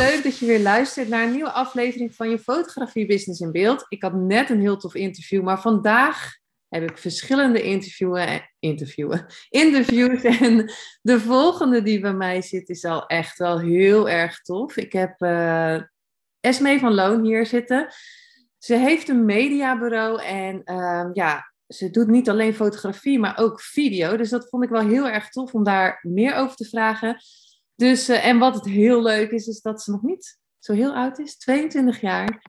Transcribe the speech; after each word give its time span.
Leuk 0.00 0.22
dat 0.22 0.38
je 0.38 0.46
weer 0.46 0.60
luistert 0.60 1.08
naar 1.08 1.22
een 1.22 1.32
nieuwe 1.32 1.50
aflevering 1.50 2.14
van 2.14 2.30
je 2.30 2.38
Fotografie 2.38 3.06
Business 3.06 3.40
in 3.40 3.52
Beeld. 3.52 3.86
Ik 3.88 4.02
had 4.02 4.14
net 4.14 4.50
een 4.50 4.60
heel 4.60 4.76
tof 4.76 4.94
interview, 4.94 5.42
maar 5.42 5.60
vandaag 5.60 6.36
heb 6.68 6.90
ik 6.90 6.98
verschillende 6.98 7.62
interviewen, 7.62 8.50
interviewen, 8.58 9.26
interviews. 9.48 10.22
En 10.40 10.72
de 11.02 11.20
volgende 11.20 11.82
die 11.82 12.00
bij 12.00 12.12
mij 12.12 12.42
zit 12.42 12.68
is 12.68 12.84
al 12.84 13.06
echt 13.06 13.38
wel 13.38 13.60
heel 13.60 14.08
erg 14.08 14.40
tof. 14.40 14.76
Ik 14.76 14.92
heb 14.92 15.20
uh, 15.22 15.80
Esmee 16.40 16.78
van 16.78 16.94
Loon 16.94 17.24
hier 17.24 17.46
zitten. 17.46 17.92
Ze 18.58 18.74
heeft 18.74 19.08
een 19.08 19.24
mediabureau 19.24 20.22
en 20.22 20.62
uh, 20.64 21.08
ja, 21.12 21.52
ze 21.66 21.90
doet 21.90 22.08
niet 22.08 22.28
alleen 22.28 22.54
fotografie, 22.54 23.18
maar 23.18 23.38
ook 23.38 23.60
video. 23.60 24.16
Dus 24.16 24.30
dat 24.30 24.48
vond 24.48 24.64
ik 24.64 24.70
wel 24.70 24.88
heel 24.88 25.08
erg 25.08 25.28
tof 25.28 25.54
om 25.54 25.64
daar 25.64 25.98
meer 26.02 26.34
over 26.34 26.56
te 26.56 26.68
vragen. 26.68 27.16
Dus, 27.80 28.08
uh, 28.08 28.26
en 28.26 28.38
wat 28.38 28.54
het 28.54 28.64
heel 28.64 29.02
leuk 29.02 29.30
is, 29.30 29.46
is 29.46 29.60
dat 29.60 29.82
ze 29.82 29.90
nog 29.90 30.02
niet 30.02 30.38
zo 30.58 30.72
heel 30.72 30.94
oud 30.94 31.18
is, 31.18 31.36
22 31.36 32.00
jaar. 32.00 32.42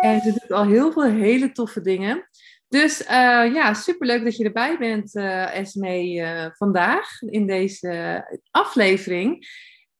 En 0.00 0.20
ze 0.20 0.30
doet 0.30 0.52
al 0.52 0.66
heel 0.66 0.92
veel 0.92 1.04
hele 1.04 1.52
toffe 1.52 1.80
dingen. 1.80 2.28
Dus 2.68 3.00
uh, 3.00 3.08
ja, 3.54 3.74
superleuk 3.74 4.24
dat 4.24 4.36
je 4.36 4.44
erbij 4.44 4.78
bent, 4.78 5.14
uh, 5.14 5.56
Esme, 5.56 6.52
vandaag 6.56 7.22
in 7.22 7.46
deze 7.46 8.24
aflevering. 8.50 9.46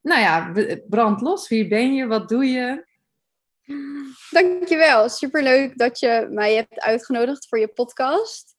Nou 0.03 0.21
ja, 0.21 0.53
brand 0.89 1.21
los. 1.21 1.49
Wie 1.49 1.69
ben 1.69 1.95
je? 1.95 2.07
Wat 2.07 2.29
doe 2.29 2.45
je? 2.45 2.87
Dankjewel. 4.31 5.09
Superleuk 5.09 5.79
dat 5.79 5.99
je 5.99 6.27
mij 6.31 6.55
hebt 6.55 6.81
uitgenodigd 6.81 7.49
voor 7.49 7.59
je 7.59 7.69
podcast. 7.69 8.55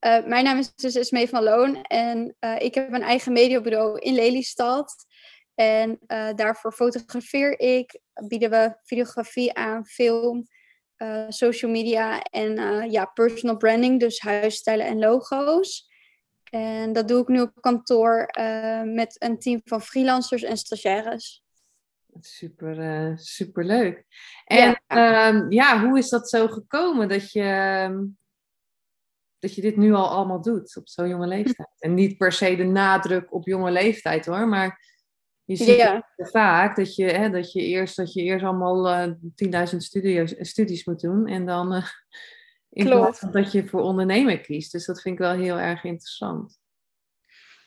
mijn 0.00 0.44
naam 0.44 0.58
is 0.58 0.74
dus 0.74 0.94
Esme 0.94 1.28
van 1.28 1.42
Loon 1.42 1.82
en 1.82 2.36
ik 2.58 2.74
heb 2.74 2.92
een 2.92 3.02
eigen 3.02 3.32
mediabureau 3.32 3.98
in 3.98 4.14
Lelystad. 4.14 5.08
En 5.54 5.98
uh, 6.06 6.28
daarvoor 6.34 6.72
fotografeer 6.72 7.60
ik, 7.60 8.00
bieden 8.28 8.50
we 8.50 8.76
videografie 8.82 9.54
aan, 9.54 9.86
film, 9.86 10.46
uh, 10.96 11.24
social 11.28 11.70
media 11.70 12.22
en 12.22 12.58
uh, 12.58 12.90
ja, 12.90 13.04
personal 13.04 13.56
branding, 13.56 14.00
dus 14.00 14.20
huisstijlen 14.20 14.86
en 14.86 14.98
logo's. 14.98 15.88
En 16.50 16.92
dat 16.92 17.08
doe 17.08 17.20
ik 17.22 17.28
nu 17.28 17.40
op 17.40 17.52
kantoor 17.60 18.30
met 18.84 19.16
een 19.18 19.38
team 19.38 19.60
van 19.64 19.82
freelancers 19.82 20.42
en 20.42 20.56
stagiaires. 20.56 21.44
Super, 22.20 23.12
super 23.18 23.64
leuk. 23.64 24.04
En 24.44 24.80
ja. 24.86 25.28
Um, 25.28 25.50
ja, 25.50 25.84
hoe 25.86 25.98
is 25.98 26.08
dat 26.08 26.28
zo 26.28 26.46
gekomen 26.48 27.08
dat 27.08 27.32
je, 27.32 27.42
ehm, 27.42 28.04
dat 29.38 29.54
je 29.54 29.60
dit 29.60 29.76
nu 29.76 29.92
al 29.92 30.08
allemaal 30.08 30.42
doet 30.42 30.76
op 30.76 30.88
zo'n 30.88 31.08
jonge 31.08 31.26
leeftijd? 31.26 31.68
En 31.78 31.94
niet 31.94 32.18
per 32.18 32.32
se 32.32 32.56
de 32.56 32.64
nadruk 32.64 33.34
op 33.34 33.46
jonge 33.46 33.70
leeftijd 33.70 34.26
hoor, 34.26 34.48
maar 34.48 34.99
je 35.50 35.56
ziet 35.56 35.76
ja. 35.76 36.08
vaak 36.16 36.76
dat 36.76 36.94
je, 36.94 37.04
hè, 37.04 37.30
dat, 37.30 37.52
je 37.52 37.60
eerst, 37.60 37.96
dat 37.96 38.12
je 38.12 38.22
eerst 38.22 38.44
allemaal 38.44 39.08
uh, 39.08 39.70
10.000 39.72 39.76
studies, 39.76 40.34
studies 40.38 40.84
moet 40.84 41.00
doen. 41.00 41.26
En 41.26 41.46
dan 41.46 41.74
uh, 41.74 41.86
in 42.70 42.84
plaats 42.86 43.18
van 43.18 43.32
dat 43.32 43.52
je 43.52 43.66
voor 43.66 43.80
ondernemen 43.80 44.42
kiest. 44.42 44.72
Dus 44.72 44.86
dat 44.86 45.00
vind 45.00 45.14
ik 45.14 45.20
wel 45.20 45.34
heel 45.34 45.58
erg 45.58 45.84
interessant. 45.84 46.58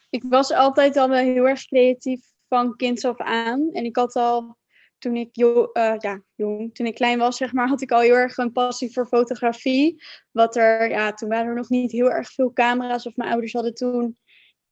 Ik 0.09 0.23
was 0.29 0.51
altijd 0.51 0.97
al 0.97 1.09
wel 1.09 1.23
heel 1.23 1.47
erg 1.47 1.65
creatief 1.65 2.21
van 2.47 2.75
kinds 2.75 3.05
af 3.05 3.17
aan. 3.17 3.69
En 3.71 3.85
ik 3.85 3.95
had 3.95 4.15
al, 4.15 4.57
toen 4.97 5.15
ik, 5.15 5.29
jo 5.31 5.69
uh, 5.73 5.95
ja, 5.97 6.21
jong, 6.35 6.75
toen 6.75 6.85
ik 6.85 6.95
klein 6.95 7.19
was, 7.19 7.37
zeg 7.37 7.53
maar, 7.53 7.67
had 7.67 7.81
ik 7.81 7.91
al 7.91 7.99
heel 7.99 8.15
erg 8.15 8.37
een 8.37 8.51
passie 8.51 8.93
voor 8.93 9.07
fotografie. 9.07 10.03
Wat 10.31 10.55
er, 10.55 10.89
ja, 10.89 11.13
toen 11.13 11.29
waren 11.29 11.47
er 11.47 11.55
nog 11.55 11.69
niet 11.69 11.91
heel 11.91 12.11
erg 12.11 12.31
veel 12.31 12.53
camera's. 12.53 13.05
Of 13.05 13.15
mijn 13.15 13.31
ouders 13.31 13.53
hadden 13.53 13.73
toen 13.73 14.17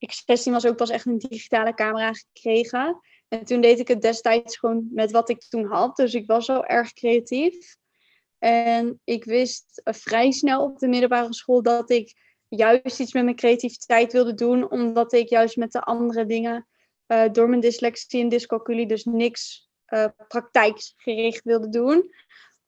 ik 0.02 0.12
16 0.26 0.54
was 0.54 0.66
ook 0.66 0.76
pas 0.76 0.90
echt 0.90 1.06
een 1.06 1.18
digitale 1.18 1.74
camera 1.74 2.14
gekregen. 2.14 3.00
En 3.28 3.46
toen 3.46 3.62
deed 3.62 3.80
ik 3.80 3.88
het 3.88 4.02
destijds 4.02 4.58
gewoon 4.58 4.88
met 4.92 5.12
wat 5.12 5.30
ik 5.30 5.42
toen 5.50 5.66
had. 5.66 5.96
Dus 5.96 6.14
ik 6.14 6.28
was 6.28 6.48
wel 6.48 6.66
erg 6.66 6.94
creatief. 6.94 7.76
En 8.38 9.02
ik 9.04 9.24
wist 9.24 9.82
vrij 9.84 10.32
snel 10.32 10.64
op 10.64 10.80
de 10.80 10.88
middelbare 10.88 11.34
school 11.34 11.62
dat 11.62 11.90
ik 11.90 12.14
juist 12.48 13.00
iets 13.00 13.14
met 13.14 13.24
mijn 13.24 13.36
creativiteit 13.36 14.12
wilde 14.12 14.34
doen. 14.34 14.72
Omdat 14.72 15.14
ik 15.14 15.30
juist 15.30 15.58
met 15.58 15.72
de 15.72 15.82
andere 15.82 16.26
dingen 16.26 16.68
uh, 17.08 17.30
door 17.32 17.50
mijn 17.50 17.62
dyslexie 17.62 18.22
en 18.22 18.30
dyscalculie 18.30 18.88
dus 18.88 19.04
niks 19.04 19.70
uh, 19.88 20.06
praktijksgericht 20.28 21.44
wilde 21.44 21.70
doen. 21.70 22.14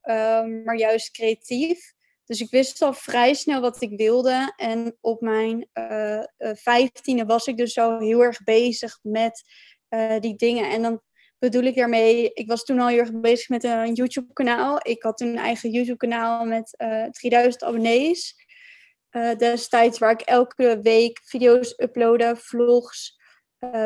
Uh, 0.03 0.63
maar 0.63 0.77
juist 0.77 1.11
creatief. 1.11 1.93
Dus 2.25 2.41
ik 2.41 2.49
wist 2.49 2.81
al 2.81 2.93
vrij 2.93 3.33
snel 3.33 3.61
wat 3.61 3.81
ik 3.81 3.97
wilde. 3.97 4.53
En 4.55 4.97
op 5.01 5.21
mijn 5.21 5.69
uh, 5.73 6.23
vijftiende 6.37 7.25
was 7.25 7.47
ik 7.47 7.57
dus 7.57 7.77
al 7.77 7.99
heel 7.99 8.23
erg 8.23 8.43
bezig 8.43 8.99
met 9.01 9.43
uh, 9.89 10.19
die 10.19 10.35
dingen. 10.35 10.69
En 10.69 10.81
dan 10.81 11.01
bedoel 11.39 11.63
ik 11.63 11.75
daarmee, 11.75 12.33
ik 12.33 12.47
was 12.47 12.63
toen 12.63 12.79
al 12.79 12.87
heel 12.87 12.99
erg 12.99 13.19
bezig 13.19 13.49
met 13.49 13.63
een 13.63 13.93
YouTube-kanaal. 13.93 14.79
Ik 14.81 15.03
had 15.03 15.17
toen 15.17 15.27
een 15.27 15.37
eigen 15.37 15.69
YouTube-kanaal 15.69 16.45
met 16.45 16.75
3000 17.11 17.63
abonnees. 17.63 18.35
destijds 19.37 19.99
waar 19.99 20.11
ik 20.11 20.21
elke 20.21 20.79
week 20.81 21.21
video's 21.23 21.73
uploadde, 21.77 22.35
vlogs, 22.35 23.19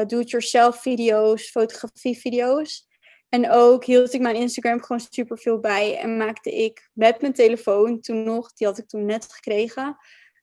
do-it-yourself 0.06 0.81
video's, 0.81 1.50
fotografie-video's. 1.50 2.87
En 3.30 3.52
ook 3.52 3.86
hield 3.86 4.14
ik 4.14 4.22
mijn 4.22 4.36
Instagram 4.36 4.82
gewoon 4.82 5.08
super 5.12 5.38
veel 5.38 5.60
bij. 5.60 5.98
En 5.98 6.18
maakte 6.18 6.52
ik 6.52 6.90
met 6.94 7.22
mijn 7.22 7.34
telefoon 7.34 8.00
toen 8.00 8.24
nog, 8.24 8.54
die 8.54 8.68
had 8.68 8.78
ik 8.78 8.88
toen 8.88 9.06
net 9.06 9.34
gekregen. 9.34 9.98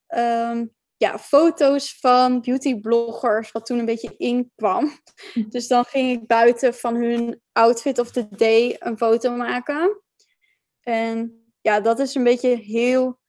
Um, 0.07 0.73
ja, 0.97 1.19
foto's 1.19 1.99
van 1.99 2.41
beautybloggers, 2.41 3.51
wat 3.51 3.65
toen 3.65 3.79
een 3.79 3.85
beetje 3.85 4.17
inkwam. 4.17 4.91
Dus 5.49 5.67
dan 5.67 5.85
ging 5.85 6.21
ik 6.21 6.27
buiten 6.27 6.73
van 6.73 6.95
hun 6.95 7.41
outfit 7.51 7.99
of 7.99 8.11
the 8.11 8.27
day 8.29 8.75
een 8.79 8.97
foto 8.97 9.31
maken. 9.31 10.01
En 10.81 11.45
ja, 11.61 11.79
dat 11.79 11.99
is 11.99 12.15
een 12.15 12.23
beetje 12.23 12.55
heel 12.55 13.19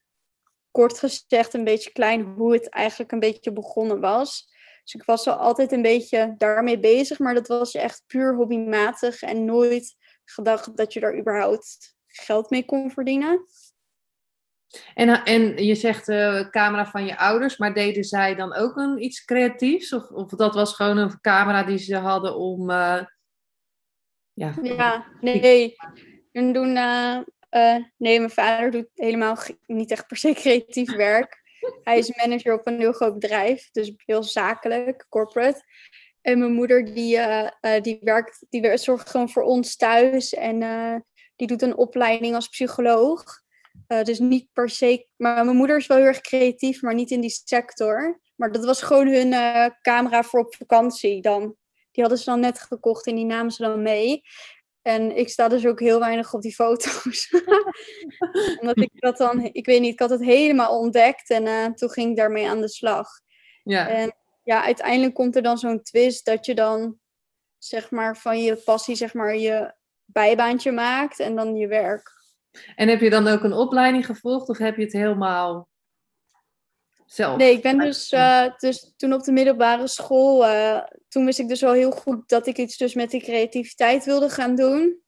kort 0.71 0.99
gezegd, 0.99 1.55
een 1.55 1.65
beetje 1.65 1.93
klein 1.93 2.23
hoe 2.23 2.53
het 2.53 2.69
eigenlijk 2.69 3.13
een 3.13 3.21
beetje 3.21 3.53
begonnen 3.53 4.01
was. 4.01 4.55
Dus 4.87 4.95
ik 4.95 5.05
was 5.05 5.25
wel 5.25 5.35
altijd 5.35 5.73
een 5.73 5.83
beetje 5.83 6.35
daarmee 6.39 6.79
bezig, 6.79 7.19
maar 7.19 7.35
dat 7.35 7.49
was 7.49 7.75
echt 7.75 8.05
puur 8.07 8.35
hobbymatig 8.35 9.23
en 9.23 9.45
nooit 9.45 9.97
gedacht 10.25 10.77
dat 10.77 10.93
je 10.93 11.01
daar 11.01 11.19
überhaupt 11.19 11.97
geld 12.07 12.51
mee 12.51 12.65
kon 12.65 12.91
verdienen. 12.91 13.47
En, 14.95 15.25
en 15.25 15.65
je 15.65 15.75
zegt 15.75 16.09
uh, 16.09 16.51
camera 16.51 16.87
van 16.87 17.05
je 17.05 17.19
ouders, 17.19 17.57
maar 17.57 17.75
deden 17.75 18.05
zij 18.05 18.35
dan 18.35 18.55
ook 18.55 18.77
een, 18.77 19.03
iets 19.03 19.25
creatiefs? 19.25 19.93
Of, 19.93 20.11
of 20.11 20.31
dat 20.31 20.55
was 20.55 20.75
gewoon 20.75 20.97
een 20.97 21.21
camera 21.21 21.63
die 21.63 21.79
ze 21.79 21.97
hadden 21.97 22.37
om. 22.37 22.71
Uh, 22.71 23.03
ja, 24.33 24.55
ja, 24.63 25.07
nee. 25.21 25.77
En 26.33 26.53
doen, 26.53 26.77
uh, 26.77 27.19
nee, 27.97 28.19
mijn 28.19 28.31
vader 28.31 28.71
doet 28.71 28.89
helemaal 28.95 29.37
niet 29.67 29.91
echt 29.91 30.07
per 30.07 30.17
se 30.17 30.33
creatief 30.33 30.97
werk. 30.97 31.45
Hij 31.83 31.99
is 31.99 32.17
manager 32.17 32.53
op 32.53 32.67
een 32.67 32.81
heel 32.81 32.93
groot 32.93 33.19
bedrijf, 33.19 33.71
dus 33.71 33.93
heel 33.97 34.23
zakelijk, 34.23 35.07
corporate. 35.09 35.63
En 36.21 36.39
mijn 36.39 36.53
moeder 36.53 36.95
die, 36.95 37.17
uh, 37.17 37.49
uh, 37.61 37.81
die 37.81 37.99
werkt, 38.01 38.47
die 38.49 38.77
zorgt 38.77 39.11
gewoon 39.11 39.31
voor 39.31 39.43
ons 39.43 39.77
thuis 39.77 40.35
en 40.35 40.61
uh, 40.61 40.95
die 41.37 41.47
doet 41.47 41.63
een 41.63 41.77
opleiding 41.77 42.35
als 42.35 42.49
psycholoog. 42.49 43.25
dus 44.03 44.19
niet 44.19 44.49
per 44.53 44.69
se, 44.69 45.07
maar 45.17 45.45
mijn 45.45 45.57
moeder 45.57 45.77
is 45.77 45.87
wel 45.87 45.97
heel 45.97 46.07
erg 46.07 46.21
creatief, 46.21 46.83
maar 46.83 46.95
niet 46.95 47.11
in 47.11 47.21
die 47.21 47.41
sector. 47.45 48.21
Maar 48.37 48.53
dat 48.53 48.65
was 48.65 48.83
gewoon 48.83 49.07
hun 49.07 49.31
camera 49.83 50.23
voor 50.23 50.41
op 50.41 50.55
vakantie 50.55 51.23
dan. 51.23 51.57
Die 51.93 52.05
hadden 52.05 52.19
ze 52.19 52.31
dan 52.31 52.41
net 52.41 52.59
gekocht 52.59 53.07
en 53.07 53.15
die 53.15 53.25
namen 53.25 53.53
ze 53.53 53.63
dan 53.63 53.83
mee. 53.83 54.23
En 54.87 55.17
ik 55.17 55.29
sta 55.29 55.49
dus 55.49 55.67
ook 55.67 55.81
heel 55.81 55.99
weinig 55.99 56.35
op 56.35 56.43
die 56.43 56.55
foto's. 56.55 57.31
Omdat 58.61 58.81
ik 58.81 58.91
dat 58.93 59.17
dan, 59.17 59.41
ik 59.53 59.67
weet 59.67 59.81
niet, 59.81 59.93
ik 59.93 60.01
had 60.01 60.11
het 60.11 60.25
helemaal 60.25 60.79
ontdekt 60.79 61.31
en 61.31 61.47
uh, 61.47 61.67
toen 61.67 61.91
ging 61.91 62.11
ik 62.11 62.17
daarmee 62.17 62.49
aan 62.49 62.61
de 62.61 62.69
slag. 62.69 63.09
Ja. 63.63 63.89
En 63.89 64.17
ja, 64.43 64.65
uiteindelijk 64.65 65.15
komt 65.15 65.37
er 65.37 65.43
dan 65.43 65.59
zo'n 65.59 65.83
twist 65.83 66.25
dat 66.25 66.47
je 66.47 66.55
dan, 66.55 66.99
zeg 67.59 67.91
maar, 67.91 68.17
van 68.17 68.43
je 68.43 68.57
passie, 68.57 68.95
zeg 68.95 69.15
maar, 69.15 69.37
je 69.37 69.75
bijbaantje 70.05 70.73
maakt 70.73 71.21
en 71.21 71.37
dan 71.37 71.57
je 71.57 71.67
werk. 71.67 72.11
En 72.77 72.89
heb 72.89 73.01
je 73.01 73.11
dan 73.11 73.29
ook 73.29 73.43
een 73.43 73.53
opleiding 73.53 74.07
gevolgd 74.07 74.49
of 74.49 74.59
heb 74.59 74.77
je 74.77 74.83
het 74.83 74.93
helemaal 74.93 75.69
zelf? 77.07 77.37
Nee, 77.37 77.53
ik 77.53 77.63
ben 77.63 77.79
dus, 77.79 78.13
uh, 78.13 78.57
dus 78.57 78.93
toen 78.97 79.13
op 79.13 79.23
de 79.23 79.33
middelbare 79.33 79.87
school, 79.87 80.45
uh, 80.45 80.83
toen 81.09 81.25
wist 81.25 81.39
ik 81.39 81.49
dus 81.49 81.65
al 81.65 81.73
heel 81.73 81.91
goed 81.91 82.29
dat 82.29 82.47
ik 82.47 82.59
iets 82.59 82.77
dus 82.77 82.95
met 82.95 83.11
die 83.11 83.23
creativiteit 83.23 84.05
wilde 84.05 84.29
gaan 84.29 84.55
doen. 84.55 85.01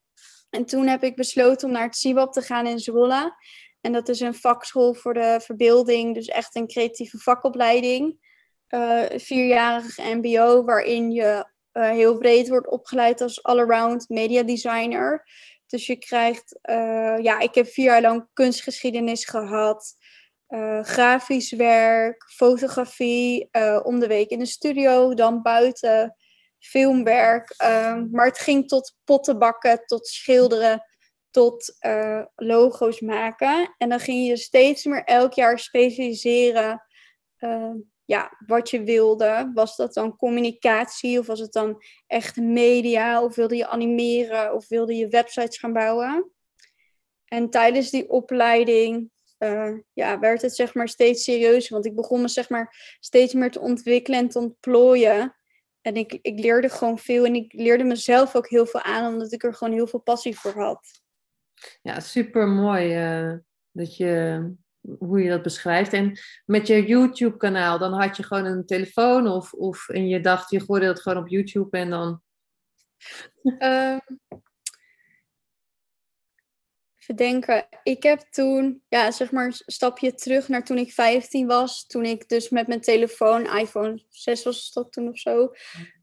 En 0.50 0.64
toen 0.64 0.86
heb 0.86 1.02
ik 1.02 1.16
besloten 1.16 1.68
om 1.68 1.74
naar 1.74 1.84
het 1.84 1.96
CIBAP 1.96 2.32
te 2.32 2.42
gaan 2.42 2.66
in 2.66 2.78
Zwolle. 2.78 3.34
En 3.80 3.92
dat 3.92 4.08
is 4.08 4.20
een 4.20 4.34
vakschool 4.34 4.94
voor 4.94 5.14
de 5.14 5.40
verbeelding, 5.42 6.14
dus 6.14 6.26
echt 6.26 6.56
een 6.56 6.66
creatieve 6.66 7.18
vakopleiding. 7.18 8.26
Uh, 8.68 9.04
vierjarig 9.16 9.98
MBO, 9.98 10.64
waarin 10.64 11.10
je 11.10 11.50
uh, 11.72 11.90
heel 11.90 12.18
breed 12.18 12.48
wordt 12.48 12.68
opgeleid 12.68 13.20
als 13.20 13.42
all-around 13.42 14.08
media 14.08 14.42
designer. 14.42 15.26
Dus 15.66 15.86
je 15.86 15.96
krijgt, 15.96 16.58
uh, 16.70 17.18
ja, 17.22 17.38
ik 17.38 17.54
heb 17.54 17.66
vier 17.66 17.84
jaar 17.84 18.00
lang 18.00 18.28
kunstgeschiedenis 18.32 19.24
gehad, 19.24 19.94
grafisch 20.82 21.52
werk, 21.52 22.30
fotografie, 22.30 23.48
om 23.82 23.98
de 23.98 24.06
week 24.06 24.30
in 24.30 24.38
de 24.38 24.46
studio, 24.46 25.14
dan 25.14 25.42
buiten, 25.42 26.16
filmwerk. 26.58 27.54
Ehm, 27.56 28.06
maar 28.10 28.26
het 28.26 28.38
ging 28.38 28.68
tot 28.68 28.96
pottenbakken, 29.04 29.86
tot 29.86 30.06
schilderen, 30.06 30.82
tot 31.30 31.76
uh, 31.86 32.24
logo's 32.34 33.00
maken. 33.00 33.74
En 33.78 33.88
dan 33.88 34.00
ging 34.00 34.26
je 34.26 34.36
steeds 34.36 34.84
meer 34.84 35.04
elk 35.04 35.32
jaar 35.32 35.58
specialiseren 35.58 36.82
uh, 37.38 37.74
ja, 38.04 38.36
wat 38.46 38.70
je 38.70 38.82
wilde. 38.82 39.50
Was 39.54 39.76
dat 39.76 39.94
dan 39.94 40.16
communicatie 40.16 41.18
of 41.18 41.26
was 41.26 41.40
het 41.40 41.52
dan 41.52 41.82
echt 42.06 42.36
media? 42.36 43.22
Of 43.22 43.34
wilde 43.34 43.56
je 43.56 43.66
animeren 43.66 44.54
of 44.54 44.68
wilde 44.68 44.94
je 44.94 45.08
websites 45.08 45.58
gaan 45.58 45.72
bouwen? 45.72 46.32
En 47.24 47.50
tijdens 47.50 47.90
die 47.90 48.08
opleiding 48.08 49.10
uh, 49.38 49.78
ja, 49.92 50.18
werd 50.18 50.42
het 50.42 50.54
zeg 50.54 50.74
maar 50.74 50.88
steeds 50.88 51.24
serieuzer. 51.24 51.72
Want 51.72 51.86
ik 51.86 51.94
begon 51.94 52.20
me 52.20 52.28
zeg 52.28 52.48
maar 52.48 52.96
steeds 53.00 53.34
meer 53.34 53.50
te 53.50 53.60
ontwikkelen 53.60 54.18
en 54.18 54.28
te 54.28 54.38
ontplooien. 54.38 55.36
En 55.80 55.94
ik, 55.94 56.18
ik 56.22 56.38
leerde 56.38 56.68
gewoon 56.68 56.98
veel 56.98 57.24
en 57.24 57.34
ik 57.34 57.52
leerde 57.52 57.84
mezelf 57.84 58.36
ook 58.36 58.48
heel 58.48 58.66
veel 58.66 58.82
aan, 58.82 59.12
omdat 59.12 59.32
ik 59.32 59.42
er 59.42 59.54
gewoon 59.54 59.74
heel 59.74 59.86
veel 59.86 60.00
passie 60.00 60.38
voor 60.38 60.52
had. 60.52 61.02
Ja, 61.82 62.00
super 62.00 62.48
mooi 62.48 63.10
uh, 63.28 63.36
dat 63.70 63.96
je, 63.96 64.42
hoe 64.98 65.22
je 65.22 65.28
dat 65.28 65.42
beschrijft. 65.42 65.92
En 65.92 66.18
met 66.44 66.66
je 66.66 66.86
YouTube-kanaal, 66.86 67.78
dan 67.78 67.92
had 67.92 68.16
je 68.16 68.22
gewoon 68.22 68.44
een 68.44 68.66
telefoon 68.66 69.28
of, 69.28 69.52
of 69.52 69.88
en 69.88 70.08
je 70.08 70.20
dacht, 70.20 70.50
je 70.50 70.60
gooide 70.60 70.86
dat 70.86 71.00
gewoon 71.00 71.22
op 71.22 71.28
YouTube 71.28 71.78
en 71.78 71.90
dan. 71.90 72.22
Even 73.42 74.02
denken. 77.14 77.66
Ik 77.82 78.02
heb 78.02 78.20
toen, 78.30 78.82
ja, 78.88 79.10
zeg 79.10 79.30
maar, 79.30 79.46
een 79.46 79.62
stapje 79.66 80.14
terug 80.14 80.48
naar 80.48 80.64
toen 80.64 80.78
ik 80.78 80.92
15 80.92 81.46
was. 81.46 81.86
Toen 81.86 82.04
ik 82.04 82.28
dus 82.28 82.48
met 82.48 82.66
mijn 82.66 82.80
telefoon, 82.80 83.56
iPhone 83.56 84.04
6 84.08 84.42
was 84.42 84.72
dat 84.72 84.92
toen 84.92 85.08
of 85.08 85.18
zo, 85.18 85.52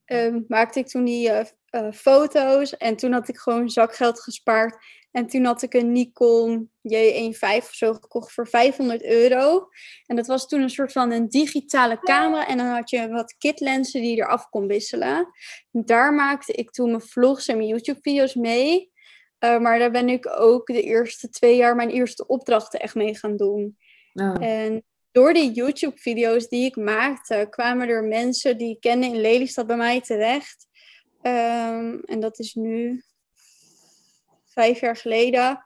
um, 0.05 0.45
maakte 0.47 0.79
ik 0.79 0.87
toen 0.87 1.05
die 1.05 1.29
uh, 1.29 1.41
uh, 1.71 1.91
foto's. 1.91 2.77
En 2.77 2.95
toen 2.95 3.11
had 3.11 3.27
ik 3.27 3.37
gewoon 3.37 3.69
zakgeld 3.69 4.21
gespaard. 4.21 4.77
En 5.11 5.27
toen 5.27 5.45
had 5.45 5.61
ik 5.61 5.73
een 5.73 5.91
Nikon 5.91 6.69
J15 6.93 7.57
of 7.57 7.69
zo 7.71 7.93
gekocht 7.93 8.31
voor 8.31 8.47
500 8.47 9.03
euro. 9.03 9.67
En 10.05 10.15
dat 10.15 10.27
was 10.27 10.47
toen 10.47 10.61
een 10.61 10.69
soort 10.69 10.91
van 10.91 11.11
een 11.11 11.29
digitale 11.29 11.99
camera. 11.99 12.47
En 12.47 12.57
dan 12.57 12.67
had 12.67 12.89
je 12.89 13.09
wat 13.09 13.35
kitlensen 13.37 14.01
die 14.01 14.15
je 14.15 14.21
eraf 14.21 14.49
kon 14.49 14.67
wisselen. 14.67 15.27
En 15.71 15.85
daar 15.85 16.13
maakte 16.13 16.53
ik 16.53 16.71
toen 16.71 16.89
mijn 16.89 17.01
vlogs 17.01 17.47
en 17.47 17.57
mijn 17.57 17.69
YouTube-video's 17.69 18.33
mee. 18.33 18.93
Uh, 19.39 19.59
maar 19.59 19.79
daar 19.79 19.91
ben 19.91 20.09
ik 20.09 20.27
ook 20.39 20.67
de 20.67 20.81
eerste 20.81 21.29
twee 21.29 21.55
jaar 21.55 21.75
mijn 21.75 21.89
eerste 21.89 22.27
opdrachten 22.27 22.79
echt 22.79 22.95
mee 22.95 23.17
gaan 23.17 23.37
doen. 23.37 23.77
Oh. 24.13 24.45
En 24.45 24.83
door 25.11 25.33
die 25.33 25.51
YouTube-video's 25.51 26.47
die 26.47 26.65
ik 26.65 26.75
maakte, 26.75 27.47
kwamen 27.49 27.87
er 27.87 28.03
mensen 28.03 28.57
die 28.57 28.69
ik 28.69 28.79
kende 28.79 29.05
in 29.05 29.21
Lelystad 29.21 29.67
bij 29.67 29.77
mij 29.77 30.01
terecht. 30.01 30.67
Um, 31.21 31.99
en 31.99 32.19
dat 32.19 32.39
is 32.39 32.53
nu 32.53 33.03
vijf 34.45 34.79
jaar 34.79 34.97
geleden. 34.97 35.65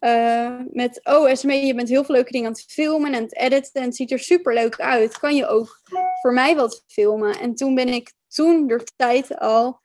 Uh, 0.00 0.60
met, 0.70 1.00
oh 1.04 1.30
Esme, 1.30 1.54
je 1.54 1.74
bent 1.74 1.88
heel 1.88 2.04
veel 2.04 2.14
leuke 2.14 2.32
dingen 2.32 2.46
aan 2.46 2.52
het 2.52 2.72
filmen 2.72 3.14
en 3.14 3.22
het 3.22 3.36
editen 3.36 3.80
en 3.80 3.86
het 3.86 3.96
ziet 3.96 4.10
er 4.10 4.18
super 4.18 4.54
leuk 4.54 4.80
uit. 4.80 5.18
Kan 5.18 5.36
je 5.36 5.46
ook 5.46 5.80
voor 6.20 6.32
mij 6.32 6.56
wat 6.56 6.84
filmen? 6.86 7.38
En 7.38 7.54
toen 7.54 7.74
ben 7.74 7.88
ik 7.88 8.12
toen 8.28 8.66
door 8.66 8.84
tijd 8.96 9.38
al 9.38 9.80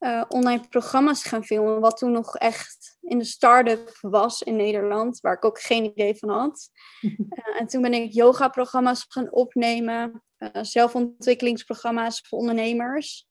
uh, 0.00 0.24
online 0.28 0.68
programma's 0.68 1.24
gaan 1.24 1.44
filmen, 1.44 1.80
wat 1.80 1.96
toen 1.96 2.12
nog 2.12 2.36
echt 2.36 2.98
in 3.00 3.18
de 3.18 3.24
start-up 3.24 3.98
was 4.00 4.42
in 4.42 4.56
Nederland, 4.56 5.20
waar 5.20 5.34
ik 5.34 5.44
ook 5.44 5.60
geen 5.60 5.84
idee 5.84 6.14
van 6.14 6.28
had. 6.28 6.70
Uh, 7.00 7.12
en 7.60 7.66
toen 7.66 7.82
ben 7.82 7.94
ik 7.94 8.12
yoga-programma's 8.12 9.04
gaan 9.08 9.32
opnemen, 9.32 10.22
zelfontwikkelingsprogramma's 10.52 12.22
voor 12.28 12.38
ondernemers. 12.38 13.26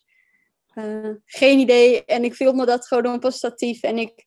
geen 1.26 1.60
idee. 1.60 2.06
En 2.06 2.24
ik 2.24 2.34
filmde 2.34 2.66
dat 2.66 2.88
gewoon 2.88 3.14
op 3.14 3.24
een 3.24 3.32
statief 3.32 3.82
en 3.82 3.98
ik 3.98 4.26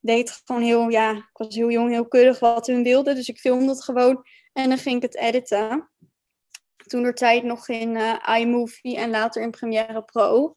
deed 0.00 0.42
gewoon 0.44 0.62
heel, 0.62 0.88
ja, 0.88 1.12
ik 1.12 1.30
was 1.32 1.54
heel 1.54 1.70
jong, 1.70 1.90
heel 1.90 2.08
keurig 2.08 2.38
wat 2.38 2.66
hun 2.66 2.82
wilde. 2.82 3.14
Dus 3.14 3.28
ik 3.28 3.38
filmde 3.38 3.68
het 3.68 3.84
gewoon 3.84 4.24
en 4.52 4.68
dan 4.68 4.78
ging 4.78 4.96
ik 4.96 5.02
het 5.02 5.16
editen. 5.16 5.90
Toen 6.86 7.04
er 7.04 7.14
tijd 7.14 7.42
nog 7.42 7.68
in 7.68 7.98
iMovie 8.38 8.96
en 8.96 9.10
later 9.10 9.42
in 9.42 9.50
Premiere 9.50 10.02
Pro. 10.02 10.56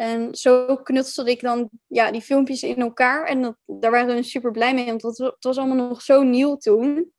En 0.00 0.34
zo 0.34 0.76
knutselde 0.76 1.30
ik 1.30 1.40
dan 1.40 1.70
ja, 1.86 2.10
die 2.10 2.20
filmpjes 2.20 2.62
in 2.62 2.80
elkaar. 2.80 3.26
En 3.26 3.42
dat, 3.42 3.56
daar 3.66 3.90
waren 3.90 4.14
we 4.14 4.22
super 4.22 4.50
blij 4.50 4.74
mee, 4.74 4.86
want 4.86 5.02
het 5.02 5.36
was 5.40 5.58
allemaal 5.58 5.88
nog 5.88 6.02
zo 6.02 6.22
nieuw 6.22 6.56
toen. 6.56 7.12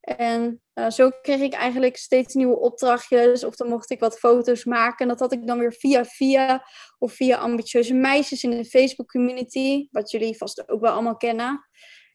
En 0.00 0.62
uh, 0.74 0.90
zo 0.90 1.10
kreeg 1.22 1.40
ik 1.40 1.52
eigenlijk 1.52 1.96
steeds 1.96 2.34
nieuwe 2.34 2.58
opdrachtjes. 2.58 3.44
Of 3.44 3.56
dan 3.56 3.68
mocht 3.68 3.90
ik 3.90 4.00
wat 4.00 4.18
foto's 4.18 4.64
maken. 4.64 4.98
En 4.98 5.08
dat 5.08 5.18
had 5.18 5.32
ik 5.32 5.46
dan 5.46 5.58
weer 5.58 5.72
via 5.72 6.04
via. 6.04 6.66
Of 6.98 7.12
via 7.12 7.36
ambitieuze 7.36 7.94
meisjes 7.94 8.42
in 8.42 8.50
de 8.50 8.64
Facebook 8.64 9.08
community. 9.08 9.88
Wat 9.90 10.10
jullie 10.10 10.36
vast 10.36 10.68
ook 10.68 10.80
wel 10.80 10.92
allemaal 10.92 11.16
kennen. 11.16 11.68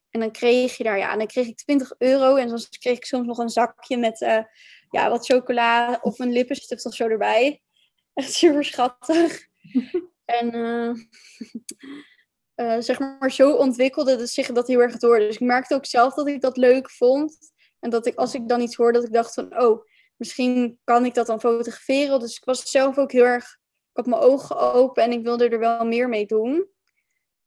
En 0.09 0.19
dan 0.19 0.31
kreeg 0.31 0.77
je 0.77 0.83
daar, 0.83 0.97
ja, 0.97 1.17
dan 1.17 1.27
kreeg 1.27 1.47
ik 1.47 1.57
20 1.57 1.93
euro. 1.97 2.35
En 2.35 2.47
dan 2.47 2.59
kreeg 2.79 2.97
ik 2.97 3.05
soms 3.05 3.27
nog 3.27 3.37
een 3.37 3.49
zakje 3.49 3.97
met 3.97 4.21
uh, 4.21 4.43
ja, 4.89 5.09
wat 5.09 5.25
chocola 5.25 5.99
of 6.01 6.19
een 6.19 6.31
lippenstift 6.31 6.85
of 6.85 6.93
zo 6.93 7.07
erbij. 7.07 7.61
Echt 8.13 8.33
super 8.43 8.65
schattig. 8.65 9.51
en 10.25 10.55
uh, 12.55 12.75
zeg 12.79 12.99
maar, 12.99 13.31
zo 13.31 13.55
ontwikkelde 13.55 14.25
zich 14.25 14.47
dat 14.47 14.67
heel 14.67 14.81
erg 14.81 14.97
door. 14.97 15.19
Dus 15.19 15.35
ik 15.35 15.41
merkte 15.41 15.75
ook 15.75 15.85
zelf 15.85 16.13
dat 16.13 16.27
ik 16.27 16.41
dat 16.41 16.57
leuk 16.57 16.91
vond. 16.91 17.37
En 17.79 17.89
dat 17.89 18.05
ik, 18.05 18.15
als 18.15 18.33
ik 18.33 18.47
dan 18.47 18.61
iets 18.61 18.75
hoorde, 18.75 18.97
dat 18.99 19.07
ik 19.07 19.13
dacht 19.13 19.33
van, 19.33 19.61
oh, 19.61 19.85
misschien 20.15 20.79
kan 20.83 21.05
ik 21.05 21.13
dat 21.13 21.27
dan 21.27 21.39
fotograferen. 21.39 22.19
Dus 22.19 22.35
ik 22.35 22.45
was 22.45 22.69
zelf 22.69 22.97
ook 22.97 23.11
heel 23.11 23.25
erg, 23.25 23.43
ik 23.45 23.89
had 23.93 24.05
mijn 24.05 24.21
ogen 24.21 24.57
open 24.57 25.03
en 25.03 25.11
ik 25.11 25.23
wilde 25.23 25.49
er 25.49 25.59
wel 25.59 25.85
meer 25.85 26.09
mee 26.09 26.25
doen. 26.25 26.71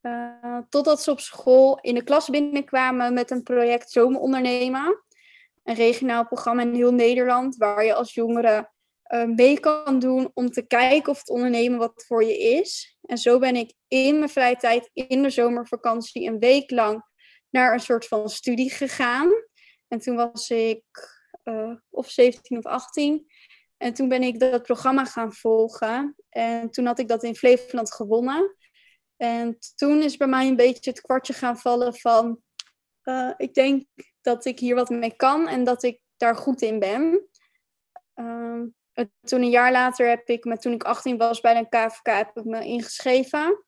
Uh, 0.02 0.58
totdat 0.68 1.02
ze 1.02 1.10
op 1.10 1.20
school 1.20 1.78
in 1.80 1.94
de 1.94 2.02
klas 2.02 2.28
binnenkwamen 2.28 3.14
met 3.14 3.30
een 3.30 3.42
project 3.42 3.90
Zomer 3.90 4.20
Ondernemen. 4.20 5.04
Een 5.62 5.74
regionaal 5.74 6.26
programma 6.26 6.62
in 6.62 6.74
heel 6.74 6.92
Nederland, 6.92 7.56
waar 7.56 7.84
je 7.84 7.94
als 7.94 8.14
jongere 8.14 8.70
mee 9.26 9.60
kan 9.60 9.98
doen 9.98 10.30
om 10.34 10.50
te 10.50 10.66
kijken 10.66 11.12
of 11.12 11.18
het 11.18 11.28
ondernemen 11.28 11.78
wat 11.78 12.04
voor 12.06 12.24
je 12.24 12.38
is. 12.38 12.98
En 13.02 13.18
zo 13.18 13.38
ben 13.38 13.56
ik 13.56 13.74
in 13.88 14.18
mijn 14.18 14.30
vrije 14.30 14.56
tijd, 14.56 14.90
in 14.92 15.22
de 15.22 15.30
zomervakantie, 15.30 16.28
een 16.28 16.38
week 16.38 16.70
lang 16.70 17.04
naar 17.50 17.72
een 17.72 17.80
soort 17.80 18.06
van 18.06 18.28
studie 18.28 18.70
gegaan. 18.70 19.30
En 19.88 19.98
toen 19.98 20.16
was 20.16 20.50
ik 20.50 20.82
uh, 21.44 21.74
of 21.90 22.10
17 22.10 22.58
of 22.58 22.64
18. 22.64 23.26
En 23.76 23.94
toen 23.94 24.08
ben 24.08 24.22
ik 24.22 24.40
dat 24.40 24.62
programma 24.62 25.04
gaan 25.04 25.32
volgen. 25.32 26.16
En 26.28 26.70
toen 26.70 26.86
had 26.86 26.98
ik 26.98 27.08
dat 27.08 27.22
in 27.22 27.36
Flevoland 27.36 27.92
gewonnen. 27.92 28.56
En 29.16 29.58
toen 29.74 30.02
is 30.02 30.16
bij 30.16 30.26
mij 30.26 30.48
een 30.48 30.56
beetje 30.56 30.90
het 30.90 31.00
kwartje 31.00 31.32
gaan 31.32 31.58
vallen 31.58 31.94
van... 31.94 32.40
Uh, 33.04 33.32
ik 33.36 33.54
denk 33.54 33.84
dat 34.20 34.44
ik 34.44 34.58
hier 34.58 34.74
wat 34.74 34.88
mee 34.88 35.16
kan 35.16 35.48
en 35.48 35.64
dat 35.64 35.82
ik 35.82 36.00
daar 36.16 36.36
goed 36.36 36.62
in 36.62 36.78
ben. 36.78 37.28
Toen 39.20 39.42
een 39.42 39.50
jaar 39.50 39.72
later 39.72 40.08
heb 40.08 40.28
ik, 40.28 40.44
met, 40.44 40.62
toen 40.62 40.72
ik 40.72 40.84
18 40.84 41.16
was 41.16 41.40
bij 41.40 41.56
een 41.56 41.68
KVK, 41.68 42.06
heb 42.06 42.36
ik 42.36 42.44
me 42.44 42.64
ingeschreven. 42.64 43.64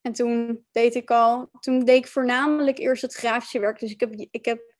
En 0.00 0.12
toen 0.12 0.66
deed 0.72 0.94
ik 0.94 1.10
al, 1.10 1.48
toen 1.60 1.84
deed 1.84 1.96
ik 1.96 2.06
voornamelijk 2.06 2.78
eerst 2.78 3.02
het 3.02 3.14
grafische 3.14 3.58
werk. 3.58 3.78
Dus 3.78 3.90
ik 3.90 4.00
heb, 4.00 4.12
ik 4.30 4.44
heb 4.44 4.74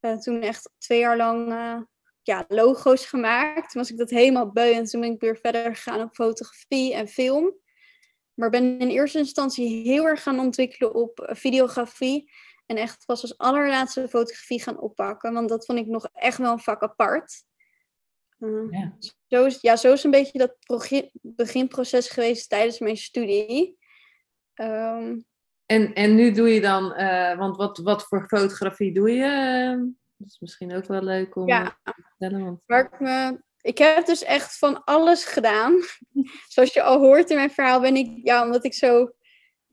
uh, 0.00 0.16
toen 0.16 0.42
echt 0.42 0.70
twee 0.78 0.98
jaar 0.98 1.16
lang 1.16 1.52
uh, 1.52 1.80
ja, 2.22 2.44
logo's 2.48 3.06
gemaakt. 3.06 3.70
Toen 3.70 3.82
was 3.82 3.90
ik 3.90 3.98
dat 3.98 4.10
helemaal 4.10 4.52
beu 4.52 4.72
en 4.72 4.84
toen 4.84 5.00
ben 5.00 5.12
ik 5.12 5.20
weer 5.20 5.36
verder 5.36 5.76
gegaan 5.76 6.02
op 6.02 6.14
fotografie 6.14 6.94
en 6.94 7.08
film. 7.08 7.54
Maar 8.34 8.50
ben 8.50 8.78
in 8.78 8.88
eerste 8.88 9.18
instantie 9.18 9.82
heel 9.82 10.06
erg 10.06 10.22
gaan 10.22 10.38
ontwikkelen 10.38 10.94
op 10.94 11.20
uh, 11.20 11.34
videografie. 11.34 12.32
En 12.66 12.76
echt 12.76 13.04
was 13.04 13.22
als 13.22 13.38
allerlaatste 13.38 14.08
fotografie 14.08 14.62
gaan 14.62 14.80
oppakken. 14.80 15.32
Want 15.32 15.48
dat 15.48 15.66
vond 15.66 15.78
ik 15.78 15.86
nog 15.86 16.08
echt 16.12 16.38
wel 16.38 16.52
een 16.52 16.58
vak 16.58 16.82
apart. 16.82 17.44
Ja. 18.70 18.96
Zo, 19.26 19.44
is, 19.44 19.60
ja, 19.60 19.76
zo 19.76 19.92
is 19.92 20.04
een 20.04 20.10
beetje 20.10 20.38
dat 20.38 20.56
beginproces 21.20 22.08
geweest 22.08 22.48
tijdens 22.48 22.78
mijn 22.78 22.96
studie. 22.96 23.78
Um, 24.54 25.24
en, 25.66 25.92
en 25.92 26.14
nu 26.14 26.32
doe 26.32 26.48
je 26.48 26.60
dan, 26.60 26.94
uh, 26.96 27.38
want 27.38 27.56
wat, 27.56 27.78
wat 27.78 28.02
voor 28.02 28.26
fotografie 28.26 28.94
doe 28.94 29.10
je? 29.10 29.94
Dat 30.16 30.28
is 30.28 30.38
misschien 30.40 30.74
ook 30.74 30.86
wel 30.86 31.02
leuk 31.02 31.36
om 31.36 31.48
Ja. 31.48 31.78
eh, 31.82 31.94
te 31.94 32.02
vertellen. 32.02 32.44
Want... 32.44 32.60
Waar 32.66 32.84
ik, 32.92 33.00
me, 33.00 33.42
ik 33.60 33.78
heb 33.78 34.06
dus 34.06 34.22
echt 34.24 34.58
van 34.58 34.84
alles 34.84 35.24
gedaan. 35.24 35.72
Zoals 36.48 36.72
je 36.72 36.82
al 36.82 36.98
hoort 36.98 37.30
in 37.30 37.36
mijn 37.36 37.50
verhaal 37.50 37.80
ben 37.80 37.96
ik, 37.96 38.20
ja, 38.22 38.44
omdat 38.44 38.64
ik 38.64 38.74
zo 38.74 39.12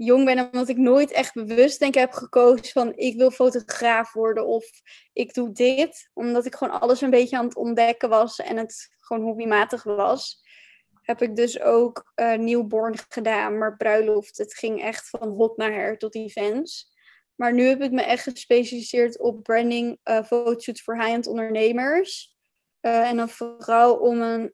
jong 0.06 0.26
ben 0.26 0.38
en 0.38 0.46
omdat 0.46 0.70
ik 0.70 0.78
nooit 0.78 1.12
echt 1.12 1.34
bewust 1.34 1.80
denk 1.80 1.94
heb 1.94 2.12
gekozen 2.12 2.66
van 2.66 2.94
ik 2.96 3.18
wil 3.18 3.32
fotograaf 3.32 4.14
worden 4.14 4.48
of 4.48 4.66
ik 5.14 5.34
doe 5.34 5.52
dit. 5.52 6.10
Omdat 6.14 6.46
ik 6.46 6.56
gewoon 6.56 6.80
alles 6.80 7.02
een 7.02 7.10
beetje 7.10 7.38
aan 7.38 7.46
het 7.46 7.56
ontdekken 7.56 8.10
was 8.10 8.40
en 8.40 8.58
het 8.58 8.96
gewoon 8.98 9.24
hobbymatig 9.24 9.84
was. 9.84 10.42
Heb 11.02 11.22
ik 11.22 11.36
dus 11.36 11.62
ook 11.62 12.12
eh 12.16 12.34
newborn 12.34 12.96
gedaan, 13.10 13.58
maar 13.58 13.78
bruiloft. 13.78 14.38
Het 14.38 14.54
ging 14.54 14.82
echt 14.82 15.10
van 15.10 15.30
hot 15.30 15.58
naar 15.58 15.74
her 15.74 15.98
tot 15.98 16.16
events. 16.16 16.98
Maar 17.36 17.54
nu 17.54 17.64
heb 17.64 17.82
ik 17.82 17.92
me 17.92 18.02
echt 18.02 18.24
gespecialiseerd 18.24 19.20
op 19.20 19.44
branding, 19.44 20.00
fotoshoots 20.26 20.82
voor 20.82 20.96
high-end 20.96 21.28
ondernemers. 21.28 22.38
Eh, 22.80 23.10
en 23.10 23.18
dan 23.18 23.30
vooral 23.30 23.96
om 23.96 24.22
een 24.22 24.54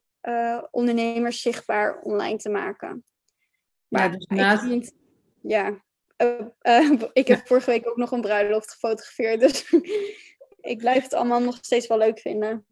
ondernemers 0.72 1.42
zichtbaar 1.42 2.00
online 2.02 2.38
te 2.38 2.50
maken. 2.50 3.04
Ja, 3.88 4.10
dus 4.10 4.26
naast- 4.26 4.94
ja. 5.48 5.84
Eh, 6.16 6.40
eh, 6.60 6.92
ik 7.14 7.28
heb 7.28 7.48
vorige 7.48 7.70
week 7.70 7.88
ook 7.90 7.98
nog 7.98 8.12
een 8.12 8.22
bruiloft 8.22 8.72
gefotografeerd. 8.72 9.40
Dus 9.40 9.72
ik 10.72 10.78
blijf 10.78 11.04
het 11.04 11.14
allemaal 11.14 11.42
nog 11.42 11.58
steeds 11.62 11.88
wel 11.88 11.98
leuk 11.98 12.20
vinden. 12.20 12.66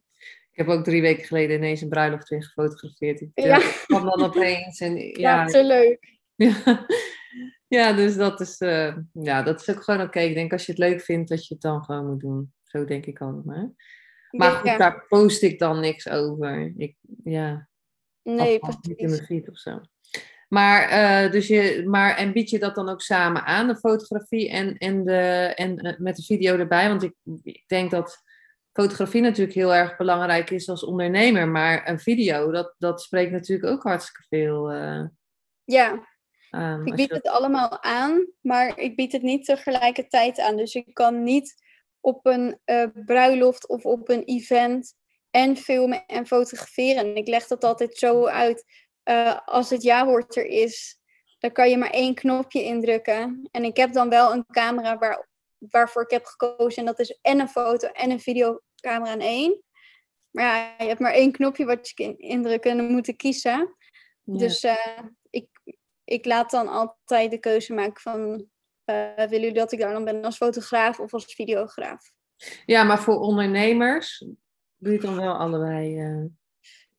Ik 0.51 0.59
heb 0.59 0.67
ook 0.67 0.83
drie 0.83 1.01
weken 1.01 1.25
geleden 1.25 1.55
ineens 1.55 1.81
een 1.81 1.89
bruiloft 1.89 2.29
weer 2.29 2.43
gefotografeerd. 2.43 3.21
Ik 3.21 3.29
Ja. 3.33 3.59
kwam 3.85 4.05
dan 4.05 4.23
opeens. 4.23 4.79
En, 4.79 4.95
Ja, 4.97 5.11
ja, 5.19 5.45
te 5.45 5.63
leuk. 5.63 6.17
ja. 6.35 6.85
ja, 7.67 7.93
dus 7.93 8.15
dat 8.15 8.39
is, 8.39 8.57
eh, 8.57 8.97
ja, 9.13 9.43
dat 9.43 9.61
is 9.61 9.69
ook 9.75 9.83
gewoon 9.83 10.01
oké. 10.01 10.19
Ik 10.19 10.33
denk 10.33 10.51
als 10.51 10.65
je 10.65 10.71
het 10.71 10.81
leuk 10.81 11.01
vindt, 11.01 11.29
dat 11.29 11.47
je 11.47 11.53
het 11.53 11.63
dan 11.63 11.83
gewoon 11.83 12.05
moet 12.07 12.19
doen. 12.19 12.53
Zo 12.63 12.85
denk 12.85 13.05
ik 13.05 13.21
altijd 13.21 13.45
maar. 13.45 13.71
Maar 14.31 14.51
goed, 14.51 14.65
Ja, 14.69 14.77
daar 14.77 15.05
post 15.07 15.43
ik 15.43 15.59
dan 15.59 15.79
niks 15.79 16.09
over. 16.09 16.73
Ik, 16.77 16.95
ja, 17.23 17.69
nee, 18.23 18.59
afval, 18.61 18.79
niet 18.81 18.97
in 18.97 19.05
precies. 19.05 19.27
mijn 19.27 19.41
feed 19.41 19.49
of 19.49 19.57
zo. 19.57 19.81
Maar, 20.53 20.89
eh, 20.89 21.31
dus 21.31 21.47
je, 21.47 21.83
maar 21.85 22.17
en 22.17 22.33
bied 22.33 22.49
je 22.49 22.59
dat 22.59 22.75
dan 22.75 22.89
ook 22.89 23.01
samen 23.01 23.43
aan, 23.45 23.67
de 23.67 23.75
fotografie 23.75 24.49
en, 24.49 24.77
en, 24.77 25.03
de, 25.05 25.51
en 25.55 25.77
eh, 25.77 25.97
met 25.99 26.15
de 26.15 26.23
video 26.23 26.57
erbij? 26.57 26.87
Want 26.87 27.03
ik, 27.03 27.13
ik 27.43 27.63
denk 27.67 27.91
dat 27.91 28.23
fotografie 28.71 29.21
natuurlijk 29.21 29.55
heel 29.55 29.73
erg 29.73 29.97
belangrijk 29.97 30.49
is 30.49 30.69
als 30.69 30.83
ondernemer. 30.83 31.47
Maar 31.47 31.89
een 31.89 31.99
video, 31.99 32.51
dat, 32.51 32.75
dat 32.77 33.01
spreekt 33.01 33.31
natuurlijk 33.31 33.71
ook 33.71 33.83
hartstikke 33.83 34.23
veel 34.29 34.71
eh, 34.71 35.03
Ja, 35.63 36.07
aan. 36.49 36.85
ik 36.85 36.95
bied 36.95 37.09
dat- 37.09 37.23
het 37.23 37.33
allemaal 37.33 37.83
aan, 37.83 38.27
maar 38.41 38.79
ik 38.79 38.95
bied 38.95 39.11
het 39.11 39.21
niet 39.21 39.45
tegelijkertijd 39.45 40.39
aan. 40.39 40.57
Dus 40.57 40.73
ik 40.73 40.93
kan 40.93 41.23
niet 41.23 41.53
op 41.99 42.25
een 42.25 42.59
bruiloft 43.05 43.67
of 43.67 43.85
op 43.85 44.09
een 44.09 44.23
event 44.23 44.93
en 45.29 45.57
filmen 45.57 46.05
en 46.05 46.27
fotograferen. 46.27 47.05
En 47.05 47.15
ik 47.15 47.27
leg 47.27 47.47
dat 47.47 47.63
altijd 47.63 47.97
zo 47.97 48.25
uit. 48.25 48.65
Eh, 49.03 49.39
als 49.45 49.69
het 49.69 49.83
ja-woord 49.83 50.35
er 50.35 50.45
is, 50.45 50.97
dan 51.39 51.51
kan 51.51 51.69
je 51.69 51.77
maar 51.77 51.89
één 51.89 52.13
knopje 52.13 52.63
indrukken. 52.63 53.47
En 53.51 53.63
ik 53.63 53.77
heb 53.77 53.93
dan 53.93 54.09
wel 54.09 54.33
een 54.33 54.45
camera 54.45 54.97
waar, 54.97 55.27
waarvoor 55.57 56.03
ik 56.03 56.09
heb 56.09 56.25
gekozen. 56.25 56.77
En 56.77 56.85
dat 56.85 56.99
is 56.99 57.19
en 57.21 57.39
een 57.39 57.49
foto 57.49 57.87
en 57.87 58.11
een 58.11 58.19
videocamera 58.19 59.13
in 59.13 59.21
één. 59.21 59.63
Maar 60.31 60.45
ja, 60.45 60.75
je 60.77 60.87
hebt 60.87 60.99
maar 60.99 61.13
één 61.13 61.31
knopje 61.31 61.65
wat 61.65 61.89
je 61.89 61.93
kan 61.93 62.17
indrukken 62.17 62.71
en 62.71 62.77
dan 62.77 62.91
moet 62.91 63.07
ik 63.07 63.17
kiezen. 63.17 63.75
Ja. 64.23 64.37
Dus 64.37 64.63
eh, 64.63 64.99
ik, 65.29 65.47
ik 66.03 66.25
laat 66.25 66.51
dan 66.51 66.67
altijd 66.67 67.31
de 67.31 67.39
keuze 67.39 67.73
maken 67.73 68.01
van... 68.01 68.45
eh, 68.83 69.15
willen 69.15 69.29
jullie 69.29 69.53
dat 69.53 69.71
ik 69.71 69.79
daar 69.79 69.93
dan 69.93 70.05
ben 70.05 70.23
als 70.23 70.37
fotograaf 70.37 70.99
of 70.99 71.13
als 71.13 71.25
videograaf? 71.25 72.11
ja, 72.65 72.83
maar 72.83 72.99
voor 72.99 73.19
ondernemers 73.19 74.25
doe 74.77 74.93
je 74.93 74.99
dan 74.99 75.15
wel 75.15 75.33
allebei. 75.33 75.99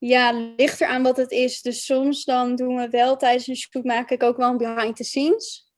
Ja, 0.07 0.31
ligt 0.57 0.81
eraan 0.81 1.03
wat 1.03 1.17
het 1.17 1.31
is. 1.31 1.63
Dus 1.63 1.85
soms 1.85 2.25
dan 2.25 2.57
doen 2.57 2.77
we 2.77 2.89
wel 2.89 3.17
tijdens 3.17 3.47
een 3.47 3.57
shoot 3.57 3.85
maak 3.85 4.11
ik 4.11 4.23
ook 4.23 4.37
wel 4.37 4.51
een 4.51 4.57
behind 4.57 4.97
the 4.97 5.05
scenes. 5.05 5.73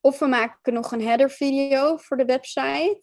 Of 0.00 0.18
we 0.18 0.26
maken 0.26 0.72
nog 0.72 0.92
een 0.92 1.02
header 1.02 1.30
video 1.30 1.96
voor 1.96 2.16
de 2.16 2.24
website. 2.24 3.02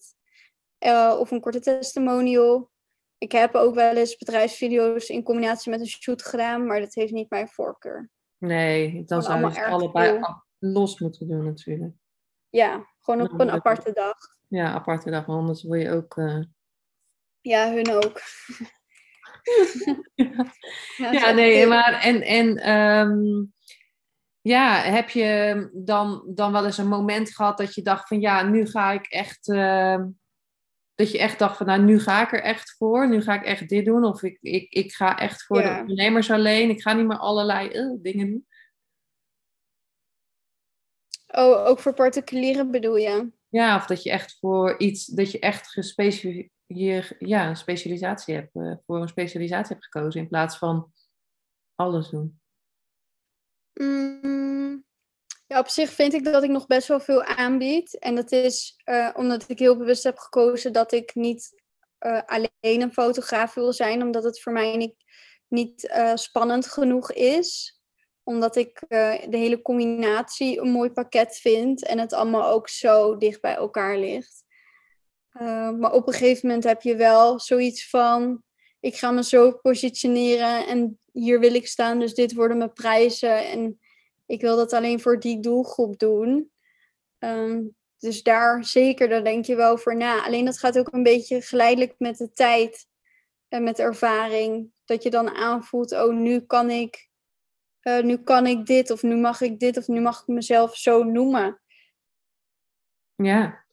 Eh, 0.78 1.16
of 1.20 1.32
een 1.32 1.42
korte 1.42 1.60
testimonial. 1.60 2.72
Ik 3.18 3.32
heb 3.32 3.56
ook 3.56 3.76
wel 3.76 3.96
eens 3.96 4.18
bedrijfsvideo's 4.18 5.10
in 5.10 5.24
combinatie 5.24 5.72
met 5.72 5.80
een 5.80 5.88
shoot 5.88 6.22
gedaan, 6.22 6.66
maar 6.66 6.80
dat 6.80 6.94
heeft 6.94 7.12
niet 7.12 7.30
mijn 7.30 7.48
voorkeur. 7.48 8.10
Nee, 8.38 9.04
dan 9.06 9.24
zou 9.24 9.40
je 9.40 9.46
het 9.46 9.72
allebei 9.72 10.10
veel. 10.10 10.44
los 10.60 11.00
moeten 11.00 11.28
doen 11.28 11.46
natuurlijk. 11.46 11.94
Ja, 12.50 12.88
gewoon 13.00 13.22
op 13.22 13.40
een 13.40 13.52
aparte 13.52 13.92
dag. 13.92 14.18
Ja, 14.48 14.72
aparte 14.74 15.10
dag, 15.10 15.26
want 15.26 15.40
anders 15.40 15.64
word 15.64 15.82
je 15.82 15.92
ook... 15.92 16.18
eh, 16.18 16.40
Ja, 17.42 17.72
hun 17.74 17.92
ook. 17.92 18.22
Ja, 20.98 21.32
nee, 21.32 21.68
maar 21.68 22.02
en, 22.02 22.22
en 22.22 22.58
ehm, 22.58 23.46
ja, 24.42 24.82
heb 24.82 25.10
je 25.10 25.70
dan, 25.74 26.24
dan 26.36 26.52
wel 26.52 26.66
eens 26.66 26.78
een 26.78 26.88
moment 26.88 27.36
gehad 27.36 27.58
dat 27.58 27.76
je 27.76 27.82
dacht 27.82 28.08
van 28.08 28.20
ja, 28.22 28.44
nu 28.44 28.66
ga 28.68 28.92
ik 28.92 29.06
echt, 29.06 29.50
ehm, 29.50 30.08
dat 30.96 31.12
je 31.12 31.20
echt 31.20 31.40
dacht 31.40 31.58
van 31.58 31.66
nou, 31.66 31.82
nu 31.82 32.00
ga 32.00 32.22
ik 32.22 32.32
er 32.32 32.42
echt 32.42 32.76
voor, 32.78 33.10
nu 33.10 33.22
ga 33.22 33.34
ik 33.34 33.44
echt 33.46 33.70
dit 33.70 33.86
doen, 33.86 34.04
of 34.04 34.24
ik, 34.24 34.38
ik, 34.42 34.72
ik 34.72 34.92
ga 34.92 35.18
echt 35.18 35.44
voor 35.46 35.62
Ja. 35.62 35.74
de 35.74 35.80
ondernemers 35.82 36.32
alleen, 36.32 36.70
ik 36.70 36.82
ga 36.82 36.94
niet 36.94 37.08
meer 37.08 37.18
allerlei 37.18 37.70
eh, 37.70 37.94
dingen 38.02 38.30
doen. 38.30 38.48
Oh, 41.28 41.66
ook 41.66 41.80
voor 41.80 41.94
particulieren 41.94 42.72
bedoel 42.72 42.96
je? 42.96 43.32
Ja, 43.50 43.76
of 43.76 43.86
dat 43.86 44.04
je 44.04 44.12
echt 44.12 44.38
voor 44.40 44.78
iets, 44.78 45.06
dat 45.06 45.32
je 45.32 45.40
echt 45.40 45.72
gespecialiseerd, 46.70 47.16
ja, 47.20 47.48
een 47.48 47.56
specialisatie 47.56 48.36
hebt, 48.36 48.56
eh, 48.56 48.74
voor 48.86 49.02
een 49.02 49.08
specialisatie 49.08 49.76
hebt 49.76 49.88
gekozen 49.88 50.22
in 50.22 50.28
plaats 50.28 50.58
van 50.58 50.94
alles 51.76 52.10
doen. 52.10 52.42
Mm, 53.74 54.86
ja, 55.48 55.60
op 55.60 55.68
zich 55.68 55.90
vind 55.90 56.14
ik 56.14 56.24
dat 56.24 56.44
ik 56.44 56.50
nog 56.50 56.68
best 56.68 56.88
wel 56.88 57.00
veel 57.00 57.24
aanbied. 57.24 58.00
En 58.00 58.16
dat 58.16 58.32
is 58.32 58.82
eh, 58.84 59.10
omdat 59.14 59.50
ik 59.50 59.60
heel 59.60 59.78
bewust 59.78 60.04
heb 60.04 60.18
gekozen 60.18 60.74
dat 60.74 60.92
ik 60.92 61.16
niet 61.16 61.64
eh, 61.98 62.22
alleen 62.26 62.82
een 62.82 62.94
fotograaf 62.94 63.54
wil 63.54 63.74
zijn, 63.74 64.02
omdat 64.02 64.24
het 64.24 64.42
voor 64.42 64.54
mij 64.54 64.78
niet, 64.78 64.96
niet 65.48 65.92
spannend 66.14 66.68
genoeg 66.68 67.12
is. 67.12 67.78
Omdat 68.24 68.56
ik 68.56 68.80
de 68.90 69.28
hele 69.30 69.62
combinatie 69.62 70.60
een 70.60 70.72
mooi 70.72 70.92
pakket 70.92 71.38
vind 71.38 71.86
en 71.86 72.00
het 72.00 72.14
allemaal 72.14 72.50
ook 72.50 72.70
zo 72.70 73.18
dicht 73.18 73.42
bij 73.42 73.56
elkaar 73.56 73.98
ligt. 73.98 74.44
Eh, 75.30 75.72
maar 75.72 75.92
op 75.92 76.08
een 76.08 76.14
gegeven 76.14 76.48
moment 76.48 76.64
heb 76.64 76.82
je 76.82 76.96
wel 76.96 77.40
zoiets 77.40 77.90
van: 77.90 78.44
ik 78.80 78.96
ga 78.96 79.12
me 79.12 79.24
zo 79.24 79.52
positioneren 79.52 80.68
en 80.68 81.00
hier 81.12 81.40
wil 81.40 81.54
ik 81.54 81.68
staan, 81.68 82.00
dus 82.00 82.14
dit 82.14 82.34
worden 82.34 82.58
mijn 82.58 82.74
prijzen. 82.74 83.50
En 83.50 83.80
ik 84.26 84.42
wil 84.42 84.56
dat 84.56 84.74
alleen 84.74 85.00
voor 85.00 85.20
die 85.20 85.40
doelgroep 85.40 86.00
doen. 86.00 86.52
Ehm, 87.18 87.62
dus 87.98 88.24
daar 88.24 88.66
zeker, 88.66 89.10
daar 89.10 89.24
denk 89.24 89.46
je 89.46 89.56
wel 89.56 89.78
voor 89.78 89.96
na. 89.96 90.26
Alleen 90.26 90.46
dat 90.46 90.60
gaat 90.60 90.78
ook 90.78 90.94
een 90.94 91.04
beetje 91.04 91.42
geleidelijk 91.42 91.96
met 91.98 92.18
de 92.18 92.32
tijd 92.32 92.88
en 93.48 93.64
met 93.64 93.80
ervaring. 93.80 94.72
Dat 94.86 95.04
je 95.04 95.10
dan 95.10 95.30
aanvoelt, 95.30 95.92
oh 95.92 96.14
nu 96.14 96.40
kan 96.40 96.70
ik, 96.70 97.10
eh, 97.80 98.04
nu 98.04 98.18
kan 98.18 98.48
ik 98.48 98.66
dit, 98.66 98.92
of 98.92 99.04
nu 99.04 99.16
mag 99.16 99.42
ik 99.42 99.60
dit, 99.60 99.78
of 99.78 99.88
nu 99.88 100.02
mag 100.02 100.22
ik 100.22 100.28
mezelf 100.28 100.78
zo 100.78 101.04
noemen. 101.04 101.62
Ja, 103.16 103.66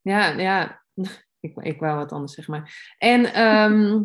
ja, 0.00 0.26
ja. 0.26 0.81
Ik, 1.40 1.56
ik 1.56 1.80
wou 1.80 1.96
wat 1.96 2.12
anders 2.12 2.34
zeg 2.34 2.48
maar. 2.48 2.94
En 2.98 3.24
ehm, 3.24 4.02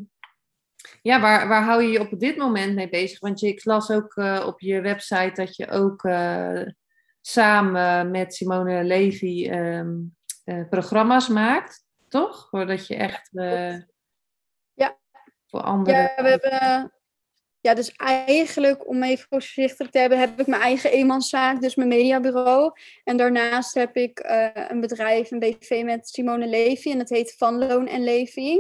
ja, 1.02 1.22
waar, 1.22 1.48
waar 1.48 1.64
hou 1.64 1.84
je 1.84 1.90
je 1.90 2.00
op 2.00 2.20
dit 2.20 2.38
moment 2.38 2.76
mee 2.76 2.90
bezig? 2.90 3.20
Want 3.20 3.40
je, 3.40 3.48
ik 3.48 3.66
las 3.66 3.92
ook 3.92 4.16
eh, 4.16 4.44
op 4.46 4.60
je 4.60 4.82
website 4.82 5.32
dat 5.34 5.56
je 5.56 5.70
ook 5.70 6.04
eh, 6.04 6.62
samen 7.22 8.12
met 8.12 8.34
Simone 8.34 8.84
Levy 8.84 9.50
ehm, 9.50 9.96
eh, 10.44 10.70
programma's 10.70 11.28
maakt, 11.28 11.86
toch? 12.08 12.48
Voordat 12.50 12.88
je 12.88 12.96
echt 12.96 13.30
Ja. 14.74 14.98
voor 15.46 15.62
anderen. 15.62 16.02
Ja, 16.02 16.24
we 16.24 16.30
hebben. 16.30 16.92
Ja, 17.68 17.74
dus 17.74 17.92
eigenlijk, 17.92 18.88
om 18.88 19.04
even 19.04 19.28
voorzichtig 19.30 19.90
te 19.90 20.00
hebben, 20.00 20.20
heb 20.20 20.40
ik 20.40 20.48
mijn 20.48 20.62
eigen 20.62 20.92
eenmanszaak, 20.92 21.62
dus 21.62 21.76
mijn 21.76 21.90
mediabureau. 21.90 22.72
En 23.04 23.18
daarnaast 23.18 23.74
heb 23.74 23.96
ik 23.96 24.20
eh, 24.20 24.50
een 24.54 24.80
bedrijf, 24.80 25.32
een 25.32 25.40
BV 25.40 25.82
met 25.86 26.08
Simone 26.08 26.48
Levy. 26.48 26.92
En 26.92 26.98
dat 26.98 27.10
heet 27.10 27.36
Van 27.38 27.58
Loon 27.58 27.88
en 27.88 28.04
Levy. 28.04 28.58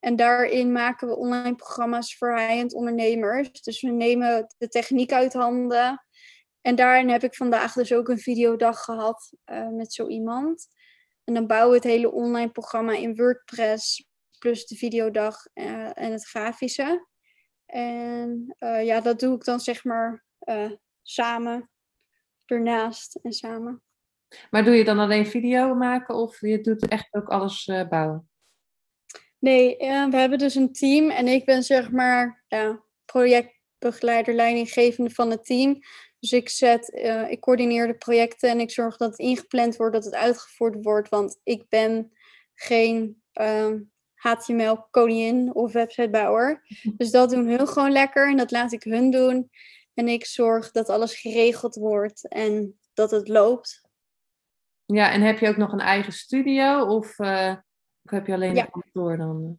En 0.00 0.16
daarin 0.16 0.72
maken 0.72 1.08
we 1.08 1.16
online 1.16 1.54
programma's 1.54 2.16
voor 2.16 2.38
high-end 2.38 2.74
ondernemers. 2.74 3.62
Dus 3.62 3.80
we 3.80 3.90
nemen 3.90 4.54
de 4.58 4.68
techniek 4.68 5.12
uit 5.12 5.32
handen. 5.32 6.04
En 6.60 6.74
daarin 6.74 7.08
heb 7.08 7.22
ik 7.22 7.34
vandaag 7.34 7.72
dus 7.72 7.92
ook 7.92 8.08
een 8.08 8.18
videodag 8.18 8.84
gehad 8.84 9.32
eh, 9.44 9.68
met 9.68 9.92
zo 9.92 10.06
iemand. 10.06 10.68
En 11.24 11.34
dan 11.34 11.46
bouwen 11.46 11.70
we 11.70 11.76
het 11.76 11.96
hele 11.96 12.12
online 12.12 12.50
programma 12.50 12.92
in 12.92 13.16
WordPress, 13.16 14.06
plus 14.38 14.66
de 14.66 14.76
videodag 14.76 15.46
eh, 15.52 15.98
en 15.98 16.12
het 16.12 16.26
grafische. 16.26 17.14
En 17.66 18.54
eh, 18.58 18.84
ja, 18.84 19.00
dat 19.00 19.20
doe 19.20 19.36
ik 19.36 19.44
dan 19.44 19.60
zeg 19.60 19.84
maar 19.84 20.24
eh, 20.38 20.70
samen, 21.02 21.70
ernaast 22.44 23.14
en 23.22 23.32
samen. 23.32 23.82
Maar 24.50 24.64
doe 24.64 24.74
je 24.74 24.84
dan 24.84 24.98
alleen 24.98 25.26
video 25.26 25.74
maken 25.74 26.14
of 26.14 26.40
je 26.40 26.60
doet 26.60 26.88
echt 26.88 27.14
ook 27.14 27.28
alles 27.28 27.66
eh, 27.66 27.88
bouwen? 27.88 28.30
Nee, 29.38 29.78
uh, 29.80 30.08
we 30.08 30.16
hebben 30.16 30.38
dus 30.38 30.54
een 30.54 30.72
team 30.72 31.10
en 31.10 31.26
ik 31.26 31.44
ben 31.44 31.62
zeg 31.62 31.90
maar 31.90 32.44
ja, 32.48 32.82
projectbegeleider, 33.04 34.34
leidinggevende 34.34 35.10
van 35.10 35.30
het 35.30 35.44
team. 35.44 35.78
Dus 36.18 36.32
ik, 36.32 36.48
zet, 36.48 36.92
uh, 36.94 37.30
ik 37.30 37.40
coördineer 37.40 37.86
de 37.86 37.96
projecten 37.96 38.50
en 38.50 38.60
ik 38.60 38.70
zorg 38.70 38.96
dat 38.96 39.10
het 39.10 39.18
ingepland 39.18 39.76
wordt, 39.76 39.94
dat 39.94 40.04
het 40.04 40.14
uitgevoerd 40.14 40.84
wordt. 40.84 41.08
Want 41.08 41.40
ik 41.42 41.68
ben 41.68 42.12
geen 42.54 43.22
HTML-koningin 44.26 45.54
of 45.54 45.72
websitebouwer. 45.72 46.62
Dus 46.96 47.10
dat 47.10 47.30
doen 47.30 47.46
hun 47.46 47.68
gewoon 47.68 47.92
lekker 47.92 48.30
en 48.30 48.36
dat 48.36 48.50
laat 48.50 48.72
ik 48.72 48.82
hun 48.82 49.10
doen. 49.10 49.50
En 49.94 50.08
ik 50.08 50.26
zorg 50.26 50.70
dat 50.70 50.88
alles 50.88 51.20
geregeld 51.20 51.74
wordt 51.74 52.28
en 52.28 52.78
dat 52.94 53.10
het 53.10 53.28
loopt. 53.28 53.80
Ja, 54.84 55.12
en 55.12 55.22
heb 55.22 55.38
je 55.38 55.48
ook 55.48 55.56
nog 55.56 55.72
een 55.72 55.80
eigen 55.80 56.12
studio 56.12 56.84
of, 56.84 57.18
uh, 57.18 57.54
of 58.02 58.10
heb 58.10 58.26
je 58.26 58.32
alleen 58.32 58.58
een 58.58 58.70
kantoor 58.70 59.16
dan? 59.16 59.58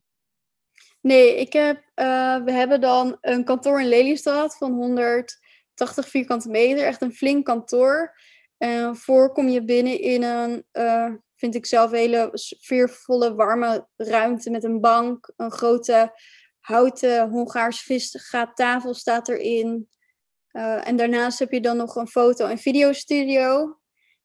Nee, 1.01 1.39
ik 1.39 1.53
heb, 1.53 1.77
uh, 1.95 2.43
we 2.43 2.51
hebben 2.51 2.81
dan 2.81 3.17
een 3.21 3.43
kantoor 3.43 3.81
in 3.81 3.87
Lelystad 3.87 4.57
van 4.57 4.71
180 4.71 6.07
vierkante 6.07 6.49
meter. 6.49 6.85
Echt 6.85 7.01
een 7.01 7.13
flink 7.13 7.45
kantoor. 7.45 8.15
En 8.57 8.95
voor 8.95 9.31
kom 9.31 9.47
je 9.47 9.63
binnen 9.63 10.01
in 10.01 10.23
een, 10.23 10.65
uh, 10.73 11.13
vind 11.37 11.55
ik 11.55 11.65
zelf, 11.65 11.91
hele 11.91 12.29
sfeervolle, 12.33 13.35
warme 13.35 13.87
ruimte 13.95 14.49
met 14.49 14.63
een 14.63 14.81
bank. 14.81 15.33
Een 15.35 15.51
grote 15.51 16.11
houten 16.59 17.29
Hongaars 17.29 17.81
visgaattafel 17.81 18.93
staat 18.93 19.29
erin. 19.29 19.89
Uh, 20.51 20.87
en 20.87 20.95
daarnaast 20.95 21.39
heb 21.39 21.51
je 21.51 21.61
dan 21.61 21.77
nog 21.77 21.95
een 21.95 22.07
foto- 22.07 22.47
en 22.47 22.57
videostudio. 22.57 23.79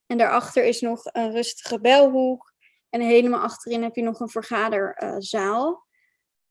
En 0.07 0.19
daarachter 0.19 0.65
is 0.65 0.81
nog 0.81 1.01
een 1.05 1.33
rustige 1.33 1.81
belhoek. 1.81 2.53
En 2.89 3.01
helemaal 3.01 3.41
achterin 3.41 3.83
heb 3.83 3.95
je 3.95 4.03
nog 4.03 4.21
een 4.21 4.29
vergaderzaal. 4.29 5.87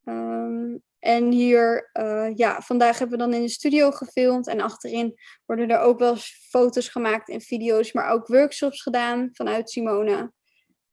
Um, 0.04 0.84
en 1.00 1.32
hier, 1.32 1.90
uh, 1.94 2.36
ja, 2.36 2.62
vandaag 2.62 3.00
hebben 3.00 3.18
we 3.18 3.24
dan 3.24 3.34
in 3.34 3.42
de 3.42 3.50
studio 3.50 3.92
gefilmd. 3.92 4.48
En 4.48 4.62
achterin 4.62 5.20
worden 5.46 5.70
er 5.70 5.80
ook 5.80 6.00
wel 6.00 6.16
foto's 6.50 6.90
gemaakt 6.90 7.30
en 7.30 7.42
video's, 7.42 7.94
maar 7.94 8.10
ook 8.10 8.28
workshops 8.28 8.82
gedaan 8.82 9.30
vanuit 9.32 9.70
Simone. 9.70 10.32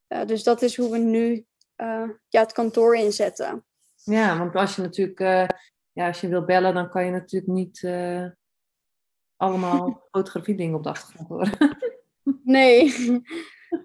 Uh, 0.09 0.25
dus 0.25 0.43
dat 0.43 0.61
is 0.61 0.77
hoe 0.77 0.91
we 0.91 0.97
nu 0.97 1.45
uh, 1.77 2.09
ja, 2.27 2.41
het 2.41 2.51
kantoor 2.51 2.95
inzetten. 2.95 3.65
Ja, 4.03 4.37
want 4.37 4.55
als 4.55 4.75
je 4.75 4.81
natuurlijk, 4.81 5.19
ja, 5.91 6.07
als 6.07 6.21
je 6.21 6.27
wil 6.27 6.45
bellen, 6.45 6.73
dan 6.73 6.89
kan 6.89 7.05
je 7.05 7.11
natuurlijk 7.11 7.51
niet 7.51 7.89
allemaal 9.35 10.01
fotografie 10.11 10.55
dingen 10.55 10.75
op 10.75 10.83
de 10.83 10.89
achtergrond 10.89 11.27
horen. 11.27 11.57
Nee. 12.43 12.93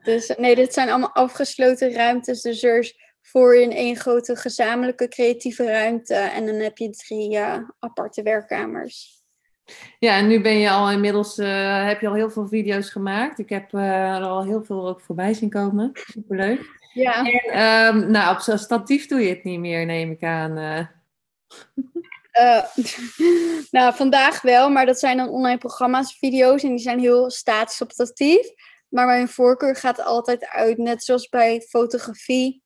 Dus 0.02 0.34
nee, 0.36 0.54
dit 0.54 0.72
zijn 0.72 0.88
allemaal 0.88 1.14
afgesloten 1.14 1.92
ruimtes. 1.92 2.42
Dus 2.42 2.62
er 2.62 2.78
is 2.78 3.18
voor 3.20 3.56
in 3.56 3.72
één 3.72 3.96
grote 3.96 4.36
gezamenlijke 4.36 5.08
creatieve 5.08 5.64
ruimte. 5.64 6.14
En 6.14 6.46
dan 6.46 6.54
heb 6.54 6.78
je 6.78 6.90
drie 6.90 7.38
aparte 7.78 8.22
werkkamers. 8.22 9.23
Ja, 9.98 10.16
en 10.16 10.26
nu 10.26 10.40
ben 10.40 10.58
je 10.58 10.70
al 10.70 10.90
inmiddels, 10.90 11.38
uh, 11.38 11.86
heb 11.86 12.00
je 12.00 12.08
al 12.08 12.14
heel 12.14 12.30
veel 12.30 12.48
video's 12.48 12.90
gemaakt. 12.90 13.38
Ik 13.38 13.48
heb 13.48 13.72
uh, 13.72 14.16
er 14.16 14.22
al 14.22 14.44
heel 14.44 14.64
veel 14.64 14.88
ook 14.88 15.00
voorbij 15.00 15.34
zien 15.34 15.50
komen. 15.50 15.90
Superleuk. 15.94 16.82
Ja. 16.92 17.24
En, 17.24 17.96
um, 17.96 18.10
nou, 18.10 18.34
op 18.34 18.40
zo'n 18.40 18.58
statief 18.58 19.06
doe 19.06 19.20
je 19.20 19.28
het 19.28 19.44
niet 19.44 19.60
meer, 19.60 19.86
neem 19.86 20.10
ik 20.10 20.22
aan. 20.22 20.58
Uh, 20.58 20.86
nou, 23.70 23.94
vandaag 23.94 24.42
wel, 24.42 24.70
maar 24.70 24.86
dat 24.86 24.98
zijn 24.98 25.16
dan 25.16 25.28
online 25.28 25.58
programma's, 25.58 26.16
video's 26.18 26.62
en 26.62 26.68
die 26.68 26.78
zijn 26.78 26.98
heel 26.98 27.30
statisch 27.30 27.80
op 27.80 27.90
statief. 27.90 28.46
Maar 28.88 29.06
mijn 29.06 29.28
voorkeur 29.28 29.76
gaat 29.76 30.04
altijd 30.04 30.46
uit, 30.46 30.78
net 30.78 31.04
zoals 31.04 31.28
bij 31.28 31.60
fotografie. 31.60 32.63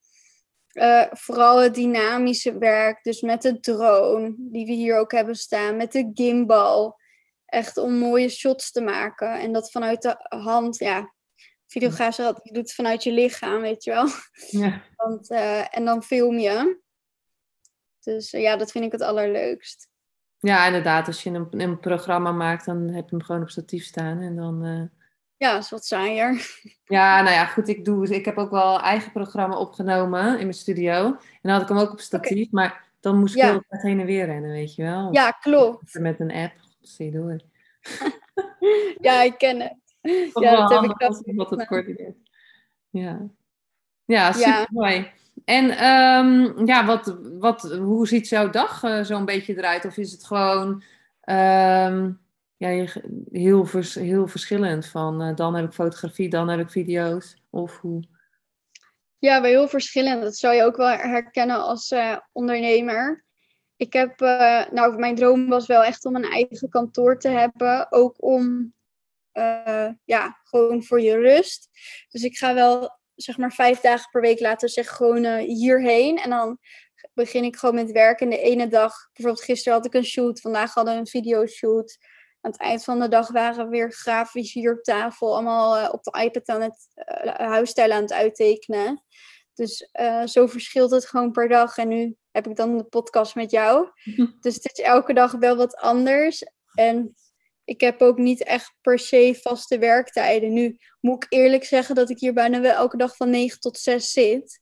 Uh, 0.78 1.04
vooral 1.10 1.58
het 1.58 1.74
dynamische 1.74 2.58
werk, 2.58 3.02
dus 3.02 3.20
met 3.20 3.42
de 3.42 3.60
drone, 3.60 4.34
die 4.38 4.66
we 4.66 4.72
hier 4.72 4.98
ook 4.98 5.12
hebben 5.12 5.34
staan, 5.34 5.76
met 5.76 5.92
de 5.92 6.10
gimbal. 6.14 6.96
Echt 7.44 7.76
om 7.76 7.92
mooie 7.92 8.28
shots 8.28 8.72
te 8.72 8.80
maken. 8.80 9.40
En 9.40 9.52
dat 9.52 9.70
vanuit 9.70 10.02
de 10.02 10.16
hand, 10.28 10.78
ja, 10.78 11.14
videograaf 11.66 12.14
zegt 12.14 12.40
je 12.42 12.52
doet 12.52 12.62
het 12.62 12.74
vanuit 12.74 13.02
je 13.02 13.12
lichaam, 13.12 13.60
weet 13.60 13.84
je 13.84 13.90
wel. 13.90 14.06
Ja. 14.60 14.82
Want, 14.96 15.30
uh, 15.30 15.76
en 15.76 15.84
dan 15.84 16.02
film 16.02 16.38
je. 16.38 16.80
Dus 18.00 18.32
uh, 18.32 18.40
ja, 18.40 18.56
dat 18.56 18.70
vind 18.70 18.84
ik 18.84 18.92
het 18.92 19.02
allerleukst. 19.02 19.88
Ja, 20.38 20.66
inderdaad. 20.66 21.06
Als 21.06 21.22
je 21.22 21.30
een, 21.30 21.60
een 21.60 21.80
programma 21.80 22.32
maakt, 22.32 22.64
dan 22.64 22.88
heb 22.88 23.08
je 23.08 23.16
hem 23.16 23.24
gewoon 23.24 23.42
op 23.42 23.50
statief 23.50 23.84
staan. 23.84 24.20
En 24.20 24.36
dan. 24.36 24.90
Ja, 25.38 25.56
is 25.56 25.70
wat 25.70 25.86
saaier. 25.86 26.36
Ja, 26.84 27.22
nou 27.22 27.34
ja, 27.34 27.44
goed. 27.44 27.68
Ik, 27.68 27.84
doe, 27.84 28.08
ik 28.08 28.24
heb 28.24 28.36
ook 28.36 28.50
wel 28.50 28.80
eigen 28.80 29.12
programma 29.12 29.56
opgenomen 29.56 30.30
in 30.32 30.46
mijn 30.46 30.54
studio. 30.54 31.04
En 31.04 31.18
dan 31.42 31.52
had 31.52 31.62
ik 31.62 31.68
hem 31.68 31.78
ook 31.78 31.92
op 31.92 32.00
statief. 32.00 32.30
Okay. 32.30 32.48
Maar 32.50 32.84
dan 33.00 33.18
moest 33.18 33.34
ik 33.34 33.42
ja. 33.42 33.50
heel 33.50 33.62
heen 33.68 34.00
en 34.00 34.06
weer 34.06 34.26
rennen, 34.26 34.50
weet 34.50 34.74
je 34.74 34.82
wel. 34.82 35.12
Ja, 35.12 35.30
klopt. 35.30 35.98
Met 35.98 36.20
een 36.20 36.32
app. 36.32 36.52
Zie 36.80 37.10
door. 37.10 37.40
ja, 39.08 39.22
ik 39.22 39.38
ken 39.38 39.60
het. 39.60 39.76
Ja, 40.34 40.56
dat 40.56 40.70
heb 40.70 40.90
ik 40.90 40.98
dat. 40.98 41.22
Wat 41.24 41.50
het 41.50 41.66
coördineert. 41.66 42.16
Ja. 42.90 43.26
Ja, 44.04 44.32
super 44.32 44.66
mooi. 44.70 45.10
En 45.44 45.84
um, 45.86 46.66
ja, 46.66 46.86
wat, 46.86 47.16
wat, 47.38 47.62
hoe 47.62 48.06
ziet 48.08 48.28
jouw 48.28 48.50
dag 48.50 48.82
uh, 48.82 49.02
zo'n 49.02 49.24
beetje 49.24 49.56
eruit? 49.56 49.84
Of 49.84 49.96
is 49.96 50.12
het 50.12 50.24
gewoon 50.24 50.82
um, 51.24 52.20
ja, 52.58 52.68
heel, 53.30 53.66
heel 53.92 54.26
verschillend? 54.26 54.86
Van 54.86 55.22
uh, 55.22 55.34
dan 55.34 55.54
heb 55.54 55.64
ik 55.64 55.72
fotografie, 55.72 56.28
dan 56.28 56.48
heb 56.48 56.60
ik 56.60 56.70
video's? 56.70 57.36
Of 57.50 57.78
hoe? 57.78 58.02
Ja, 59.18 59.40
wel 59.40 59.50
heel 59.50 59.68
verschillend. 59.68 60.22
Dat 60.22 60.36
zou 60.36 60.54
je 60.54 60.62
ook 60.62 60.76
wel 60.76 60.88
herkennen 60.88 61.62
als 61.62 61.90
uh, 61.90 62.16
ondernemer. 62.32 63.24
Ik 63.76 63.92
heb, 63.92 64.18
nou, 64.70 64.98
mijn 64.98 65.14
droom 65.14 65.48
was 65.48 65.66
wel 65.66 65.84
echt 65.84 66.04
om 66.04 66.16
een 66.16 66.30
eigen 66.30 66.68
kantoor 66.68 67.18
te 67.18 67.28
hebben. 67.28 67.92
Ook 67.92 68.22
om, 68.22 68.74
ja, 70.04 70.40
gewoon 70.44 70.82
voor 70.82 71.00
je 71.00 71.16
rust. 71.16 71.68
Dus 72.08 72.22
ik 72.22 72.36
ga 72.36 72.54
wel 72.54 72.98
zeg 73.14 73.36
maar 73.36 73.52
vijf 73.52 73.80
dagen 73.80 74.10
per 74.10 74.20
week 74.20 74.40
laten 74.40 74.68
zeggen 74.68 74.96
gewoon 74.96 75.38
hierheen. 75.38 76.18
En 76.18 76.30
dan 76.30 76.58
begin 77.14 77.44
ik 77.44 77.56
gewoon 77.56 77.74
met 77.74 77.92
werken. 77.92 78.30
En 78.30 78.36
de 78.36 78.42
ene 78.42 78.68
dag, 78.68 78.94
bijvoorbeeld 79.12 79.44
gisteren 79.44 79.78
had 79.78 79.86
ik 79.86 79.94
een 79.94 80.04
shoot, 80.04 80.40
vandaag 80.40 80.74
hadden 80.74 80.94
we 80.94 81.00
een 81.00 81.06
videoshoot. 81.06 81.98
Aan 82.40 82.50
het 82.50 82.60
eind 82.60 82.84
van 82.84 83.00
de 83.00 83.08
dag 83.08 83.28
waren 83.28 83.64
we 83.64 83.70
weer 83.70 83.92
grafisch 83.92 84.52
hier 84.52 84.72
op 84.72 84.82
tafel, 84.82 85.32
allemaal 85.34 85.78
uh, 85.78 85.88
op 85.92 86.02
de 86.02 86.22
iPad 86.22 86.48
aan 86.48 86.62
het 86.62 86.88
uh, 87.24 87.34
huisstijlen 87.34 87.96
aan 87.96 88.02
het 88.02 88.12
uittekenen. 88.12 89.04
Dus 89.54 89.90
zo 90.24 90.46
verschilt 90.46 90.90
het 90.90 91.06
gewoon 91.06 91.30
per 91.30 91.48
dag. 91.48 91.76
En 91.76 91.88
nu 91.88 92.16
heb 92.30 92.46
ik 92.46 92.56
dan 92.56 92.76
de 92.76 92.84
podcast 92.84 93.34
met 93.34 93.50
jou. 93.50 93.88
Dus 94.40 94.54
het 94.54 94.78
is 94.78 94.84
elke 94.84 95.12
dag 95.12 95.32
wel 95.32 95.56
wat 95.56 95.76
anders. 95.76 96.42
En 96.74 97.14
ik 97.64 97.80
heb 97.80 98.02
ook 98.02 98.18
niet 98.18 98.42
echt 98.42 98.74
per 98.80 98.98
se 98.98 99.38
vaste 99.42 99.78
werktijden. 99.78 100.52
Nu 100.52 100.78
moet 101.00 101.24
ik 101.24 101.32
eerlijk 101.32 101.64
zeggen 101.64 101.94
dat 101.94 102.10
ik 102.10 102.18
hier 102.18 102.32
bijna 102.32 102.60
wel 102.60 102.72
elke 102.72 102.96
dag 102.96 103.16
van 103.16 103.30
9 103.30 103.60
tot 103.60 103.78
6 103.78 104.12
zit. 104.12 104.60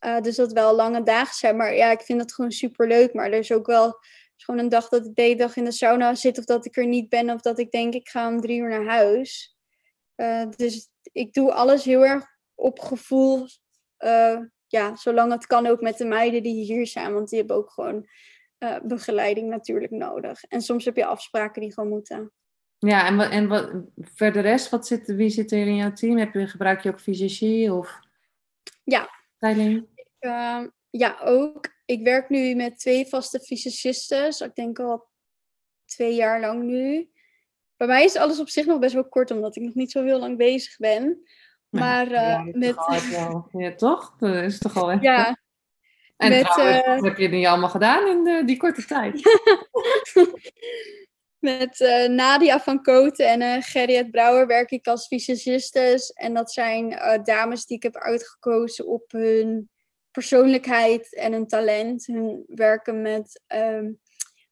Uh, 0.00 0.20
dus 0.20 0.36
dat 0.36 0.52
wel 0.52 0.74
lange 0.74 1.02
dagen 1.02 1.34
zijn. 1.34 1.56
Maar 1.56 1.74
ja, 1.74 1.90
ik 1.90 2.00
vind 2.00 2.18
dat 2.18 2.32
gewoon 2.32 2.50
super 2.50 2.88
leuk. 2.88 3.14
Maar 3.14 3.26
er 3.26 3.38
is 3.38 3.52
ook 3.52 3.66
wel 3.66 3.98
is 4.36 4.44
gewoon 4.44 4.60
een 4.60 4.68
dag 4.68 4.88
dat 4.88 5.06
ik 5.06 5.14
de 5.14 5.34
dag 5.34 5.56
in 5.56 5.64
de 5.64 5.72
sauna 5.72 6.14
zit. 6.14 6.38
Of 6.38 6.44
dat 6.44 6.66
ik 6.66 6.76
er 6.76 6.86
niet 6.86 7.08
ben. 7.08 7.30
Of 7.30 7.40
dat 7.40 7.58
ik 7.58 7.70
denk 7.70 7.94
ik 7.94 8.08
ga 8.08 8.28
om 8.28 8.40
drie 8.40 8.60
uur 8.60 8.68
naar 8.68 8.86
huis. 8.86 9.56
Uh, 10.16 10.48
dus 10.56 10.88
ik 11.12 11.32
doe 11.32 11.52
alles 11.52 11.84
heel 11.84 12.06
erg 12.06 12.26
op 12.54 12.78
gevoel. 12.78 13.46
Uh, 13.98 14.40
ja, 14.66 14.96
zolang 14.96 15.32
het 15.32 15.46
kan 15.46 15.66
ook 15.66 15.80
met 15.80 15.98
de 15.98 16.04
meiden 16.04 16.42
die 16.42 16.64
hier 16.64 16.86
zijn. 16.86 17.12
Want 17.12 17.28
die 17.28 17.38
hebben 17.38 17.56
ook 17.56 17.70
gewoon 17.70 18.08
uh, 18.58 18.76
begeleiding 18.82 19.48
natuurlijk 19.48 19.90
nodig. 19.90 20.44
En 20.44 20.60
soms 20.60 20.84
heb 20.84 20.96
je 20.96 21.06
afspraken 21.06 21.62
die 21.62 21.72
gewoon 21.72 21.90
moeten. 21.90 22.32
Ja, 22.78 23.06
en, 23.06 23.16
wat, 23.16 23.30
en 23.30 23.48
wat, 23.48 23.70
voor 23.96 24.32
de 24.32 24.40
rest, 24.40 24.70
wat 24.70 24.86
zit, 24.86 25.06
wie 25.06 25.30
zit 25.30 25.52
er 25.52 25.66
in 25.66 25.76
jouw 25.76 25.92
team? 25.92 26.18
Heb 26.18 26.34
je, 26.34 26.46
gebruik 26.46 26.82
je 26.82 26.88
ook 26.88 27.00
visagie 27.00 27.72
of 27.72 28.00
ja. 28.84 29.08
styling? 29.36 29.86
Uh, 30.20 30.66
ja, 30.90 31.18
ook. 31.24 31.74
Ik 31.86 32.02
werk 32.02 32.28
nu 32.28 32.54
met 32.54 32.78
twee 32.78 33.06
vaste 33.06 33.40
visagisten. 33.40 34.26
Ik 34.28 34.54
denk 34.54 34.78
al 34.78 35.08
twee 35.84 36.14
jaar 36.14 36.40
lang 36.40 36.62
nu. 36.62 37.10
Bij 37.76 37.86
mij 37.86 38.04
is 38.04 38.16
alles 38.16 38.40
op 38.40 38.48
zich 38.48 38.66
nog 38.66 38.78
best 38.78 38.94
wel 38.94 39.08
kort, 39.08 39.30
omdat 39.30 39.56
ik 39.56 39.62
nog 39.62 39.74
niet 39.74 39.90
zo 39.90 40.04
heel 40.04 40.18
lang 40.18 40.36
bezig 40.36 40.76
ben. 40.76 41.22
Maar 41.68 42.10
ja, 42.10 42.44
uh, 42.44 42.54
met... 42.54 42.74
Wel, 43.10 43.48
ja, 43.52 43.74
toch? 43.74 44.16
Dat 44.18 44.34
is 44.34 44.58
toch 44.58 44.76
al 44.76 44.90
echt... 44.90 45.02
Ja, 45.02 45.38
en 46.16 46.28
met, 46.28 46.44
trouwens, 46.44 46.86
uh... 46.86 46.94
wat 46.94 47.04
heb 47.04 47.16
je 47.16 47.28
niet 47.28 47.46
allemaal 47.46 47.68
gedaan 47.68 48.08
in 48.08 48.24
de, 48.24 48.42
die 48.44 48.56
korte 48.56 48.84
tijd? 48.84 49.22
met 51.38 51.80
uh, 51.80 52.08
Nadia 52.08 52.60
van 52.60 52.82
Koten 52.82 53.28
en 53.28 53.40
uh, 53.40 53.62
Gerrit 53.62 54.10
Brouwer 54.10 54.46
werk 54.46 54.70
ik 54.70 54.86
als 54.86 55.06
visagistes. 55.06 56.10
En 56.10 56.34
dat 56.34 56.52
zijn 56.52 56.88
dames 57.22 57.66
die 57.66 57.76
ik 57.76 57.82
heb 57.82 57.96
uitgekozen 57.96 58.86
op 58.86 59.12
hun 59.12 59.70
persoonlijkheid 60.16 61.14
en 61.14 61.32
hun 61.32 61.46
talent. 61.46 62.06
Hun 62.06 62.44
werken 62.46 63.02
met 63.02 63.42
um, 63.54 64.00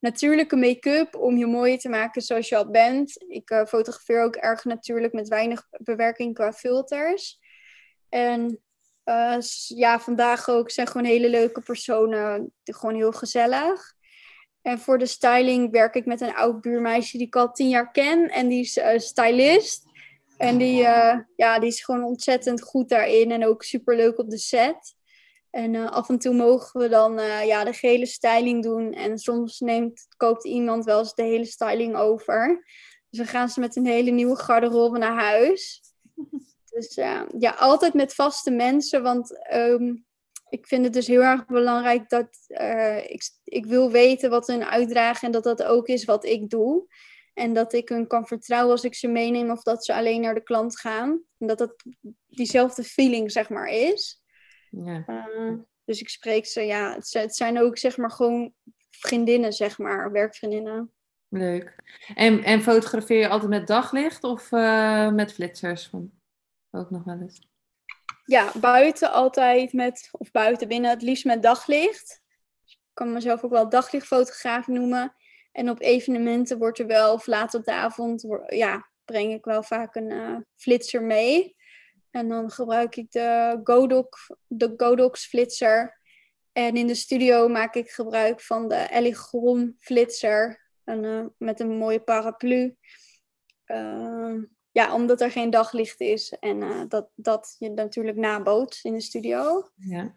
natuurlijke 0.00 0.57
make-up 0.57 1.14
om 1.16 1.37
je 1.37 1.46
mooier 1.46 1.79
te 1.79 1.88
maken 1.88 2.22
zoals 2.22 2.48
je 2.48 2.57
al 2.57 2.70
bent. 2.70 3.24
Ik 3.29 3.64
fotografeer 3.68 4.22
ook 4.22 4.37
erg 4.37 4.64
natuurlijk 4.64 5.12
met 5.12 5.29
weinig 5.29 5.66
bewerking 5.70 6.35
qua 6.35 6.53
filters. 6.53 7.38
En 8.09 8.59
Eh, 9.05 9.37
ja, 9.68 10.00
vandaag 10.00 10.48
ook 10.48 10.70
zijn 10.70 10.87
gewoon 10.87 11.07
hele 11.07 11.29
leuke 11.29 11.61
personen. 11.61 12.53
Gewoon 12.64 12.94
heel 12.94 13.12
gezellig. 13.12 13.94
En 14.62 14.79
voor 14.79 14.98
de 14.98 15.07
styling 15.07 15.70
werk 15.70 15.94
ik 15.94 16.07
met 16.07 16.20
een 16.20 16.35
oud 16.35 16.61
buurmeisje 16.61 17.18
die 17.18 17.27
ik 17.27 17.37
al 17.37 17.53
tien 17.53 17.68
jaar 17.68 17.90
ken. 17.90 18.29
En 18.31 18.48
die 18.48 18.61
is 18.61 18.77
uh, 18.77 18.98
stylist. 18.98 19.83
En 20.37 20.59
die, 20.59 20.77
ja, 21.37 21.59
die 21.59 21.68
is 21.68 21.85
gewoon 21.85 22.05
ontzettend 22.05 22.62
goed 22.62 22.88
daarin. 22.88 23.31
En 23.31 23.46
ook 23.46 23.62
super 23.62 23.96
leuk 23.96 24.18
op 24.18 24.31
de 24.31 24.38
set. 24.38 24.94
En 25.55 25.75
uh, 25.75 25.90
af 25.90 26.09
en 26.09 26.19
toe 26.19 26.35
mogen 26.35 26.81
we 26.81 26.88
dan 26.88 27.12
ja, 27.47 27.64
de 27.64 27.73
gele 27.73 28.07
styling 28.07 28.62
doen. 28.62 28.93
En 28.93 29.19
soms 29.19 29.61
neemt, 29.61 30.07
koopt 30.17 30.45
iemand 30.45 30.85
wel 30.85 30.99
eens 30.99 31.14
de 31.14 31.23
hele 31.23 31.45
styling 31.45 31.97
over. 31.97 32.64
Dus 33.11 33.19
dan 33.19 33.27
gaan 33.27 33.49
ze 33.49 33.61
met 33.61 33.77
een 33.77 33.87
hele 33.87 34.11
nieuwe 34.11 34.37
garderobe 34.37 34.99
naar 34.99 35.21
huis. 35.21 35.83
Dus 36.75 36.95
ja, 37.38 37.51
altijd 37.59 37.95
met 37.95 38.14
vaste 38.14 38.51
mensen. 38.51 39.03
Want 39.03 39.55
um, 39.55 40.07
ik 40.49 40.67
vind 40.67 40.85
het 40.85 40.93
dus 40.93 41.07
heel 41.07 41.23
erg 41.23 41.47
belangrijk 41.47 42.09
dat 42.09 42.29
ik, 43.07 43.23
ik 43.45 43.67
wil 43.67 43.90
weten 43.90 44.31
wat 44.31 44.47
hun 44.47 44.64
uitdragen 44.64 45.27
en 45.27 45.33
dat 45.33 45.45
dat 45.45 45.62
ook 45.62 45.87
is 45.87 46.05
wat 46.05 46.25
ik 46.25 46.51
doe. 46.51 46.87
En 47.35 47.53
dat 47.53 47.73
ik 47.73 47.88
hun 47.88 48.07
kan 48.07 48.27
vertrouwen 48.27 48.73
als 48.73 48.85
ik 48.85 48.95
ze 48.95 49.09
meeneem 49.09 49.51
of 49.51 49.62
dat 49.62 49.85
ze 49.85 49.95
alleen 49.95 50.21
naar 50.21 50.35
de 50.35 50.43
klant 50.43 50.79
gaan. 50.79 51.23
En 51.38 51.47
dat 51.47 51.59
dat 51.59 51.85
diezelfde 52.27 52.85
feeling, 52.85 53.33
zeg 53.33 53.49
maar, 53.49 53.69
is. 53.69 54.24
Ja. 54.77 55.05
Uh, 55.07 55.53
dus 55.85 56.01
ik 56.01 56.09
spreek 56.09 56.47
ze, 56.47 56.61
ja, 56.61 56.95
het, 56.95 57.37
zijn 57.37 57.61
ook, 57.61 57.79
zeg 57.79 57.97
maar, 57.97 58.11
gewoon 58.11 58.53
vriendinnen, 58.91 59.53
zeg 59.53 59.79
maar, 59.79 60.13
werkvriendinnen. 60.13 60.93
Leuk. 61.29 61.75
En, 62.15 62.43
en 62.43 62.63
fotografeer 62.63 63.19
je 63.19 63.29
altijd 63.29 63.51
met 63.51 63.67
daglicht 63.67 64.25
of 64.25 64.53
uh, 64.53 65.11
met 65.11 65.33
flitsers? 65.33 65.91
Ook 66.71 66.91
nog 66.91 67.05
wel 67.05 67.21
eens 67.21 67.41
ja, 68.25 68.53
buiten 68.61 69.13
altijd 69.13 69.73
met, 69.73 70.09
of 70.13 70.31
buiten 70.31 70.69
binnen, 70.69 70.91
het 70.91 71.03
liefst 71.03 71.25
met 71.25 71.43
daglicht. 71.43 72.23
ik 72.65 72.79
kan 72.93 73.13
mezelf 73.13 73.45
ook 73.45 73.51
wel 73.51 73.69
daglichtfotograaf 73.69 74.67
noemen. 74.67 75.15
En 75.53 75.71
op 75.71 75.81
evenementen 75.81 76.59
wordt 76.59 76.79
er 76.79 76.87
wel, 76.87 77.13
of 77.13 77.27
laat 77.27 77.55
op 77.55 77.65
de 77.65 77.73
avond, 77.73 78.27
ja, 78.47 78.89
breng 79.05 79.33
ik 79.33 79.45
wel 79.45 79.63
vaak 79.63 79.95
een 79.95 80.11
uh, 80.11 80.37
flitser 80.57 81.03
mee. 81.03 81.57
En 82.14 82.29
dan 82.29 82.50
gebruik 82.50 82.96
ik 82.96 83.11
de 83.11 83.61
Godox, 83.64 84.31
de 84.46 84.74
Godox 84.77 85.27
flitser. 85.27 86.00
En 86.53 86.77
in 86.77 86.87
de 86.87 86.94
studio 86.94 87.48
maak 87.48 87.74
ik 87.74 87.90
gebruik 87.90 88.40
van 88.40 88.68
de 88.68 88.87
Eligron 88.90 89.77
flitser. 89.79 90.62
En, 90.85 91.05
uh, 91.05 91.27
met 91.38 91.61
een 91.61 91.77
mooie 91.77 92.00
paraplu. 92.00 92.77
Uh, 93.66 94.42
ja, 94.70 94.94
omdat 94.94 95.20
er 95.20 95.31
geen 95.31 95.50
daglicht 95.50 96.00
is 96.00 96.33
en 96.33 96.62
uh, 96.62 96.83
dat, 96.88 97.11
dat 97.14 97.57
je 97.59 97.70
natuurlijk 97.70 98.16
naboot 98.16 98.79
in 98.83 98.92
de 98.92 99.00
studio. 99.00 99.68
Ja. 99.74 100.16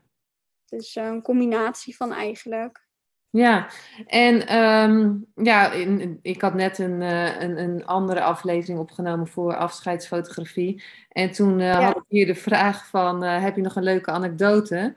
Dus 0.66 0.96
een 0.96 1.22
combinatie 1.22 1.96
van 1.96 2.14
eigenlijk. 2.14 2.87
Ja, 3.30 3.70
en 4.06 4.58
um, 4.58 5.26
ja, 5.36 5.72
in, 5.72 6.20
ik 6.22 6.42
had 6.42 6.54
net 6.54 6.78
een, 6.78 7.02
uh, 7.02 7.42
een, 7.42 7.58
een, 7.58 7.86
andere 7.86 8.22
aflevering 8.22 8.80
opgenomen 8.80 9.28
voor 9.28 9.56
afscheidsfotografie. 9.56 10.84
En 11.10 11.32
toen 11.32 11.60
ja. 11.60 11.82
had 11.82 11.96
ik 11.96 12.04
hier 12.08 12.26
de 12.26 12.36
vraag 12.36 12.88
van, 12.88 13.24
heb 13.24 13.56
je 13.56 13.62
nog 13.62 13.76
een 13.76 13.84
leuke 13.84 14.12
anekdote? 14.12 14.96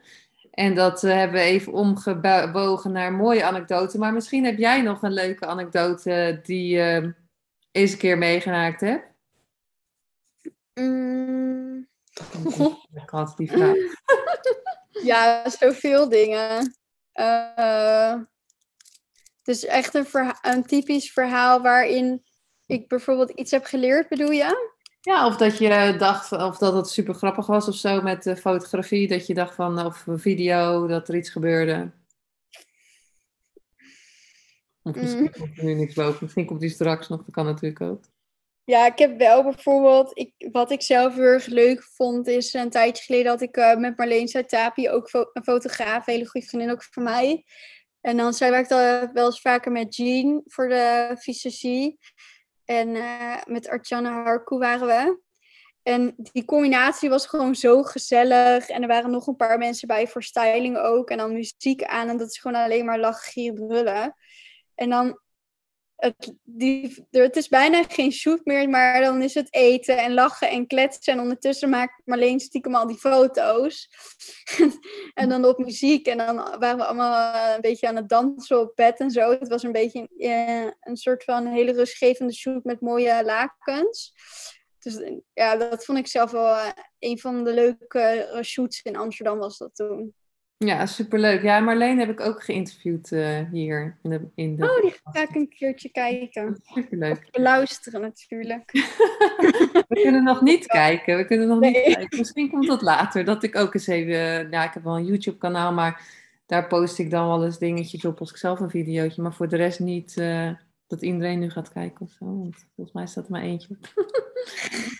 En 0.51 0.75
dat 0.75 1.01
hebben 1.01 1.41
we 1.41 1.47
even 1.47 1.73
omgebogen 1.73 2.93
naar 2.93 3.13
mooie 3.13 3.45
anekdote. 3.45 3.99
Maar 3.99 4.13
misschien 4.13 4.45
heb 4.45 4.59
jij 4.59 4.83
nog 4.83 5.03
een 5.03 5.13
leuke 5.13 5.47
anekdote 5.47 6.41
die 6.43 6.77
je 6.77 7.15
eens 7.71 7.93
een 7.93 7.99
keer 7.99 8.19
meegemaakt 8.19 8.81
hebt? 8.81 9.05
Mm. 10.75 11.89
Ik 12.93 13.11
had 13.11 13.37
die 13.37 13.51
vraag. 13.51 13.77
ja, 15.11 15.49
zoveel 15.51 16.09
dingen. 16.09 16.80
Uh, 17.15 18.13
het 19.39 19.49
is 19.49 19.67
echt 19.67 19.95
een, 19.95 20.07
een 20.43 20.65
typisch 20.67 21.13
verhaal 21.13 21.63
waarin 21.63 22.23
ik 22.67 22.89
bijvoorbeeld 22.89 23.31
iets 23.31 23.51
heb 23.51 23.65
geleerd, 23.65 24.09
bedoel 24.09 24.31
je? 24.31 24.79
Ja, 25.01 25.27
of 25.27 25.37
dat 25.37 25.59
je 25.59 25.95
dacht, 25.99 26.33
of 26.33 26.59
dat 26.59 26.75
het 26.75 26.89
super 26.89 27.15
grappig 27.15 27.47
was 27.47 27.69
of 27.69 27.75
zo 27.75 28.03
met 28.03 28.23
de 28.23 28.37
fotografie, 28.37 29.09
dat 29.09 29.27
je 29.27 29.35
dacht 29.35 29.55
van, 29.55 29.87
of 29.87 30.07
een 30.07 30.19
video, 30.19 30.87
dat 30.87 31.09
er 31.09 31.17
iets 31.17 31.31
gebeurde. 31.31 31.91
Of 34.83 34.95
misschien 34.95 35.23
mm. 35.23 35.31
komt 35.31 35.59
er 35.59 35.65
nu 35.65 35.75
niks 35.75 35.95
boven, 35.95 36.19
misschien 36.21 36.47
komt 36.47 36.61
die 36.61 36.71
straks 36.71 37.09
nog, 37.09 37.25
dat 37.25 37.35
kan 37.35 37.45
natuurlijk 37.45 37.81
ook. 37.81 38.05
Ja, 38.71 38.87
ik 38.87 38.99
heb 38.99 39.19
wel 39.19 39.43
bijvoorbeeld, 39.43 40.19
ik, 40.19 40.49
wat 40.53 40.71
ik 40.71 40.83
zelf 40.83 41.15
heel 41.15 41.23
erg 41.23 41.47
leuk 41.47 41.83
vond, 41.83 42.27
is 42.27 42.53
een 42.53 42.71
tijdje 42.71 43.05
geleden 43.05 43.31
had 43.31 43.41
ik 43.41 43.57
uh, 43.57 43.77
met 43.77 43.97
Marleen 43.97 44.29
Saitapi, 44.29 44.91
ook 44.91 45.09
een 45.13 45.43
fotograaf, 45.43 46.07
een 46.07 46.13
hele 46.13 46.29
goede 46.29 46.47
vriendin 46.47 46.71
ook 46.71 46.83
voor 46.83 47.03
mij. 47.03 47.45
En 48.01 48.17
dan, 48.17 48.33
zij 48.33 48.51
werkte 48.51 49.11
wel 49.13 49.27
eens 49.27 49.41
vaker 49.41 49.73
met 49.73 49.97
Jean 49.97 50.43
voor 50.45 50.69
de 50.69 51.17
VCC. 51.19 51.95
En 52.65 52.89
uh, 52.89 53.37
met 53.45 53.69
Artjana 53.69 54.23
Harku 54.23 54.59
waren 54.59 54.87
we. 54.87 55.21
En 55.83 56.15
die 56.17 56.45
combinatie 56.45 57.09
was 57.09 57.27
gewoon 57.27 57.55
zo 57.55 57.83
gezellig. 57.83 58.69
En 58.69 58.83
er 58.83 58.89
waren 58.89 59.11
nog 59.11 59.27
een 59.27 59.37
paar 59.37 59.59
mensen 59.59 59.89
bij 59.89 60.07
voor 60.07 60.23
styling 60.23 60.79
ook. 60.79 61.11
En 61.11 61.19
dan 61.19 61.33
muziek 61.33 61.85
aan. 61.85 62.09
En 62.09 62.17
dat 62.17 62.31
is 62.31 62.39
gewoon 62.39 62.63
alleen 62.63 62.85
maar 62.85 62.99
lachen, 62.99 63.33
gieren, 63.33 63.67
brullen. 63.67 64.17
En 64.75 64.91
dan 64.91 65.19
het, 66.01 66.35
die, 66.45 67.07
het 67.11 67.37
is 67.37 67.49
bijna 67.49 67.83
geen 67.83 68.13
shoot 68.13 68.45
meer, 68.45 68.69
maar 68.69 69.01
dan 69.01 69.23
is 69.23 69.35
het 69.35 69.55
eten 69.55 69.99
en 69.99 70.15
lachen 70.15 70.51
en 70.51 70.67
kletsen. 70.67 71.13
En 71.13 71.21
ondertussen 71.21 71.69
maakt 71.69 72.03
Marleen 72.05 72.41
stiekem 72.41 72.75
al 72.75 72.87
die 72.87 72.97
foto's. 72.97 73.89
en 75.15 75.29
dan 75.29 75.45
op 75.45 75.59
muziek. 75.59 76.07
En 76.07 76.19
dan 76.19 76.37
waren 76.37 76.77
we 76.77 76.85
allemaal 76.85 77.35
eh, 77.35 77.55
een 77.55 77.61
beetje 77.61 77.89
aan 77.89 77.97
het 77.97 78.09
dansen 78.09 78.61
op 78.61 78.73
bed 78.75 79.01
en 79.01 79.11
zo. 79.11 79.31
Het 79.31 79.49
was 79.49 79.63
een 79.63 79.73
beetje 79.73 80.09
uh, 80.17 80.71
een 80.81 80.97
soort 80.97 81.25
van 81.25 81.47
hele 81.47 81.73
rustgevende 81.73 82.35
shoot 82.35 82.65
met 82.65 82.81
mooie 82.81 83.25
lakens. 83.25 84.13
Dus 84.79 85.21
ja, 85.33 85.57
dat 85.57 85.85
vond 85.85 85.99
ik 85.99 86.07
zelf 86.07 86.31
wel 86.31 86.55
uh, 86.55 86.69
een 86.99 87.19
van 87.19 87.45
de 87.45 87.53
leuke 87.55 88.39
shoots 88.43 88.83
in 88.83 88.97
Amsterdam 88.97 89.39
was 89.39 89.59
dat 89.59 89.75
toen. 89.75 90.15
Ja, 90.65 90.87
superleuk. 90.87 91.43
Ja, 91.43 91.61
Marleen 91.61 91.99
heb 91.99 92.11
ik 92.11 92.21
ook 92.21 92.43
geïnterviewd 92.43 93.11
uh, 93.11 93.39
hier 93.51 93.97
in 94.03 94.11
de, 94.11 94.21
in 94.35 94.57
de. 94.57 94.71
Oh, 94.71 94.83
die 94.83 94.95
ga 95.05 95.23
ik 95.23 95.35
een 95.35 95.49
keertje 95.49 95.89
kijken. 95.89 96.61
Superleuk. 96.75 97.13
Of 97.13 97.31
beluisteren 97.31 98.01
natuurlijk. 98.01 98.71
we 99.89 100.01
kunnen 100.03 100.25
nog 100.25 100.41
niet 100.41 100.67
kijken. 100.81 101.17
We 101.17 101.25
kunnen 101.25 101.49
nog 101.49 101.61
niet 101.61 101.83
kijken. 101.83 102.19
Misschien 102.19 102.51
komt 102.51 102.67
dat 102.67 102.83
later. 102.83 103.25
Dat 103.25 103.43
ik 103.43 103.57
ook 103.57 103.75
eens 103.75 103.87
even. 103.87 104.51
Ja, 104.51 104.65
ik 104.65 104.75
heb 104.75 104.85
wel 104.85 104.97
een 104.97 105.05
YouTube-kanaal, 105.05 105.73
maar 105.73 106.03
daar 106.47 106.67
post 106.67 106.99
ik 106.99 107.11
dan 107.11 107.27
wel 107.27 107.45
eens 107.45 107.59
dingetjes 107.59 108.05
op 108.05 108.21
als 108.21 108.31
ik 108.31 108.37
zelf 108.37 108.61
een 108.61 108.71
videootje. 108.71 109.23
Maar 109.23 109.35
voor 109.35 109.49
de 109.49 109.57
rest 109.57 109.81
niet. 109.81 110.17
Uh, 110.17 110.51
dat 110.91 111.03
iedereen 111.03 111.39
nu 111.39 111.51
gaat 111.51 111.73
kijken 111.73 112.01
of 112.01 112.11
zo. 112.11 112.25
Want 112.25 112.67
volgens 112.75 112.97
mij 112.97 113.07
staat 113.07 113.25
er 113.25 113.31
maar 113.31 113.43
eentje. 113.43 113.77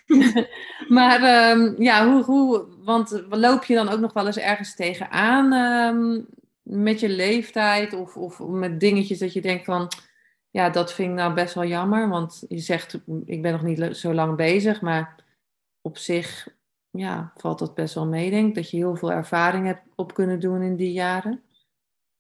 maar 0.99 1.51
um, 1.51 1.83
ja, 1.83 2.11
hoe, 2.11 2.25
hoe, 2.25 2.67
want 2.85 3.23
loop 3.29 3.65
je 3.65 3.75
dan 3.75 3.89
ook 3.89 4.01
nog 4.01 4.13
wel 4.13 4.27
eens 4.27 4.39
ergens 4.39 4.75
tegenaan 4.75 5.53
um, 5.53 6.27
met 6.63 7.01
je 7.01 7.09
leeftijd 7.09 7.93
of, 7.93 8.17
of 8.17 8.39
met 8.39 8.81
dingetjes 8.81 9.19
dat 9.19 9.33
je 9.33 9.41
denkt 9.41 9.65
van, 9.65 9.89
ja, 10.51 10.71
dat 10.71 10.93
vind 10.93 11.09
ik 11.11 11.15
nou 11.15 11.35
best 11.35 11.55
wel 11.55 11.67
jammer. 11.67 12.09
Want 12.09 12.45
je 12.49 12.59
zegt, 12.59 13.01
ik 13.25 13.43
ben 13.43 13.53
nog 13.53 13.63
niet 13.63 13.97
zo 13.97 14.15
lang 14.15 14.37
bezig, 14.37 14.81
maar 14.81 15.25
op 15.81 15.99
zich 15.99 16.49
ja, 16.91 17.33
valt 17.37 17.59
dat 17.59 17.75
best 17.75 17.95
wel 17.95 18.07
mee, 18.07 18.31
denk 18.31 18.55
dat 18.55 18.71
je 18.71 18.77
heel 18.77 18.97
veel 18.97 19.13
ervaring 19.13 19.67
hebt 19.67 19.83
op 19.95 20.15
kunnen 20.15 20.41
doen 20.41 20.63
in 20.63 20.77
die 20.77 20.93
jaren. 20.93 21.43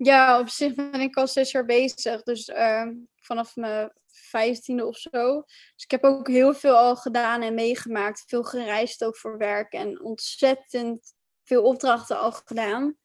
Ja, 0.02 0.40
op 0.40 0.48
zich 0.48 0.74
ben 0.74 1.00
ik 1.00 1.16
al 1.16 1.28
zes 1.28 1.50
jaar 1.50 1.64
bezig. 1.64 2.22
Dus 2.22 2.48
uh, 2.48 2.88
vanaf 3.16 3.56
mijn 3.56 3.92
vijftiende 4.06 4.86
of 4.86 4.96
zo. 4.96 5.42
Dus 5.74 5.84
ik 5.84 5.90
heb 5.90 6.04
ook 6.04 6.28
heel 6.28 6.54
veel 6.54 6.76
al 6.76 6.96
gedaan 6.96 7.42
en 7.42 7.54
meegemaakt. 7.54 8.24
Veel 8.26 8.42
gereisd 8.42 9.04
ook 9.04 9.16
voor 9.16 9.38
werk. 9.38 9.72
En 9.72 10.02
ontzettend 10.02 11.14
veel 11.44 11.62
opdrachten 11.62 12.18
al 12.18 12.32
gedaan. 12.32 12.96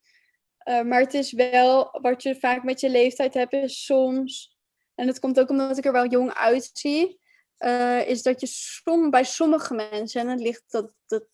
Uh, 0.69 0.81
maar 0.81 0.99
het 0.99 1.13
is 1.13 1.31
wel, 1.31 1.99
wat 2.01 2.23
je 2.23 2.39
vaak 2.39 2.63
met 2.63 2.79
je 2.79 2.89
leeftijd 2.89 3.33
hebt, 3.33 3.53
is 3.53 3.85
soms... 3.85 4.57
En 4.95 5.05
dat 5.05 5.19
komt 5.19 5.39
ook 5.39 5.49
omdat 5.49 5.77
ik 5.77 5.85
er 5.85 5.91
wel 5.91 6.07
jong 6.07 6.33
uitzie. 6.33 7.19
Uh, 7.59 8.07
is 8.07 8.21
dat 8.21 8.41
je 8.41 8.47
som, 8.47 9.09
bij 9.09 9.23
sommige 9.23 9.73
mensen, 9.73 10.21
en 10.21 10.27
het 10.27 10.39
ligt 10.39 10.63
dat, 10.67 10.91
dat 11.05 11.27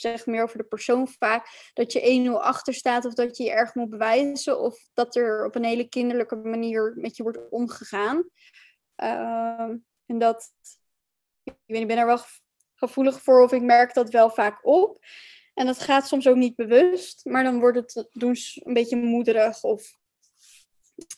zegt 0.00 0.26
meer 0.26 0.42
over 0.42 0.58
de 0.58 0.64
persoon 0.64 1.08
vaak, 1.08 1.70
dat 1.72 1.92
je 1.92 2.28
1-0 2.28 2.42
achter 2.42 2.74
staat 2.74 3.04
of 3.04 3.14
dat 3.14 3.36
je 3.36 3.44
je 3.44 3.50
erg 3.50 3.74
moet 3.74 3.90
bewijzen 3.90 4.60
of 4.60 4.88
dat 4.94 5.16
er 5.16 5.44
op 5.44 5.54
een 5.54 5.64
hele 5.64 5.88
kinderlijke 5.88 6.36
manier 6.36 6.92
met 6.96 7.16
je 7.16 7.22
wordt 7.22 7.48
omgegaan. 7.50 8.24
Uh, 8.96 9.70
en 10.06 10.18
dat, 10.18 10.50
ik, 11.42 11.54
weet, 11.66 11.80
ik 11.80 11.88
ben 11.88 11.98
er 11.98 12.06
wel 12.06 12.20
gevoelig 12.74 13.22
voor 13.22 13.42
of 13.42 13.52
ik 13.52 13.62
merk 13.62 13.94
dat 13.94 14.10
wel 14.10 14.30
vaak 14.30 14.66
op. 14.66 14.98
En 15.54 15.66
dat 15.66 15.80
gaat 15.80 16.06
soms 16.06 16.28
ook 16.28 16.36
niet 16.36 16.56
bewust, 16.56 17.24
maar 17.24 17.42
dan 17.42 17.60
wordt 17.60 17.76
het 17.76 18.08
doen 18.12 18.36
een 18.54 18.72
beetje 18.72 18.96
moederig 18.96 19.62
of 19.62 19.98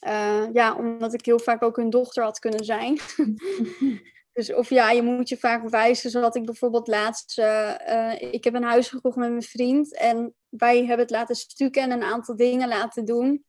uh, 0.07 0.47
ja, 0.53 0.77
omdat 0.77 1.15
ik 1.15 1.25
heel 1.25 1.39
vaak 1.39 1.63
ook 1.63 1.77
hun 1.77 1.91
dochter 1.91 2.23
had 2.23 2.39
kunnen 2.39 2.65
zijn. 2.65 2.99
Dus 4.33 4.55
of 4.55 4.69
ja, 4.69 4.91
je 4.91 5.03
moet 5.03 5.29
je 5.29 5.37
vaak 5.37 5.63
bewijzen. 5.63 6.11
Zoals 6.11 6.35
ik 6.35 6.45
bijvoorbeeld 6.45 6.89
laatst, 6.89 7.39
eh, 7.39 8.11
eh, 8.11 8.33
ik 8.33 8.45
heb 8.45 8.55
een 8.55 8.63
huis 8.63 8.89
gekocht 8.89 9.17
met 9.17 9.31
mijn 9.31 9.43
vriend 9.43 9.97
en 9.97 10.35
wij 10.49 10.79
hebben 10.79 10.99
het 10.99 11.11
laten 11.11 11.35
stukken 11.35 11.83
en 11.83 11.91
een 11.91 12.03
aantal 12.03 12.37
dingen 12.37 12.69
laten 12.69 13.05
doen. 13.05 13.45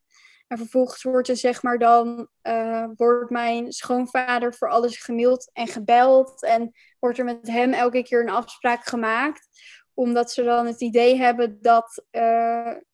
En 0.47 0.57
vervolgens 0.57 1.03
wordt 1.03 1.27
er 1.27 1.37
zeg 1.37 1.63
maar 1.63 1.77
dan, 1.77 2.27
uh, 2.43 2.85
wordt 2.95 3.29
mijn 3.29 3.71
schoonvader 3.71 4.53
voor 4.53 4.69
alles 4.69 4.97
gemaild 4.97 5.49
en 5.53 5.67
gebeld. 5.67 6.43
En 6.43 6.71
wordt 6.99 7.17
er 7.17 7.25
met 7.25 7.47
hem 7.47 7.73
elke 7.73 8.03
keer 8.03 8.21
een 8.21 8.29
afspraak 8.29 8.85
gemaakt. 8.85 9.47
Omdat 9.93 10.31
ze 10.31 10.43
dan 10.43 10.65
het 10.65 10.81
idee 10.81 11.17
hebben 11.17 11.57
dat 11.61 12.03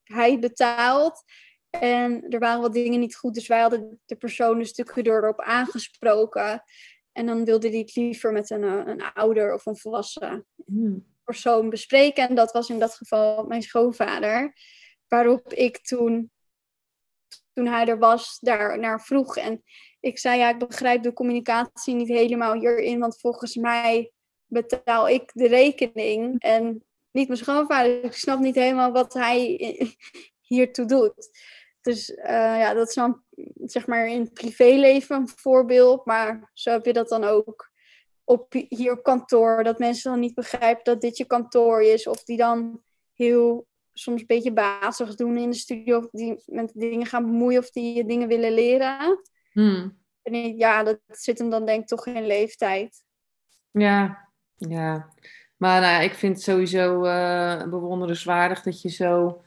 hij 0.04 0.40
betaalt. 0.40 1.24
En 1.70 2.30
er 2.30 2.40
waren 2.40 2.62
wat 2.62 2.74
dingen 2.74 3.00
niet 3.00 3.16
goed, 3.16 3.34
dus 3.34 3.48
wij 3.48 3.62
hadden 3.62 4.00
de 4.06 4.16
persoon 4.16 4.60
een 4.60 4.66
stukje 4.66 5.06
erop 5.06 5.42
aangesproken. 5.42 6.64
En 7.12 7.26
dan 7.26 7.46
wilde 7.46 7.70
hij 7.70 7.78
het 7.78 7.96
liever 7.96 8.32
met 8.32 8.50
een, 8.50 8.64
eh, 8.64 8.82
een 8.86 9.02
ouder 9.02 9.54
of 9.54 9.66
een 9.66 9.78
volwassen 9.78 10.46
hmm. 10.66 11.06
persoon 11.24 11.70
bespreken. 11.70 12.30
En 12.30 12.36
dat 12.36 12.52
was 12.52 12.70
in 12.70 12.80
dat 12.80 12.96
geval 12.96 13.46
mijn 13.46 13.62
schoonvader. 13.62 14.54
Waarop 15.08 15.54
ik 15.54 15.82
toen, 15.82 16.32
toen 17.54 17.68
hij 17.68 17.86
er 17.88 18.00
was, 18.00 18.38
daar 18.40 18.80
naar 18.80 19.02
vroeg. 19.02 19.38
En 19.38 19.64
ik 20.00 20.20
zei, 20.20 20.40
ja, 20.40 20.50
ik 20.50 20.68
begrijp 20.68 21.04
de 21.04 21.14
communicatie 21.14 21.96
niet 21.96 22.08
helemaal 22.08 22.54
hierin. 22.54 23.00
Want 23.00 23.20
volgens 23.20 23.56
mij 23.56 24.12
betaal 24.46 25.10
ik 25.10 25.32
de 25.34 25.48
rekening. 25.48 26.42
En 26.42 26.84
niet 27.12 27.28
mijn 27.28 27.40
schoonvader. 27.40 28.04
Ik 28.04 28.14
snap 28.14 28.40
niet 28.40 28.56
helemaal 28.56 28.92
wat 28.92 29.14
hij 29.14 29.58
hiertoe 30.48 30.86
doet. 30.86 31.30
Dus 31.82 32.10
uh, 32.10 32.24
ja, 32.60 32.74
dat 32.74 32.88
is 32.88 32.96
dan 32.96 33.24
zeg 33.56 33.88
maar 33.88 34.08
in 34.08 34.20
het 34.20 34.34
privéleven 34.34 35.16
een 35.16 35.28
voorbeeld. 35.28 36.06
Maar 36.06 36.50
zo 36.54 36.72
heb 36.72 36.86
je 36.86 36.94
dat 36.94 37.10
dan 37.10 37.24
ook 37.24 37.72
op 38.24 38.54
hier 38.70 38.92
op 38.92 39.04
kantoor. 39.04 39.64
Dat 39.64 39.80
mensen 39.80 40.12
dan 40.12 40.20
niet 40.20 40.34
begrijpen 40.34 40.84
dat 40.84 41.02
dit 41.02 41.18
je 41.18 41.26
kantoor 41.26 41.82
is. 41.82 42.08
Of 42.08 42.24
die 42.24 42.38
dan 42.38 42.82
heel 43.14 43.68
soms 43.94 44.22
een 44.22 44.28
beetje 44.28 44.54
bazig 44.54 45.16
doen 45.16 45.38
in 45.38 45.50
de 45.50 45.56
studio. 45.56 45.98
Of 45.98 46.08
die 46.12 46.44
met 46.46 46.72
dingen 46.76 47.06
gaan 47.06 47.26
bemoeien 47.26 47.60
of 47.60 47.70
die 47.70 47.96
je 47.96 48.06
dingen 48.06 48.28
willen 48.28 48.52
leren. 48.52 49.22
Hmm. 49.52 49.98
En 50.22 50.58
ja, 50.58 50.84
dat 50.84 51.00
zit 51.08 51.40
hem 51.40 51.50
dan 51.50 51.66
denk 51.66 51.82
ik 51.82 51.88
toch 51.88 52.06
in 52.06 52.26
leeftijd. 52.26 53.04
Ja, 53.72 54.30
ja. 54.56 55.14
Maar 55.58 55.82
nou, 55.82 56.04
ik 56.04 56.14
vind 56.14 56.36
het 56.36 56.44
sowieso 56.44 57.04
uh, 57.06 57.64
bewonderenswaardig 57.64 58.62
dat 58.62 58.82
je 58.82 58.90
zo 58.90 59.42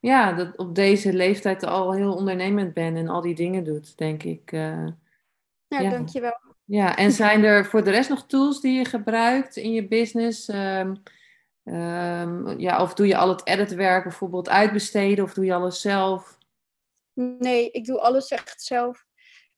ja, 0.00 0.32
dat 0.32 0.56
op 0.56 0.74
deze 0.74 1.12
leeftijd 1.12 1.64
al 1.64 1.92
heel 1.92 2.14
ondernemend 2.14 2.74
ben 2.74 2.96
en 2.96 3.08
al 3.08 3.20
die 3.20 3.34
dingen 3.34 3.64
doet, 3.64 3.96
denk 3.96 4.22
ik. 4.22 4.52
Uh, 4.52 4.86
ja, 5.66 5.80
ja, 5.80 5.90
dankjewel. 5.90 6.40
Ja, 6.64 6.96
en 6.96 7.12
zijn 7.12 7.44
er 7.44 7.66
voor 7.66 7.84
de 7.84 7.90
rest 7.90 8.08
nog 8.08 8.26
tools 8.26 8.60
die 8.60 8.78
je 8.78 8.84
gebruikt 8.84 9.56
in 9.56 9.72
je 9.72 9.88
business? 9.88 10.48
Um, 10.48 11.02
um, 11.64 12.58
ja, 12.58 12.82
of 12.82 12.94
doe 12.94 13.06
je 13.06 13.16
al 13.16 13.28
het 13.28 13.46
editwerk 13.46 14.02
bijvoorbeeld 14.02 14.48
uitbesteden 14.48 15.24
of 15.24 15.34
doe 15.34 15.44
je 15.44 15.54
alles 15.54 15.80
zelf? 15.80 16.38
Nee, 17.14 17.70
ik 17.70 17.84
doe 17.84 18.00
alles 18.00 18.28
echt 18.28 18.62
zelf. 18.62 19.06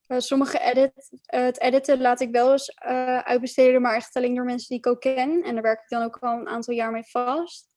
Uh, 0.09 0.19
sommige 0.19 0.59
edit, 0.59 0.93
uh, 1.35 1.45
het 1.45 1.61
editen 1.61 2.01
laat 2.01 2.21
ik 2.21 2.31
wel 2.31 2.53
eens 2.53 2.79
uitbesteden, 3.25 3.83
maar 3.83 3.95
echt 3.95 4.17
alleen 4.17 4.35
door 4.35 4.45
mensen 4.45 4.69
die 4.69 4.79
ik 4.79 4.87
ook 4.87 5.01
ken. 5.01 5.43
En 5.43 5.55
daar 5.55 5.63
werk 5.63 5.83
ik 5.83 5.89
dan 5.89 6.03
ook 6.03 6.17
al 6.21 6.39
een 6.39 6.49
aantal 6.49 6.75
jaar 6.75 6.91
mee 6.91 7.05
vast. 7.05 7.70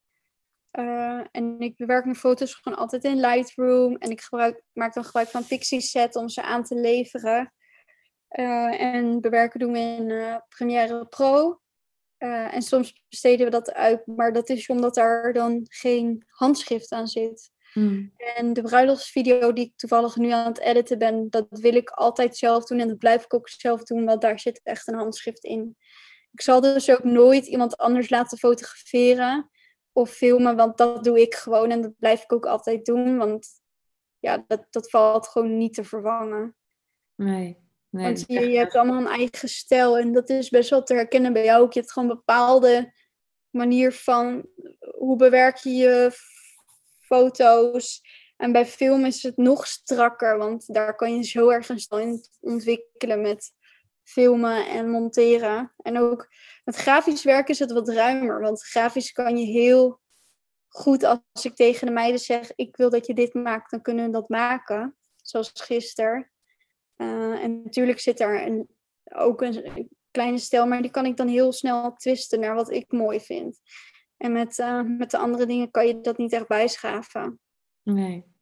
Uh, 0.79 1.21
en 1.31 1.59
ik 1.59 1.75
bewerk 1.77 2.03
mijn 2.03 2.15
foto's 2.15 2.53
gewoon 2.53 2.77
altijd 2.77 3.03
in 3.03 3.19
Lightroom. 3.19 3.95
En 3.95 4.09
ik 4.09 4.21
gebruik, 4.21 4.63
maak 4.71 4.93
dan 4.93 5.03
gebruik 5.03 5.27
van 5.27 5.47
Pixieset 5.47 6.15
om 6.15 6.29
ze 6.29 6.41
aan 6.41 6.63
te 6.63 6.75
leveren. 6.75 7.53
Uh, 8.39 8.81
en 8.81 9.21
bewerken 9.21 9.59
doen 9.59 9.71
we 9.71 9.79
in 9.79 10.09
uh, 10.09 10.37
Premiere 10.49 11.05
Pro. 11.05 11.61
en 12.17 12.61
soms 12.61 13.03
besteden 13.09 13.45
we 13.45 13.51
dat 13.51 13.73
uit, 13.73 14.07
maar 14.07 14.33
dat 14.33 14.49
is 14.49 14.67
omdat 14.67 14.95
daar 14.95 15.33
dan 15.33 15.65
geen 15.69 16.23
handschrift 16.27 16.91
aan 16.91 17.07
zit. 17.07 17.51
Hmm. 17.73 18.13
En 18.35 18.53
de 18.53 18.61
bruiloftsvideo 18.61 19.53
die 19.53 19.65
ik 19.65 19.73
toevallig 19.75 20.15
nu 20.15 20.31
aan 20.31 20.45
het 20.45 20.59
editen 20.59 20.97
ben, 20.97 21.29
dat 21.29 21.47
wil 21.49 21.75
ik 21.75 21.89
altijd 21.89 22.37
zelf 22.37 22.65
doen. 22.65 22.79
En 22.79 22.87
dat 22.87 22.97
blijf 22.97 23.23
ik 23.23 23.33
ook 23.33 23.49
zelf 23.49 23.83
doen, 23.83 24.05
want 24.05 24.21
daar 24.21 24.39
zit 24.39 24.61
echt 24.63 24.87
een 24.87 24.97
handschrift 24.97 25.43
in. 25.43 25.77
Ik 26.31 26.41
zal 26.41 26.61
dus 26.61 26.89
ook 26.89 27.03
nooit 27.03 27.45
iemand 27.45 27.77
anders 27.77 28.09
laten 28.09 28.37
fotograferen 28.37 29.51
of 29.93 30.09
filmen, 30.09 30.55
want 30.55 30.77
dat 30.77 31.03
doe 31.03 31.21
ik 31.21 31.35
gewoon 31.35 31.71
en 31.71 31.81
dat 31.81 31.97
blijf 31.99 32.23
ik 32.23 32.33
ook 32.33 32.45
altijd 32.45 32.85
doen, 32.85 33.17
want 33.17 33.47
ja, 34.19 34.43
dat, 34.47 34.67
dat 34.69 34.89
valt 34.89 35.27
gewoon 35.27 35.57
niet 35.57 35.73
te 35.73 35.83
vervangen. 35.83 36.55
Nee. 37.15 37.57
nee 37.89 38.05
want 38.05 38.23
je, 38.27 38.49
je 38.49 38.57
hebt 38.57 38.75
allemaal 38.75 39.01
een 39.01 39.19
eigen 39.19 39.49
stijl 39.49 39.97
en 39.97 40.11
dat 40.13 40.29
is 40.29 40.49
best 40.49 40.69
wel 40.69 40.83
te 40.83 40.93
herkennen 40.93 41.33
bij 41.33 41.43
jou 41.43 41.63
ook. 41.63 41.73
Je 41.73 41.79
hebt 41.79 41.91
gewoon 41.91 42.09
een 42.09 42.15
bepaalde 42.15 42.93
manier 43.49 43.91
van 43.91 44.47
hoe 44.95 45.17
bewerk 45.17 45.57
je 45.57 45.69
je 45.69 46.11
foto's. 46.99 48.01
En 48.37 48.51
bij 48.51 48.65
film 48.65 49.05
is 49.05 49.23
het 49.23 49.37
nog 49.37 49.67
strakker, 49.67 50.37
want 50.37 50.73
daar 50.73 50.95
kan 50.95 51.15
je 51.15 51.23
zo 51.23 51.49
erg 51.49 51.69
een 51.69 51.79
stijl 51.79 52.01
in 52.01 52.21
ontwikkelen 52.39 53.21
met 53.21 53.51
filmen 54.03 54.67
en 54.67 54.89
monteren. 54.89 55.73
En 55.77 55.97
ook 55.97 56.27
met 56.63 56.75
grafisch 56.75 57.23
werk 57.23 57.49
is 57.49 57.59
het 57.59 57.71
wat 57.71 57.89
ruimer, 57.89 58.41
want 58.41 58.63
grafisch 58.63 59.11
kan 59.11 59.37
je 59.37 59.45
heel 59.45 60.01
goed 60.67 61.03
als 61.03 61.45
ik 61.45 61.55
tegen 61.55 61.87
de 61.87 61.93
meiden 61.93 62.19
zeg: 62.19 62.51
ik 62.55 62.77
wil 62.77 62.89
dat 62.89 63.05
je 63.05 63.13
dit 63.13 63.33
maakt, 63.33 63.71
dan 63.71 63.81
kunnen 63.81 64.05
we 64.05 64.11
dat 64.11 64.29
maken. 64.29 64.97
Zoals 65.15 65.51
gisteren. 65.53 66.31
Uh, 66.97 67.43
en 67.43 67.61
natuurlijk 67.63 67.99
zit 67.99 68.17
daar 68.17 68.45
een, 68.45 68.67
ook 69.03 69.41
een 69.41 69.89
kleine 70.11 70.37
stijl, 70.37 70.67
maar 70.67 70.81
die 70.81 70.91
kan 70.91 71.05
ik 71.05 71.17
dan 71.17 71.27
heel 71.27 71.51
snel 71.51 71.93
twisten 71.93 72.39
naar 72.39 72.55
wat 72.55 72.71
ik 72.71 72.91
mooi 72.91 73.19
vind. 73.19 73.59
En 74.17 74.31
met, 74.31 74.57
uh, 74.57 74.81
met 74.81 75.11
de 75.11 75.17
andere 75.17 75.45
dingen 75.45 75.71
kan 75.71 75.87
je 75.87 76.01
dat 76.01 76.17
niet 76.17 76.33
echt 76.33 76.47
bijschaven. 76.47 77.39
Nee. 77.83 78.32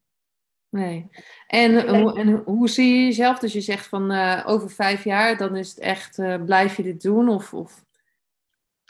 Nee. 0.71 1.09
En, 1.47 1.89
hoe, 1.89 2.19
en 2.19 2.41
hoe 2.45 2.69
zie 2.69 2.95
je 2.95 3.03
jezelf? 3.05 3.39
Dus 3.39 3.53
je 3.53 3.61
zegt 3.61 3.87
van 3.87 4.11
uh, 4.11 4.43
over 4.45 4.69
vijf 4.69 5.03
jaar, 5.03 5.37
dan 5.37 5.55
is 5.55 5.69
het 5.69 5.79
echt, 5.79 6.17
uh, 6.17 6.43
blijf 6.43 6.77
je 6.77 6.83
dit 6.83 7.01
doen? 7.01 7.29
Of, 7.29 7.53
of 7.53 7.83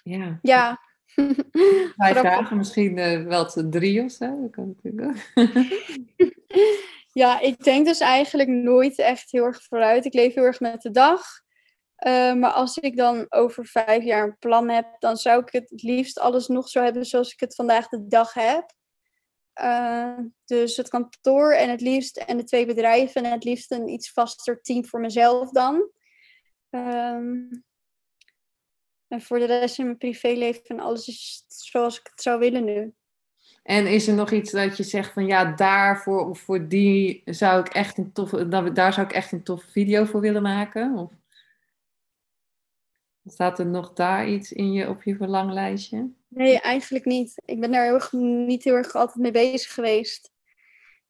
ja. 0.03 0.39
Ja. 0.41 0.79
Vijf 1.97 2.21
dagen, 2.21 2.57
misschien 2.57 2.97
uh, 2.97 3.23
wel 3.23 3.45
drie 3.69 4.03
of 4.03 4.11
zo. 4.11 4.41
Dat 4.41 4.51
kan 4.51 4.75
natuurlijk 4.75 5.33
ja, 7.21 7.39
ik 7.39 7.63
denk 7.63 7.85
dus 7.85 7.99
eigenlijk 7.99 8.49
nooit 8.49 8.99
echt 8.99 9.31
heel 9.31 9.45
erg 9.45 9.63
vooruit. 9.63 10.05
Ik 10.05 10.13
leef 10.13 10.33
heel 10.33 10.43
erg 10.43 10.59
met 10.59 10.81
de 10.81 10.91
dag. 10.91 11.21
maar 12.35 12.51
als 12.51 12.77
ik 12.77 12.97
dan 12.97 13.25
over 13.29 13.65
vijf 13.65 14.03
jaar 14.03 14.23
een 14.23 14.37
plan 14.39 14.69
heb, 14.69 14.85
dan 14.99 15.17
zou 15.17 15.41
ik 15.41 15.51
het 15.51 15.81
liefst 15.81 16.19
alles 16.19 16.47
nog 16.47 16.69
zo 16.69 16.83
hebben 16.83 17.05
zoals 17.05 17.33
ik 17.33 17.39
het 17.39 17.55
vandaag 17.55 17.87
de 17.87 18.07
dag 18.07 18.33
heb. 18.33 18.73
Uh, 19.63 20.17
dus 20.45 20.77
het 20.77 20.89
kantoor 20.89 21.53
en 21.53 21.69
het 21.69 21.81
liefst 21.81 22.17
en 22.17 22.37
de 22.37 22.43
twee 22.43 22.65
bedrijven 22.65 23.23
en 23.23 23.31
het 23.31 23.43
liefst 23.43 23.71
een 23.71 23.87
iets 23.87 24.11
vaster 24.11 24.61
team 24.61 24.85
voor 24.85 24.99
mezelf 24.99 25.49
dan. 25.49 25.89
Um, 26.69 27.63
en 29.07 29.21
voor 29.21 29.39
de 29.39 29.45
rest 29.45 29.79
in 29.79 29.85
mijn 29.85 29.97
privéleven 29.97 30.65
en 30.65 30.79
alles 30.79 31.07
is 31.07 31.43
zoals 31.47 31.99
ik 31.99 32.07
het 32.11 32.21
zou 32.21 32.39
willen 32.39 32.63
nu. 32.63 32.93
En 33.63 33.87
is 33.87 34.07
er 34.07 34.13
nog 34.13 34.31
iets 34.31 34.51
dat 34.51 34.77
je 34.77 34.83
zegt 34.83 35.13
van 35.13 35.25
ja, 35.25 35.55
daarvoor 35.55 36.29
of 36.29 36.39
voor 36.39 36.67
die 36.67 37.21
zou 37.25 37.59
ik 37.59 37.67
echt 37.67 37.97
een 37.97 38.11
toffe, 38.11 38.47
daar 38.73 38.93
zou 38.93 39.07
ik 39.07 39.13
echt 39.13 39.31
een 39.31 39.43
toffe 39.43 39.71
video 39.71 40.05
voor 40.05 40.21
willen 40.21 40.41
maken? 40.41 40.97
Of 40.97 41.11
staat 43.25 43.59
er 43.59 43.65
nog 43.65 43.93
daar 43.93 44.29
iets 44.29 44.51
in 44.51 44.71
je, 44.71 44.89
op 44.89 45.03
je 45.03 45.15
verlanglijstje? 45.15 46.09
Nee, 46.33 46.59
eigenlijk 46.59 47.05
niet. 47.05 47.41
Ik 47.45 47.59
ben 47.59 47.71
daar 47.71 47.83
heel 47.83 47.93
erg, 47.93 48.11
niet 48.11 48.63
heel 48.63 48.75
erg 48.75 48.95
altijd 48.95 49.17
mee 49.17 49.31
bezig 49.31 49.73
geweest. 49.73 50.31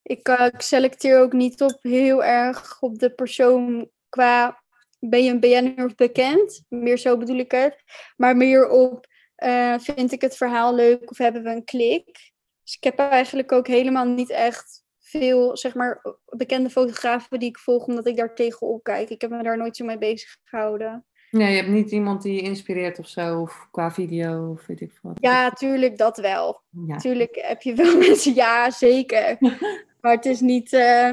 Ik, 0.02 0.28
uh, 0.28 0.46
ik 0.46 0.62
selecteer 0.62 1.20
ook 1.20 1.34
niet 1.34 1.62
op 1.62 1.78
heel 1.82 2.24
erg 2.24 2.82
op 2.82 3.00
de 3.00 3.14
persoon 3.14 3.90
qua 4.10 4.64
ben 5.00 5.24
je 5.24 5.32
een 5.32 5.40
BN'er 5.40 5.86
of 5.86 5.96
bekend? 5.96 6.64
Meer 6.70 6.98
zo 6.98 7.18
bedoel 7.18 7.38
ik 7.38 7.52
het. 7.52 7.84
Maar 8.18 8.38
meer 8.38 8.70
op 8.70 9.08
uh, 9.44 9.80
vind 9.80 10.12
ik 10.12 10.22
het 10.22 10.38
verhaal 10.38 10.76
leuk 10.76 11.12
of 11.12 11.18
hebben 11.18 11.44
we 11.44 11.50
een 11.50 11.64
klik? 11.64 12.32
Dus 12.64 12.76
ik 12.76 12.84
heb 12.84 12.98
eigenlijk 12.98 13.52
ook 13.52 13.68
helemaal 13.68 14.06
niet 14.06 14.30
echt 14.30 14.84
veel, 15.00 15.58
zeg 15.58 15.76
maar, 15.76 16.02
bekende 16.26 16.70
fotografen 16.70 17.40
die 17.40 17.50
ik 17.50 17.60
volg, 17.60 17.86
omdat 17.86 18.08
ik 18.08 18.16
daar 18.16 18.36
tegenop 18.36 18.84
kijk. 18.84 19.10
Ik 19.10 19.22
heb 19.22 19.30
me 19.30 19.44
daar 19.44 19.58
nooit 19.58 19.76
zo 19.76 19.86
mee 19.86 19.98
bezig 19.98 20.38
gehouden. 20.44 21.06
Nee, 21.32 21.50
je 21.50 21.56
hebt 21.56 21.70
niet 21.70 21.92
iemand 21.92 22.22
die 22.22 22.34
je 22.34 22.42
inspireert 22.42 23.00
of 23.00 23.08
zo, 23.08 23.42
of 23.42 23.68
qua 23.72 23.92
video, 23.92 24.52
of 24.52 24.66
weet 24.66 24.82
ik 24.82 25.00
wat. 25.02 25.18
Ja, 25.22 25.50
tuurlijk, 25.50 25.98
dat 25.98 26.18
wel. 26.18 26.62
Ja. 26.70 26.98
Tuurlijk 26.98 27.36
heb 27.36 27.62
je 27.62 27.74
wel 27.74 27.98
mensen, 28.08 28.34
ja, 28.34 28.72
zeker. 28.72 29.38
maar 30.02 30.12
het 30.12 30.26
is 30.26 30.40
niet, 30.40 30.74
uh, 30.74 31.12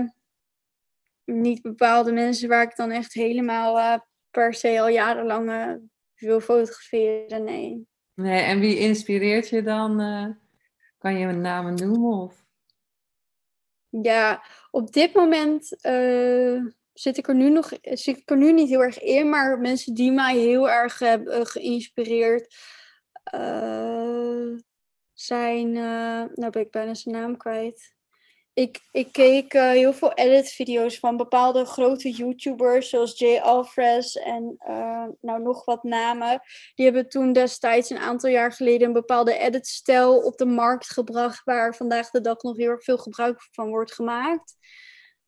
niet 1.25 1.63
bepaalde 1.63 2.13
mensen 2.13 2.49
waar 2.49 2.63
ik 2.63 2.77
dan 2.77 2.91
echt 2.91 3.13
helemaal 3.13 3.79
uh, 3.79 3.99
per 4.31 4.55
se 4.55 4.81
al 4.81 4.89
jarenlang 4.89 5.51
uh, 5.51 5.73
wil 6.17 6.41
fotograferen, 6.41 7.45
nee. 7.45 7.87
Nee, 8.15 8.43
en 8.43 8.61
wie 8.61 8.79
inspireert 8.79 9.49
je 9.49 9.63
dan? 9.63 9.97
kan 10.99 11.19
je 11.19 11.27
een 11.27 11.41
namen 11.41 11.75
noemen? 11.75 12.23
Of? 12.23 12.45
Ja, 13.89 14.45
op 14.71 14.93
dit 14.93 15.15
moment 15.15 15.77
zit 16.99 17.17
ik 17.17 17.29
er 17.29 17.35
nu 17.35 17.51
nog 17.51 17.73
zit 17.83 18.17
ik 18.17 18.31
er 18.31 18.37
nu 18.37 18.53
niet 18.53 18.69
heel 18.69 18.83
erg 18.83 19.01
in, 19.01 19.29
maar 19.29 19.59
mensen 19.59 19.95
die 19.95 20.13
mij 20.13 20.37
heel 20.37 20.71
erg 20.71 20.99
hebben 20.99 21.47
geïnspireerd 21.47 22.57
uh, 23.35 24.57
zijn, 25.13 25.69
uh, 25.75 26.25
nou 26.35 26.51
ben 26.51 26.63
ik 26.63 26.71
bijna 26.71 26.95
zijn 26.95 27.15
naam 27.15 27.37
kwijt. 27.37 27.97
Ik, 28.53 28.81
ik 28.93 29.13
keek 29.13 29.55
uh, 29.55 29.71
heel 29.71 29.93
veel 29.93 30.13
edit-video's 30.13 30.99
van 30.99 31.17
bepaalde 31.17 31.65
grote 31.65 32.11
YouTubers, 32.11 32.89
zoals 32.89 33.19
Jay 33.19 33.41
Alfres 33.41 34.17
en 34.17 34.57
nou 35.21 35.43
nog 35.43 35.65
wat 35.65 35.83
namen. 35.83 36.41
Die 36.75 36.85
hebben 36.85 37.09
toen 37.09 37.33
destijds 37.33 37.91
een 37.91 37.99
aantal 37.99 38.31
jaar 38.31 38.53
geleden 38.53 38.87
een 38.87 38.93
bepaalde 38.93 39.39
edit-stijl 39.39 40.19
op 40.19 40.37
de 40.37 40.47
markt 40.47 40.89
gebracht, 40.89 41.45
waar 41.45 41.75
vandaag 41.75 42.11
de 42.11 42.21
dag 42.21 42.43
nog 42.43 42.57
heel 42.57 42.71
erg 42.71 42.85
veel 42.85 42.99
gebruik 42.99 43.49
van 43.51 43.69
wordt 43.69 43.95
gemaakt. 43.95 44.55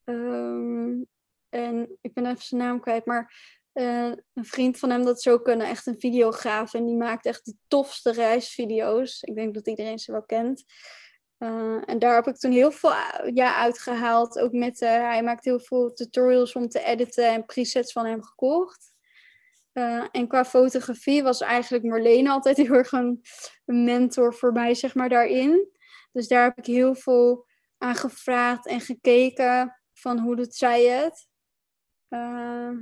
Um, 0.05 1.09
en 1.51 1.99
ik 2.01 2.15
ben 2.15 2.27
even 2.27 2.43
zijn 2.43 2.61
naam 2.61 2.81
kwijt, 2.81 3.05
maar 3.05 3.33
uh, 3.75 4.13
een 4.35 4.45
vriend 4.45 4.79
van 4.79 4.91
hem 4.91 5.05
dat 5.05 5.23
zo 5.23 5.39
kunnen, 5.39 5.67
echt 5.67 5.87
een 5.87 6.01
videograaf. 6.01 6.75
En 6.75 6.87
die 6.87 6.97
maakt 6.97 7.27
echt 7.27 7.45
de 7.45 7.55
tofste 7.69 8.13
reisvideo's. 8.13 9.23
Ik 9.23 9.35
denk 9.35 9.55
dat 9.55 9.67
iedereen 9.67 9.99
ze 9.99 10.13
wel 10.13 10.25
kent. 10.25 10.65
Uh, 11.39 11.83
en 11.85 11.99
daar 11.99 12.15
heb 12.15 12.27
ik 12.27 12.37
toen 12.37 12.53
heel 12.53 12.71
veel 12.71 12.93
ja, 13.35 13.57
uitgehaald. 13.57 14.39
Ook 14.39 14.53
met, 14.53 14.81
hij 14.81 15.23
maakt 15.23 15.45
heel 15.45 15.61
veel 15.61 15.93
tutorials 15.93 16.53
om 16.53 16.69
te 16.69 16.85
editen 16.85 17.33
en 17.33 17.45
presets 17.45 17.93
van 17.93 18.07
hem 18.07 18.23
gekocht. 18.23 18.93
en 20.13 20.29
qua 20.29 20.45
fotografie 20.45 21.23
was 21.23 21.41
eigenlijk 21.41 21.85
Marlene 21.85 22.31
altijd 22.31 22.57
heel 22.63 22.73
erg 22.73 22.93
een, 22.93 23.21
een 23.65 23.85
mentor 23.85 24.35
voor 24.35 24.53
mij, 24.53 24.75
zeg 24.75 24.95
maar, 24.95 25.09
daarin. 25.09 25.69
Dus 26.13 26.29
daar 26.29 26.45
heb 26.45 26.59
ik 26.59 26.67
heel 26.67 26.95
veel 26.95 27.47
aan 27.79 27.95
gevraagd 27.95 28.67
en 28.67 28.81
gekeken 28.81 29.81
van 29.93 30.19
hoe 30.19 30.37
doet 30.37 30.55
zij 30.55 30.85
het. 30.85 31.30
Uh, 32.11 32.73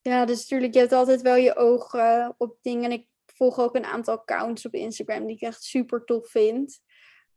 ja, 0.00 0.24
dus 0.24 0.40
natuurlijk, 0.40 0.74
je 0.74 0.80
hebt 0.80 0.92
altijd 0.92 1.22
wel 1.22 1.36
je 1.36 1.56
ogen 1.56 2.34
op 2.38 2.58
dingen. 2.62 2.84
En 2.84 2.92
ik 2.92 3.08
volg 3.26 3.58
ook 3.58 3.74
een 3.74 3.84
aantal 3.84 4.18
accounts 4.18 4.66
op 4.66 4.74
Instagram 4.74 5.26
die 5.26 5.36
ik 5.36 5.42
echt 5.42 5.62
super 5.62 6.04
tof 6.04 6.28
vind. 6.28 6.80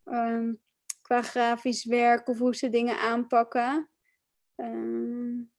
Um, 0.05 0.61
qua 1.01 1.21
grafisch 1.21 1.85
werk 1.85 2.27
of 2.27 2.37
hoe 2.37 2.55
ze 2.55 2.69
dingen 2.69 2.99
aanpakken. 2.99 3.89
Um, 4.55 5.51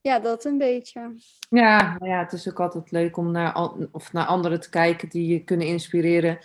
ja, 0.00 0.18
dat 0.18 0.44
een 0.44 0.58
beetje. 0.58 1.14
Ja, 1.48 1.96
ja, 2.00 2.18
het 2.18 2.32
is 2.32 2.48
ook 2.48 2.60
altijd 2.60 2.90
leuk 2.90 3.16
om 3.16 3.30
naar, 3.30 3.72
of 3.92 4.12
naar 4.12 4.26
anderen 4.26 4.60
te 4.60 4.70
kijken 4.70 5.08
die 5.08 5.26
je 5.26 5.44
kunnen 5.44 5.66
inspireren. 5.66 6.38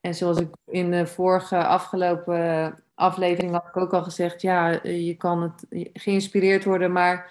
En 0.00 0.14
zoals 0.14 0.40
ik 0.40 0.54
in 0.64 0.90
de 0.90 1.06
vorige 1.06 1.66
afgelopen 1.66 2.84
aflevering 2.94 3.52
had 3.52 3.66
ik 3.66 3.76
ook 3.76 3.92
al 3.92 4.02
gezegd, 4.02 4.42
ja, 4.42 4.68
je 4.82 5.16
kan 5.16 5.42
het 5.42 5.66
geïnspireerd 5.92 6.64
worden, 6.64 6.92
maar 6.92 7.30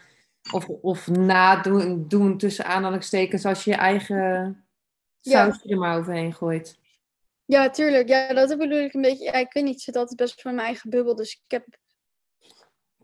of, 0.51 0.67
of 0.67 1.07
nadoen 1.07 2.07
doen 2.07 2.37
tussen 2.37 2.65
aanhalingstekens 2.65 3.45
als 3.45 3.63
je 3.63 3.71
je 3.71 3.77
eigen 3.77 4.65
sausje 5.21 5.69
er 5.69 5.77
maar 5.77 5.97
overheen 5.97 6.33
gooit. 6.33 6.79
Ja, 7.45 7.69
tuurlijk. 7.69 8.07
Ja, 8.07 8.33
dat 8.33 8.57
bedoel 8.57 8.79
ik 8.79 8.93
een 8.93 9.01
beetje. 9.01 9.23
Ja, 9.23 9.33
ik 9.33 9.53
weet 9.53 9.63
niet, 9.63 9.75
ik 9.75 9.81
zit 9.81 9.95
altijd 9.95 10.17
best 10.17 10.41
van 10.41 10.55
mijn 10.55 10.65
eigen 10.65 10.89
bubbel. 10.89 11.15
Dus 11.15 11.33
ik 11.33 11.51
heb. 11.51 11.65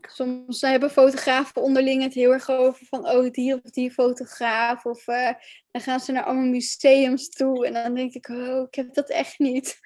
Soms 0.00 0.60
hebben 0.60 0.90
fotografen 0.90 1.62
onderling 1.62 2.02
het 2.02 2.14
heel 2.14 2.32
erg 2.32 2.50
over 2.50 2.86
van, 2.86 3.08
oh, 3.08 3.30
die 3.30 3.54
of 3.54 3.60
die 3.60 3.90
fotograaf. 3.90 4.84
Of 4.84 5.06
uh, 5.06 5.30
dan 5.70 5.82
gaan 5.82 6.00
ze 6.00 6.12
naar 6.12 6.24
allemaal 6.24 6.44
museums 6.44 7.28
toe. 7.28 7.66
En 7.66 7.72
dan 7.72 7.94
denk 7.94 8.12
ik, 8.12 8.28
oh, 8.28 8.62
ik 8.66 8.74
heb 8.74 8.94
dat 8.94 9.10
echt 9.10 9.38
niet. 9.38 9.78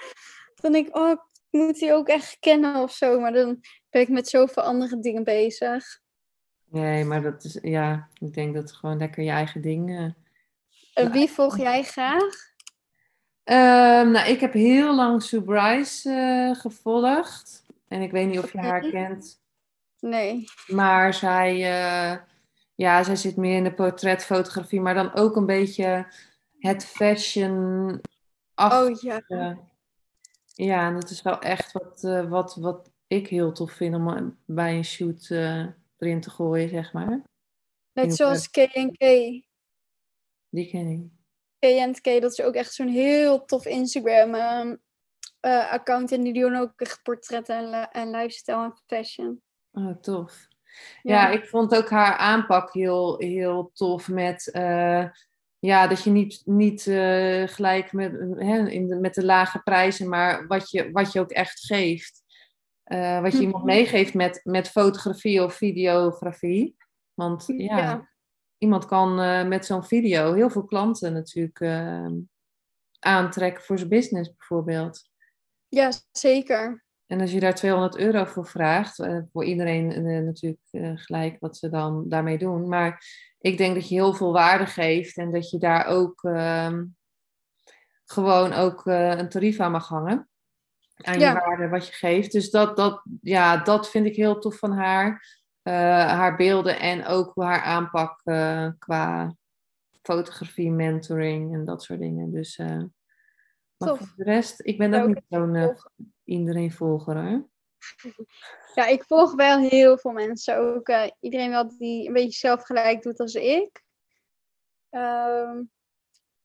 dan 0.60 0.72
denk 0.72 0.86
ik, 0.86 0.96
oh, 0.96 1.10
ik 1.10 1.20
moet 1.50 1.78
die 1.78 1.92
ook 1.92 2.08
echt 2.08 2.36
kennen 2.40 2.76
of 2.76 2.92
zo. 2.92 3.20
Maar 3.20 3.32
dan 3.32 3.60
ben 3.90 4.02
ik 4.02 4.08
met 4.08 4.28
zoveel 4.28 4.62
andere 4.62 5.00
dingen 5.00 5.24
bezig. 5.24 6.02
Nee, 6.74 7.04
maar 7.04 7.22
dat 7.22 7.44
is, 7.44 7.58
ja, 7.62 8.08
ik 8.18 8.34
denk 8.34 8.54
dat 8.54 8.72
gewoon 8.72 8.98
lekker 8.98 9.22
je 9.22 9.30
eigen 9.30 9.60
ding. 9.60 9.90
Uh, 9.90 10.10
en 10.94 11.12
wie 11.12 11.30
volg 11.30 11.58
jij 11.58 11.82
graag? 11.82 12.52
Uh, 13.44 14.10
nou, 14.10 14.28
ik 14.28 14.40
heb 14.40 14.52
heel 14.52 14.94
lang 14.94 15.22
Sue 15.22 15.42
Bryce 15.42 16.10
uh, 16.10 16.60
gevolgd. 16.60 17.64
En 17.88 18.02
ik 18.02 18.10
weet 18.10 18.28
niet 18.28 18.38
of 18.38 18.52
je 18.52 18.58
haar 18.58 18.90
kent. 18.90 19.40
Nee. 20.00 20.44
Maar 20.66 21.14
zij, 21.14 21.54
uh, 21.54 22.18
ja, 22.74 23.02
zij 23.02 23.16
zit 23.16 23.36
meer 23.36 23.56
in 23.56 23.64
de 23.64 23.74
portretfotografie, 23.74 24.80
maar 24.80 24.94
dan 24.94 25.14
ook 25.14 25.36
een 25.36 25.46
beetje 25.46 26.06
het 26.58 26.84
fashion. 26.84 28.00
Oh 28.54 29.00
ja. 29.00 29.22
Ja, 30.54 30.86
en 30.86 30.94
dat 30.94 31.10
is 31.10 31.22
wel 31.22 31.38
echt 31.38 31.72
wat, 31.72 32.26
wat, 32.28 32.54
wat 32.54 32.90
ik 33.06 33.28
heel 33.28 33.52
tof 33.52 33.72
vind 33.72 33.94
om 33.94 34.36
bij 34.44 34.76
een 34.76 34.84
shoot 34.84 35.28
erin 35.98 36.20
te 36.20 36.30
gooien, 36.30 36.68
zeg 36.68 36.92
maar. 36.92 37.22
Net 37.92 38.14
zoals 38.14 38.50
K&K. 38.50 38.98
Die 40.48 40.68
ken 40.68 40.86
ik. 40.88 41.22
K&K, 41.58 42.20
dat 42.20 42.32
is 42.32 42.40
ook 42.40 42.54
echt 42.54 42.74
zo'n 42.74 42.88
heel 42.88 43.44
tof 43.44 43.66
Instagram 43.66 44.34
um, 44.34 44.82
uh, 45.40 45.72
account. 45.72 46.12
En 46.12 46.22
die 46.22 46.32
doen 46.32 46.56
ook 46.56 46.72
echt 46.76 47.02
portretten 47.02 47.72
en, 47.72 47.90
en 47.90 48.10
lifestyle 48.10 48.64
en 48.64 48.80
fashion. 48.86 49.42
Oh, 49.72 50.00
tof. 50.00 50.48
Ja, 51.02 51.28
ik 51.28 51.46
vond 51.46 51.74
ook 51.74 51.90
haar 51.90 52.16
aanpak 52.16 52.72
heel, 52.72 53.18
heel 53.18 53.70
tof 53.74 54.08
met... 54.08 54.50
Uh, 54.52 55.08
ja, 55.58 55.86
dat 55.86 56.04
je 56.04 56.10
niet, 56.10 56.42
niet 56.44 56.86
uh, 56.86 57.48
gelijk 57.48 57.92
met, 57.92 58.12
hè, 58.36 58.68
in 58.68 58.88
de, 58.88 58.96
met 58.96 59.14
de 59.14 59.24
lage 59.24 59.62
prijzen, 59.62 60.08
maar 60.08 60.46
wat 60.46 60.70
je, 60.70 60.90
wat 60.92 61.12
je 61.12 61.20
ook 61.20 61.30
echt 61.30 61.60
geeft. 61.60 62.23
Uh, 62.84 63.20
wat 63.20 63.32
je 63.32 63.40
iemand 63.40 63.64
mhm. 63.64 63.74
meegeeft 63.74 64.14
met, 64.14 64.40
met 64.42 64.68
fotografie 64.68 65.42
of 65.42 65.54
videografie. 65.54 66.76
Want 67.14 67.44
ja, 67.46 68.08
iemand 68.58 68.86
kan 68.86 69.20
uh, 69.20 69.46
met 69.46 69.66
zo'n 69.66 69.84
video 69.84 70.32
heel 70.32 70.50
veel 70.50 70.64
klanten 70.64 71.12
natuurlijk 71.12 71.60
uh, 71.60 72.10
aantrekken 72.98 73.64
voor 73.64 73.78
zijn 73.78 73.90
business 73.90 74.34
bijvoorbeeld. 74.36 75.10
Ja, 75.68 75.92
zeker. 76.12 76.84
En 77.06 77.20
als 77.20 77.32
je 77.32 77.40
daar 77.40 77.54
200 77.54 77.96
euro 77.96 78.24
voor 78.24 78.46
vraagt, 78.46 78.96
voor 79.32 79.44
iedereen 79.44 80.04
natuurlijk 80.24 80.60
gelijk 81.00 81.40
wat 81.40 81.56
ze 81.56 81.68
dan 81.68 82.08
daarmee 82.08 82.38
doen. 82.38 82.68
Maar 82.68 83.04
ik 83.38 83.58
denk 83.58 83.74
dat 83.74 83.88
je 83.88 83.94
heel 83.94 84.14
veel 84.14 84.32
waarde 84.32 84.66
geeft 84.66 85.16
en 85.16 85.32
dat 85.32 85.50
je 85.50 85.58
daar 85.58 85.86
ook 85.86 86.24
ehm, 86.24 86.84
gewoon 88.04 88.52
ook 88.52 88.86
een 88.86 89.28
tarief 89.28 89.60
aan 89.60 89.72
mag 89.72 89.88
hangen 89.88 90.28
aan 90.96 91.18
je 91.18 91.32
waarde 91.32 91.68
wat 91.68 91.86
je 91.86 91.92
geeft. 91.92 92.32
Dus 92.32 92.50
dat, 92.50 92.76
dat, 92.76 93.02
ja, 93.20 93.56
dat 93.56 93.90
vind 93.90 94.06
ik 94.06 94.16
heel 94.16 94.38
tof 94.38 94.58
van 94.58 94.72
haar. 94.72 95.42
Uh, 95.62 95.74
haar 96.08 96.36
beelden 96.36 96.78
en 96.78 97.06
ook 97.06 97.32
haar 97.34 97.62
aanpak 97.62 98.20
uh, 98.24 98.68
qua 98.78 99.36
fotografie, 100.02 100.70
mentoring 100.70 101.54
en 101.54 101.64
dat 101.64 101.82
soort 101.82 102.00
dingen. 102.00 102.32
Dus, 102.32 102.58
uh, 102.58 102.82
maar 103.76 103.96
voor 103.96 104.12
de 104.16 104.24
rest, 104.24 104.60
ik 104.64 104.78
ben 104.78 104.94
ook 104.94 105.06
niet 105.06 105.24
zo'n 105.28 105.76
iedereen 106.24 106.72
volger. 106.72 107.16
Hè? 107.16 107.38
Ja, 108.74 108.86
ik 108.86 109.04
volg 109.04 109.34
wel 109.34 109.58
heel 109.58 109.98
veel 109.98 110.12
mensen. 110.12 110.56
Ook 110.56 110.92
iedereen 111.20 111.50
wel 111.50 111.78
die 111.78 112.06
een 112.06 112.12
beetje 112.12 112.38
zelf 112.38 112.62
gelijk 112.62 113.02
doet 113.02 113.20
als 113.20 113.34
ik. 113.34 113.82
Um, 114.90 115.70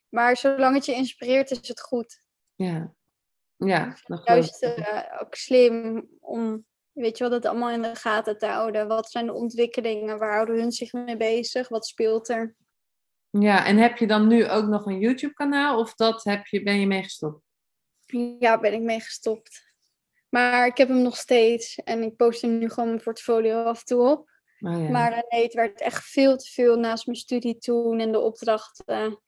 maar 0.09 0.37
zolang 0.37 0.75
het 0.75 0.85
je 0.85 0.93
inspireert, 0.93 1.51
is 1.51 1.67
het 1.67 1.81
goed. 1.81 2.23
Ja. 2.55 2.93
Ja, 3.65 3.95
juist 4.23 4.63
uh, 4.63 5.03
ook 5.21 5.35
slim 5.35 6.07
om, 6.19 6.65
weet 6.91 7.17
je 7.17 7.23
wel, 7.23 7.39
dat 7.39 7.51
allemaal 7.51 7.69
in 7.69 7.81
de 7.81 7.95
gaten 7.95 8.37
te 8.37 8.45
houden. 8.45 8.87
Wat 8.87 9.11
zijn 9.11 9.25
de 9.25 9.33
ontwikkelingen? 9.33 10.19
Waar 10.19 10.33
houden 10.33 10.59
hun 10.59 10.71
zich 10.71 10.93
mee 10.93 11.17
bezig? 11.17 11.67
Wat 11.67 11.87
speelt 11.87 12.29
er? 12.29 12.55
Ja, 13.29 13.65
en 13.65 13.77
heb 13.77 13.97
je 13.97 14.07
dan 14.07 14.27
nu 14.27 14.49
ook 14.49 14.65
nog 14.65 14.85
een 14.85 14.99
YouTube-kanaal 14.99 15.79
of 15.79 15.95
dat 15.95 16.23
heb 16.23 16.45
je, 16.45 16.63
ben 16.63 16.79
je 16.79 16.87
mee 16.87 17.03
gestopt? 17.03 17.41
Ja, 18.39 18.59
ben 18.59 18.73
ik 18.73 18.81
mee 18.81 18.99
gestopt. 18.99 19.67
Maar 20.29 20.67
ik 20.67 20.77
heb 20.77 20.87
hem 20.87 21.01
nog 21.01 21.17
steeds 21.17 21.75
en 21.75 22.03
ik 22.03 22.15
post 22.15 22.41
hem 22.41 22.57
nu 22.57 22.69
gewoon 22.69 22.89
mijn 22.89 23.03
portfolio 23.03 23.63
af 23.63 23.79
en 23.79 23.85
toe 23.85 24.09
op. 24.09 24.29
Oh, 24.59 24.71
ja. 24.83 24.89
Maar 24.89 25.25
nee, 25.29 25.43
het 25.43 25.53
werd 25.53 25.81
echt 25.81 26.05
veel 26.05 26.37
te 26.37 26.49
veel 26.49 26.79
naast 26.79 27.05
mijn 27.05 27.17
studie 27.17 27.57
toen 27.57 27.99
en 27.99 28.11
de 28.11 28.19
opdrachten. 28.19 29.19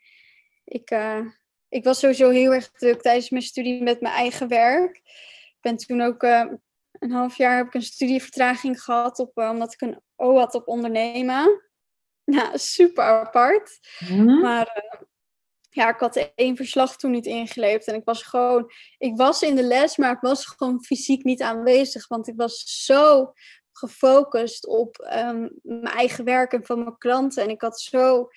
Ik, 0.64 0.92
uh, 0.92 1.26
ik 1.72 1.84
was 1.84 2.00
sowieso 2.00 2.30
heel 2.30 2.54
erg 2.54 2.72
druk 2.72 3.02
tijdens 3.02 3.30
mijn 3.30 3.44
studie 3.44 3.84
met 3.84 4.02
mijn 4.02 4.14
eigen 4.14 4.48
werk. 4.48 4.96
Ik 4.96 5.58
ben 5.62 5.78
toen 5.78 6.02
ook 6.02 6.24
uh, 6.24 6.52
een 6.92 7.12
half 7.12 7.38
jaar 7.38 7.58
heb 7.58 7.68
ik 7.68 7.74
een 7.74 7.82
studievertraging 7.82 8.82
gehad 8.82 9.20
op, 9.20 9.38
uh, 9.38 9.50
omdat 9.50 9.74
ik 9.74 9.82
een 9.82 10.02
O 10.16 10.38
had 10.38 10.56
op 10.56 10.68
ondernemen. 10.68 11.46
Nou, 12.24 12.58
super 12.58 13.04
apart. 13.04 13.80
Mm 14.10 14.40
Maar 14.40 14.68
uh, 14.78 15.02
ja, 15.70 15.90
ik 15.90 16.00
had 16.00 16.32
één 16.36 16.56
verslag 16.56 16.96
toen 16.96 17.12
niet 17.12 17.26
ingeleverd. 17.26 17.88
En 17.88 17.96
ik 17.96 18.06
was 18.06 18.24
gewoon, 18.24 18.72
ik 18.98 19.18
was 19.18 19.42
in 19.42 19.56
de 19.56 19.64
les, 19.64 19.98
maar 19.98 20.12
ik 20.12 20.22
was 20.22 20.46
gewoon 20.46 20.84
fysiek 20.84 21.24
niet 21.24 21.42
aanwezig. 21.42 22.08
Want 22.08 22.28
ik 22.28 22.36
was 22.36 22.86
zo 22.86 23.34
gefocust 23.72 24.68
op 24.68 25.12
um, 25.14 25.60
mijn 25.62 25.96
eigen 25.96 26.26
werk 26.26 26.54
en 26.54 26.66
van 26.66 26.80
mijn 26.80 26.98
klanten. 26.98 27.44
En 27.44 27.50
ik 27.50 27.62
had 27.62 27.80
zo 27.80 28.30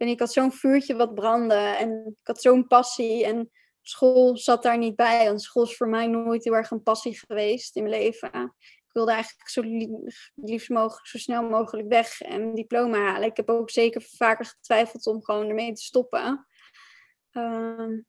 en 0.00 0.08
ik 0.08 0.20
had 0.20 0.32
zo'n 0.32 0.52
vuurtje 0.52 0.96
wat 0.96 1.14
brandde 1.14 1.54
en 1.54 2.06
ik 2.06 2.26
had 2.26 2.40
zo'n 2.40 2.66
passie. 2.66 3.24
En 3.24 3.50
school 3.82 4.36
zat 4.36 4.62
daar 4.62 4.78
niet 4.78 4.96
bij, 4.96 5.26
want 5.26 5.42
school 5.42 5.62
is 5.62 5.76
voor 5.76 5.88
mij 5.88 6.06
nooit 6.06 6.44
heel 6.44 6.54
erg 6.54 6.70
een 6.70 6.82
passie 6.82 7.18
geweest 7.18 7.76
in 7.76 7.82
mijn 7.82 8.02
leven. 8.02 8.54
Ik 8.58 8.92
wilde 8.92 9.12
eigenlijk 9.12 9.48
zo 9.48 9.62
liefst 10.34 10.68
mogelijk, 10.68 11.06
zo 11.06 11.18
snel 11.18 11.42
mogelijk 11.42 11.88
weg 11.88 12.20
en 12.20 12.40
een 12.40 12.54
diploma 12.54 12.98
halen. 12.98 13.28
Ik 13.28 13.36
heb 13.36 13.48
ook 13.48 13.70
zeker 13.70 14.02
vaker 14.02 14.44
getwijfeld 14.44 15.06
om 15.06 15.24
gewoon 15.24 15.48
ermee 15.48 15.72
te 15.72 15.82
stoppen. 15.82 16.46
Um, 17.32 18.06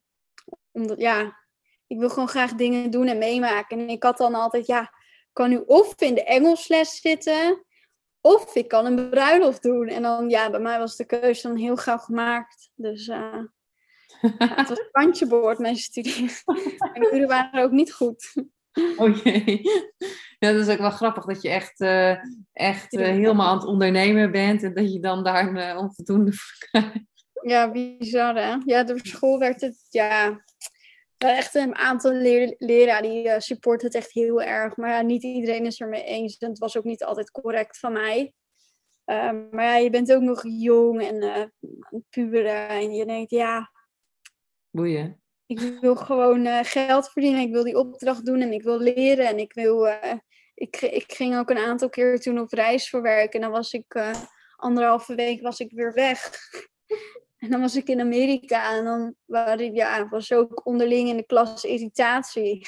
omdat, 0.72 1.00
ja, 1.00 1.40
ik 1.88 2.00
wil 2.00 2.10
gewoon 2.10 2.28
graag 2.28 2.54
dingen 2.54 2.92
doen 2.92 3.08
en 3.08 3.18
meemaken. 3.18 3.80
En 3.80 3.90
ik 3.90 4.04
had 4.04 4.18
dan 4.18 4.36
altijd, 4.36 4.66
ja, 4.66 4.94
kan 5.34 5.50
nu 5.50 5.64
of 5.66 6.02
in 6.02 6.16
de 6.16 6.24
Engelsles 6.24 7.02
zitten, 7.02 7.66
of 8.22 8.56
ik 8.56 8.68
kan 8.68 8.86
een 8.86 9.10
bruiloft 9.10 9.64
doen. 9.64 9.88
En 9.88 10.02
dan, 10.02 10.30
ja, 10.30 10.50
bij 10.50 10.60
mij 10.60 10.80
was 10.80 10.96
de 10.96 11.06
keuze 11.06 11.48
dan 11.48 11.58
heel 11.58 11.76
gauw 11.76 11.98
gemaakt. 11.98 12.72
Dus 12.76 13.08
uh, 13.08 13.44
ja, 14.22 14.56
het 14.56 14.70
was 14.70 14.80
een 14.80 14.90
kantje 14.92 15.28
boord, 15.28 15.60
mijn 15.60 15.76
studie. 15.76 16.22
en 16.94 17.02
de 17.02 17.10
uren 17.14 17.28
waren 17.28 17.64
ook 17.64 17.72
niet 17.72 17.94
goed. 17.94 18.34
Oh 18.98 19.18
jee. 19.24 19.62
Ja, 20.40 20.52
dat 20.52 20.68
is 20.68 20.74
ook 20.74 20.80
wel 20.80 20.92
grappig 20.92 21.26
dat 21.26 21.42
je 21.42 21.50
echt, 21.50 21.82
uh, 21.82 22.16
echt 22.54 22.94
uh, 22.94 23.06
helemaal 23.06 23.48
aan 23.48 23.58
het 23.58 23.68
ondernemen 23.68 24.32
bent 24.32 24.64
en 24.64 24.74
dat 24.74 24.94
je 24.94 25.00
dan 25.00 25.24
daar 25.24 25.48
een 25.48 25.78
onvoldoende 25.78 26.34
voor 26.34 26.68
krijgt. 26.70 27.10
Ja, 27.42 27.72
bizar 27.72 28.36
hè? 28.36 28.56
Ja, 28.66 28.84
door 28.84 29.00
school 29.04 29.40
werd 29.40 29.62
het, 29.62 29.88
ja, 29.90 30.44
echt 31.30 31.56
een 31.56 31.76
aantal 31.76 32.12
leer 32.12 32.56
leraren 32.58 33.10
die 33.10 33.26
uh, 33.26 33.40
supporten 33.40 33.88
het 33.88 33.96
echt 33.96 34.12
heel 34.12 34.42
erg. 34.42 34.76
Maar 34.76 34.90
ja, 34.90 35.02
niet 35.02 35.24
iedereen 35.24 35.66
is 35.66 35.80
er 35.80 35.88
mee 35.88 36.04
eens. 36.04 36.38
En 36.38 36.50
het 36.50 36.60
was 36.60 36.78
ook 36.78 36.84
niet 36.84 37.04
altijd 37.04 37.32
correct 37.32 37.80
van 37.80 37.94
mij. 37.94 38.34
Uh, 39.06 39.32
maar 39.52 39.66
ja, 39.66 39.76
je 39.76 39.90
bent 39.90 40.14
ook 40.14 40.22
nog 40.22 40.44
jong 40.44 41.02
en 41.02 41.24
uh. 41.24 41.46
En 42.70 42.94
je 42.94 43.06
denkt, 43.06 43.32
ja... 43.32 43.72
Boeien. 44.70 45.22
Ik 45.46 45.60
wil 45.82 45.96
gewoon 45.96 46.46
uh, 46.46 46.60
geld 46.64 47.10
verdienen. 47.10 47.42
Ik 47.42 47.52
wil 47.52 47.64
die 47.64 47.78
opdracht 47.78 48.26
doen 48.26 48.42
en 48.42 48.54
ik 48.54 48.64
wil 48.64 48.80
leren. 48.80 49.28
En 49.28 49.38
ik 49.38 49.54
wil... 49.54 49.88
ik, 50.54 50.82
ik 50.82 51.14
ging 51.14 51.38
ook 51.38 51.50
een 51.50 51.58
aantal 51.58 51.90
keer 51.90 52.20
toen 52.20 52.40
op 52.40 52.52
reis 52.52 52.90
voor 52.90 53.02
werk. 53.02 53.34
En 53.34 53.42
dan 53.42 53.52
was 53.52 53.74
ik... 53.74 54.14
anderhalve 54.56 55.16
week 55.16 55.42
was 55.42 55.60
ik 55.60 55.72
weer 55.72 55.94
weg. 55.94 56.32
En 57.42 57.50
dan 57.50 57.62
was 57.62 57.76
ik 57.76 57.88
in 57.88 58.00
Amerika 58.00 58.78
en 58.78 58.84
dan 58.84 59.16
waren, 59.26 59.74
ja, 59.74 60.10
was 60.10 60.32
ook 60.32 60.66
onderling 60.66 61.10
in 61.10 61.18
de 61.18 61.26
klas 61.26 61.64
irritatie. 61.64 62.68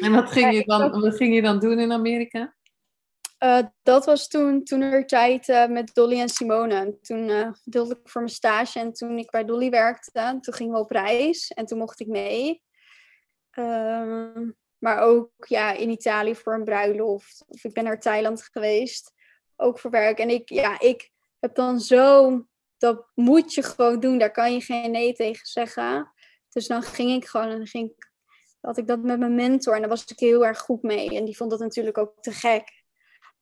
En 0.00 0.12
wat 0.12 0.32
ging, 0.32 0.54
je 0.54 0.64
dan, 0.64 1.00
wat 1.00 1.16
ging 1.16 1.34
je 1.34 1.42
dan 1.42 1.58
doen 1.58 1.78
in 1.78 1.92
Amerika? 1.92 2.54
Uh, 3.44 3.58
dat 3.82 4.04
was 4.04 4.28
toen, 4.28 4.64
toen 4.64 4.80
er 4.80 5.06
tijd 5.06 5.48
uh, 5.48 5.66
met 5.66 5.94
Dolly 5.94 6.20
en 6.20 6.28
Simone. 6.28 6.98
Toen 7.00 7.28
uh, 7.28 7.52
deelde 7.64 7.98
ik 8.02 8.08
voor 8.08 8.20
mijn 8.20 8.34
stage 8.34 8.78
en 8.78 8.92
toen 8.92 9.18
ik 9.18 9.30
bij 9.30 9.44
Dolly 9.44 9.70
werkte, 9.70 10.38
toen 10.40 10.54
gingen 10.54 10.72
we 10.72 10.78
op 10.78 10.90
reis 10.90 11.50
en 11.50 11.66
toen 11.66 11.78
mocht 11.78 12.00
ik 12.00 12.06
mee. 12.06 12.62
Ehm, 13.50 14.50
maar 14.78 14.98
ook 14.98 15.30
ja, 15.46 15.72
in 15.72 15.90
Italië 15.90 16.34
voor 16.34 16.54
een 16.54 16.64
bruiloft. 16.64 17.44
Of 17.48 17.64
ik 17.64 17.72
ben 17.72 17.84
naar 17.84 18.00
Thailand 18.00 18.42
geweest, 18.42 19.12
ook 19.56 19.78
voor 19.78 19.90
werk. 19.90 20.18
En 20.18 20.30
ik, 20.30 20.48
ja, 20.48 20.80
ik 20.80 21.10
heb 21.38 21.54
dan 21.54 21.80
zo 21.80 22.30
dat 22.82 23.06
moet 23.14 23.54
je 23.54 23.62
gewoon 23.62 24.00
doen. 24.00 24.18
Daar 24.18 24.30
kan 24.30 24.52
je 24.52 24.60
geen 24.60 24.90
nee 24.90 25.12
tegen 25.12 25.46
zeggen. 25.46 26.12
Dus 26.48 26.66
dan 26.66 26.82
ging 26.82 27.10
ik 27.10 27.24
gewoon 27.28 27.48
en 27.48 27.56
dan 27.56 27.66
ging 27.66 27.90
ik, 27.90 28.12
had 28.60 28.78
ik 28.78 28.86
dat 28.86 29.02
met 29.02 29.18
mijn 29.18 29.34
mentor. 29.34 29.74
En 29.74 29.80
daar 29.80 29.88
was 29.88 30.04
ik 30.04 30.18
heel 30.18 30.46
erg 30.46 30.58
goed 30.58 30.82
mee. 30.82 31.16
En 31.16 31.24
die 31.24 31.36
vond 31.36 31.50
dat 31.50 31.60
natuurlijk 31.60 31.98
ook 31.98 32.22
te 32.22 32.32
gek. 32.32 32.84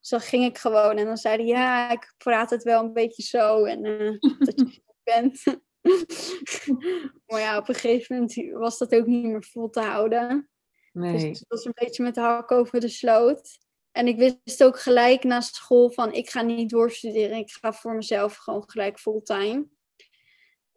Dus 0.00 0.08
dan 0.08 0.20
ging 0.20 0.44
ik 0.44 0.58
gewoon 0.58 0.96
en 0.96 1.04
dan 1.04 1.16
zei 1.16 1.36
hij, 1.36 1.46
ja, 1.46 1.90
ik 1.90 2.14
praat 2.18 2.50
het 2.50 2.62
wel 2.62 2.84
een 2.84 2.92
beetje 2.92 3.22
zo. 3.22 3.64
En 3.64 3.84
uh, 3.84 4.18
dat 4.46 4.58
je 4.60 4.82
bent. 5.02 5.44
maar 7.26 7.40
ja, 7.40 7.58
op 7.58 7.68
een 7.68 7.74
gegeven 7.74 8.14
moment 8.14 8.52
was 8.52 8.78
dat 8.78 8.94
ook 8.94 9.06
niet 9.06 9.24
meer 9.24 9.44
vol 9.44 9.70
te 9.70 9.80
houden. 9.80 10.50
Dus 10.92 11.02
nee. 11.02 11.12
Dus 11.12 11.38
het 11.38 11.48
was 11.48 11.64
een 11.64 11.72
beetje 11.74 12.02
met 12.02 12.14
de 12.14 12.20
hak 12.20 12.50
over 12.52 12.80
de 12.80 12.88
sloot. 12.88 13.58
En 13.92 14.06
ik 14.06 14.16
wist 14.44 14.64
ook 14.64 14.80
gelijk 14.80 15.24
na 15.24 15.40
school 15.40 15.90
van 15.90 16.12
ik 16.12 16.30
ga 16.30 16.42
niet 16.42 16.70
doorstuderen. 16.70 17.36
Ik 17.36 17.50
ga 17.50 17.72
voor 17.72 17.94
mezelf 17.94 18.36
gewoon 18.36 18.70
gelijk 18.70 18.98
fulltime. 18.98 19.68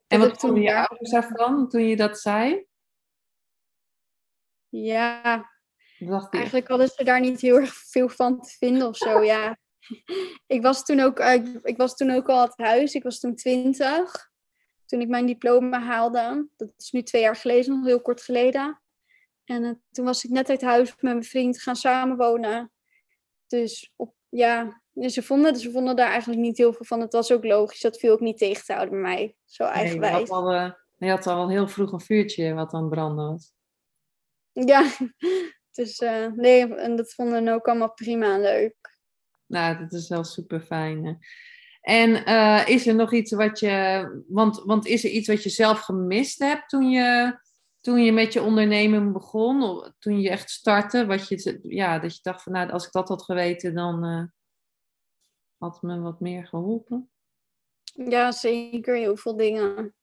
En 0.07 0.19
wat 0.19 0.39
vonden 0.39 0.61
je 0.61 0.75
ouders 0.75 1.11
daarvan 1.11 1.69
toen 1.69 1.87
je 1.87 1.95
dat 1.95 2.19
zei? 2.19 2.65
Ja, 4.69 5.49
eigenlijk 6.29 6.67
hadden 6.67 6.87
ze 6.87 7.03
daar 7.03 7.19
niet 7.19 7.41
heel 7.41 7.55
erg 7.55 7.73
veel 7.73 8.09
van 8.09 8.41
te 8.41 8.49
vinden 8.57 8.87
of 8.87 8.97
zo. 8.97 9.21
ja. 9.33 9.57
ik, 10.47 10.61
was 10.61 10.83
toen 10.83 10.99
ook, 10.99 11.19
ik 11.63 11.77
was 11.77 11.95
toen 11.95 12.11
ook 12.11 12.29
al 12.29 12.41
uit 12.41 12.57
huis. 12.57 12.93
Ik 12.93 13.03
was 13.03 13.19
toen 13.19 13.35
twintig. 13.35 14.31
Toen 14.85 15.01
ik 15.01 15.07
mijn 15.07 15.25
diploma 15.25 15.79
haalde. 15.79 16.47
Dat 16.55 16.73
is 16.77 16.91
nu 16.91 17.03
twee 17.03 17.21
jaar 17.21 17.35
geleden, 17.35 17.75
nog 17.75 17.85
heel 17.85 18.01
kort 18.01 18.21
geleden. 18.21 18.81
En 19.45 19.63
uh, 19.63 19.71
toen 19.91 20.05
was 20.05 20.23
ik 20.23 20.31
net 20.31 20.49
uit 20.49 20.61
huis 20.61 20.89
met 20.89 21.01
mijn 21.01 21.23
vriend 21.23 21.61
gaan 21.61 21.75
samenwonen. 21.75 22.72
Dus 23.47 23.93
op, 23.95 24.13
ja, 24.29 24.81
ze 24.93 25.23
vonden, 25.23 25.55
ze 25.55 25.71
vonden 25.71 25.95
daar 25.95 26.09
eigenlijk 26.09 26.41
niet 26.41 26.57
heel 26.57 26.73
veel 26.73 26.85
van. 26.85 26.99
Het 26.99 27.13
was 27.13 27.31
ook 27.31 27.43
logisch. 27.43 27.81
Dat 27.81 27.99
viel 27.99 28.11
ook 28.11 28.19
niet 28.19 28.37
tegen 28.37 28.65
te 28.65 28.73
houden 28.73 29.01
bij 29.01 29.11
mij. 29.11 29.35
Zo 29.45 29.63
eigenwijs. 29.63 30.11
Nee, 30.11 30.21
je, 30.21 30.31
had 30.31 30.43
al, 30.43 30.53
uh, 30.53 30.71
je 30.97 31.09
had 31.09 31.27
al 31.27 31.49
heel 31.49 31.67
vroeg 31.67 31.91
een 31.91 32.01
vuurtje 32.01 32.53
wat 32.53 32.73
aan 32.73 32.81
het 32.81 32.89
branden 32.89 33.27
was. 33.29 33.53
Ja, 34.51 34.91
dus 35.77 35.99
uh, 35.99 36.27
nee, 36.27 36.75
en 36.75 36.95
dat 36.95 37.13
vonden 37.13 37.47
ook 37.47 37.67
allemaal 37.67 37.93
prima 37.93 38.33
en 38.33 38.41
leuk. 38.41 38.97
Nou, 39.45 39.77
dat 39.77 39.93
is 39.93 40.09
wel 40.09 40.23
super 40.23 40.61
fijn. 40.61 41.19
En 41.81 42.29
uh, 42.29 42.67
is 42.67 42.87
er 42.87 42.95
nog 42.95 43.13
iets 43.13 43.31
wat 43.31 43.59
je, 43.59 44.23
want, 44.27 44.61
want 44.63 44.85
is 44.85 45.03
er 45.03 45.09
iets 45.09 45.27
wat 45.27 45.43
je 45.43 45.49
zelf 45.49 45.79
gemist 45.79 46.39
hebt 46.39 46.69
toen 46.69 46.89
je 46.89 47.39
toen 47.83 48.03
je 48.03 48.11
met 48.11 48.33
je 48.33 48.41
onderneming 48.41 49.13
begon, 49.13 49.83
toen 49.99 50.21
je 50.21 50.29
echt 50.29 50.49
startte, 50.49 51.05
wat 51.05 51.27
je, 51.27 51.59
ja, 51.61 51.99
dat 51.99 52.15
je 52.15 52.19
dacht 52.21 52.43
van 52.43 52.51
nou, 52.51 52.71
als 52.71 52.85
ik 52.85 52.91
dat 52.91 53.07
had 53.07 53.23
geweten, 53.23 53.75
dan 53.75 54.05
uh, 54.05 54.23
had 55.57 55.81
me 55.81 55.99
wat 55.99 56.19
meer 56.19 56.47
geholpen? 56.47 57.11
Ja, 57.83 58.31
zeker 58.31 58.95
heel 58.95 59.17
veel 59.17 59.35
dingen. 59.35 59.95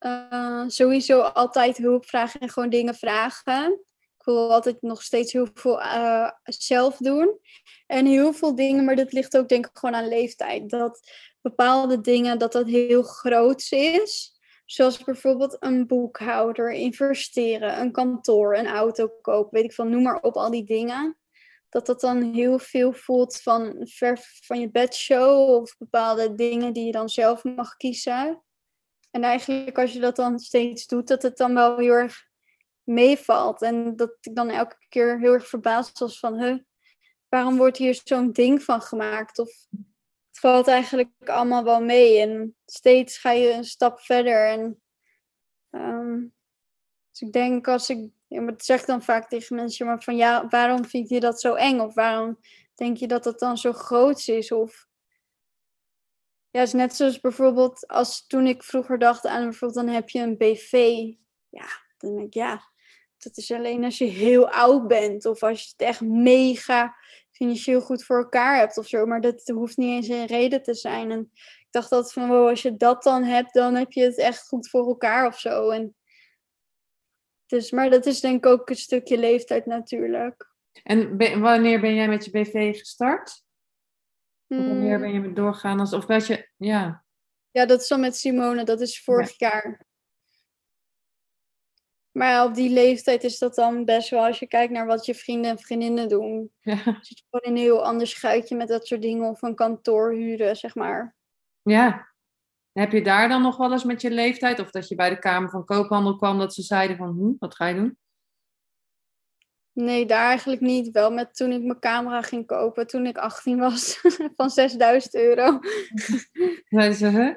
Uh, 0.00 0.64
sowieso 0.66 1.20
altijd 1.20 1.76
hulp 1.76 2.06
vragen 2.06 2.40
en 2.40 2.48
gewoon 2.48 2.70
dingen 2.70 2.94
vragen. 2.94 3.72
Ik 4.18 4.24
wil 4.24 4.52
altijd 4.52 4.82
nog 4.82 5.02
steeds 5.02 5.32
heel 5.32 5.48
veel 5.54 5.80
uh, 5.80 6.30
zelf 6.42 6.96
doen. 6.96 7.38
En 7.86 8.06
heel 8.06 8.32
veel 8.32 8.54
dingen, 8.54 8.84
maar 8.84 8.96
dat 8.96 9.12
ligt 9.12 9.36
ook 9.36 9.48
denk 9.48 9.66
ik 9.66 9.78
gewoon 9.78 9.94
aan 9.94 10.08
leeftijd. 10.08 10.70
Dat 10.70 11.00
bepaalde 11.40 12.00
dingen, 12.00 12.38
dat 12.38 12.52
dat 12.52 12.66
heel 12.66 13.02
groot 13.02 13.66
is. 13.70 14.40
Zoals 14.72 15.04
bijvoorbeeld 15.04 15.56
een 15.60 15.86
boekhouder, 15.86 16.70
investeren, 16.70 17.80
een 17.80 17.92
kantoor, 17.92 18.56
een 18.56 18.66
auto 18.66 19.08
kopen, 19.08 19.54
weet 19.54 19.64
ik 19.64 19.72
van, 19.72 19.90
noem 19.90 20.02
maar 20.02 20.20
op 20.20 20.34
al 20.34 20.50
die 20.50 20.64
dingen. 20.64 21.18
Dat 21.68 21.86
dat 21.86 22.00
dan 22.00 22.22
heel 22.22 22.58
veel 22.58 22.92
voelt 22.92 23.40
van 23.40 23.76
ver 23.80 24.18
van 24.44 24.60
je 24.60 24.70
bedshow 24.70 25.50
of 25.50 25.76
bepaalde 25.78 26.34
dingen 26.34 26.72
die 26.72 26.86
je 26.86 26.92
dan 26.92 27.08
zelf 27.08 27.44
mag 27.44 27.76
kiezen. 27.76 28.42
En 29.10 29.22
eigenlijk 29.22 29.78
als 29.78 29.92
je 29.92 30.00
dat 30.00 30.16
dan 30.16 30.38
steeds 30.38 30.86
doet, 30.86 31.08
dat 31.08 31.22
het 31.22 31.36
dan 31.36 31.54
wel 31.54 31.76
heel 31.76 31.92
erg 31.92 32.28
meevalt. 32.82 33.62
En 33.62 33.96
dat 33.96 34.16
ik 34.20 34.34
dan 34.34 34.50
elke 34.50 34.76
keer 34.88 35.18
heel 35.18 35.32
erg 35.32 35.48
verbaasd 35.48 35.98
was 35.98 36.18
van, 36.18 36.42
huh, 36.42 36.58
waarom 37.28 37.56
wordt 37.56 37.76
hier 37.76 38.00
zo'n 38.04 38.32
ding 38.32 38.62
van 38.62 38.82
gemaakt? 38.82 39.38
Of 39.38 39.50
valt 40.42 40.68
eigenlijk 40.68 41.10
allemaal 41.24 41.64
wel 41.64 41.82
mee. 41.82 42.20
En 42.20 42.56
steeds 42.66 43.18
ga 43.18 43.30
je 43.30 43.52
een 43.52 43.64
stap 43.64 44.00
verder. 44.00 44.48
En, 44.48 44.82
um, 45.70 46.34
dus 47.10 47.20
ik 47.20 47.32
denk 47.32 47.68
als 47.68 47.90
ik, 47.90 48.10
ja, 48.26 48.40
maar 48.40 48.52
het 48.52 48.64
zeg 48.64 48.84
dan 48.84 49.02
vaak 49.02 49.28
tegen 49.28 49.56
mensen, 49.56 49.86
maar 49.86 50.02
van 50.02 50.16
ja, 50.16 50.48
waarom 50.48 50.84
vind 50.84 51.08
je 51.08 51.20
dat 51.20 51.40
zo 51.40 51.54
eng? 51.54 51.80
Of 51.80 51.94
waarom 51.94 52.38
denk 52.74 52.96
je 52.96 53.06
dat 53.06 53.24
dat 53.24 53.38
dan 53.38 53.58
zo 53.58 53.72
groot 53.72 54.28
is? 54.28 54.52
Of 54.52 54.86
ja, 56.50 56.58
het 56.58 56.68
is 56.68 56.74
net 56.74 56.96
zoals 56.96 57.20
bijvoorbeeld 57.20 57.86
als 57.86 58.26
toen 58.26 58.46
ik 58.46 58.62
vroeger 58.62 58.98
dacht 58.98 59.26
aan 59.26 59.42
bijvoorbeeld 59.42 59.86
dan 59.86 59.94
heb 59.94 60.08
je 60.08 60.20
een 60.20 60.36
BV. 60.36 60.72
Ja, 61.48 61.66
dan 61.98 62.14
denk 62.14 62.26
ik 62.26 62.34
ja, 62.34 62.62
dat 63.18 63.36
is 63.36 63.52
alleen 63.52 63.84
als 63.84 63.98
je 63.98 64.04
heel 64.04 64.50
oud 64.50 64.86
bent 64.86 65.26
of 65.26 65.42
als 65.42 65.62
je 65.62 65.68
het 65.76 65.88
echt 65.88 66.00
mega 66.00 66.96
financieel 67.42 67.80
goed 67.80 68.04
voor 68.04 68.16
elkaar 68.16 68.56
hebt 68.56 68.78
of 68.78 68.86
zo. 68.86 69.06
Maar 69.06 69.20
dat 69.20 69.48
hoeft 69.54 69.76
niet 69.76 69.88
eens 69.88 70.08
een 70.08 70.26
reden 70.26 70.62
te 70.62 70.74
zijn. 70.74 71.10
En 71.10 71.30
ik 71.34 71.66
dacht 71.70 71.90
dat 71.90 72.12
van, 72.12 72.28
wow, 72.28 72.48
als 72.48 72.62
je 72.62 72.76
dat 72.76 73.02
dan 73.02 73.24
hebt, 73.24 73.54
dan 73.54 73.74
heb 73.74 73.92
je 73.92 74.02
het 74.02 74.18
echt 74.18 74.46
goed 74.46 74.68
voor 74.68 74.86
elkaar 74.86 75.26
of 75.26 75.38
zo. 75.38 75.70
En 75.70 75.94
dus, 77.46 77.70
maar 77.70 77.90
dat 77.90 78.06
is 78.06 78.20
denk 78.20 78.44
ik 78.44 78.50
ook 78.50 78.70
een 78.70 78.76
stukje 78.76 79.18
leeftijd 79.18 79.66
natuurlijk. 79.66 80.50
En 80.82 81.18
wanneer 81.40 81.80
ben 81.80 81.94
jij 81.94 82.08
met 82.08 82.24
je 82.24 82.30
BV 82.30 82.78
gestart? 82.78 83.44
wanneer 84.46 84.92
hmm. 84.92 85.00
ben 85.00 85.12
je 85.12 85.20
met 85.20 85.36
doorgaan? 85.36 85.80
Als, 85.80 85.92
of 85.92 86.06
dat 86.06 86.26
je, 86.26 86.48
ja. 86.56 87.04
Ja, 87.50 87.66
dat 87.66 87.80
is 87.80 87.88
dan 87.88 88.00
met 88.00 88.16
Simone, 88.16 88.64
dat 88.64 88.80
is 88.80 89.04
vorig 89.04 89.38
jaar. 89.38 89.86
Maar 92.12 92.44
op 92.44 92.54
die 92.54 92.70
leeftijd 92.70 93.24
is 93.24 93.38
dat 93.38 93.54
dan 93.54 93.84
best 93.84 94.10
wel, 94.10 94.24
als 94.24 94.38
je 94.38 94.46
kijkt 94.46 94.72
naar 94.72 94.86
wat 94.86 95.06
je 95.06 95.14
vrienden 95.14 95.50
en 95.50 95.58
vriendinnen 95.58 96.08
doen. 96.08 96.50
Ja. 96.60 96.76
Zit 96.76 97.18
je 97.18 97.24
gewoon 97.30 97.44
in 97.44 97.50
een 97.50 97.68
heel 97.68 97.84
ander 97.84 98.06
schuitje 98.06 98.56
met 98.56 98.68
dat 98.68 98.86
soort 98.86 99.02
dingen 99.02 99.28
of 99.28 99.42
een 99.42 99.54
kantoor 99.54 100.12
huren, 100.12 100.56
zeg 100.56 100.74
maar. 100.74 101.16
Ja. 101.62 102.10
Heb 102.72 102.92
je 102.92 103.02
daar 103.02 103.28
dan 103.28 103.42
nog 103.42 103.56
wel 103.56 103.72
eens 103.72 103.84
met 103.84 104.00
je 104.00 104.10
leeftijd, 104.10 104.60
of 104.60 104.70
dat 104.70 104.88
je 104.88 104.94
bij 104.94 105.10
de 105.10 105.18
Kamer 105.18 105.50
van 105.50 105.64
Koophandel 105.64 106.16
kwam, 106.16 106.38
dat 106.38 106.54
ze 106.54 106.62
zeiden 106.62 106.96
van, 106.96 107.08
hm, 107.08 107.32
wat 107.38 107.54
ga 107.54 107.66
je 107.66 107.74
doen? 107.74 107.98
Nee, 109.72 110.06
daar 110.06 110.28
eigenlijk 110.28 110.60
niet. 110.60 110.90
Wel 110.90 111.10
met 111.10 111.34
toen 111.34 111.52
ik 111.52 111.62
mijn 111.62 111.78
camera 111.78 112.22
ging 112.22 112.46
kopen, 112.46 112.86
toen 112.86 113.06
ik 113.06 113.18
18 113.18 113.58
was, 113.58 114.00
van 114.36 114.50
6000 114.50 115.14
euro. 115.14 115.58
Zeiden 116.68 116.96
ze, 116.96 117.06
hè? 117.06 117.32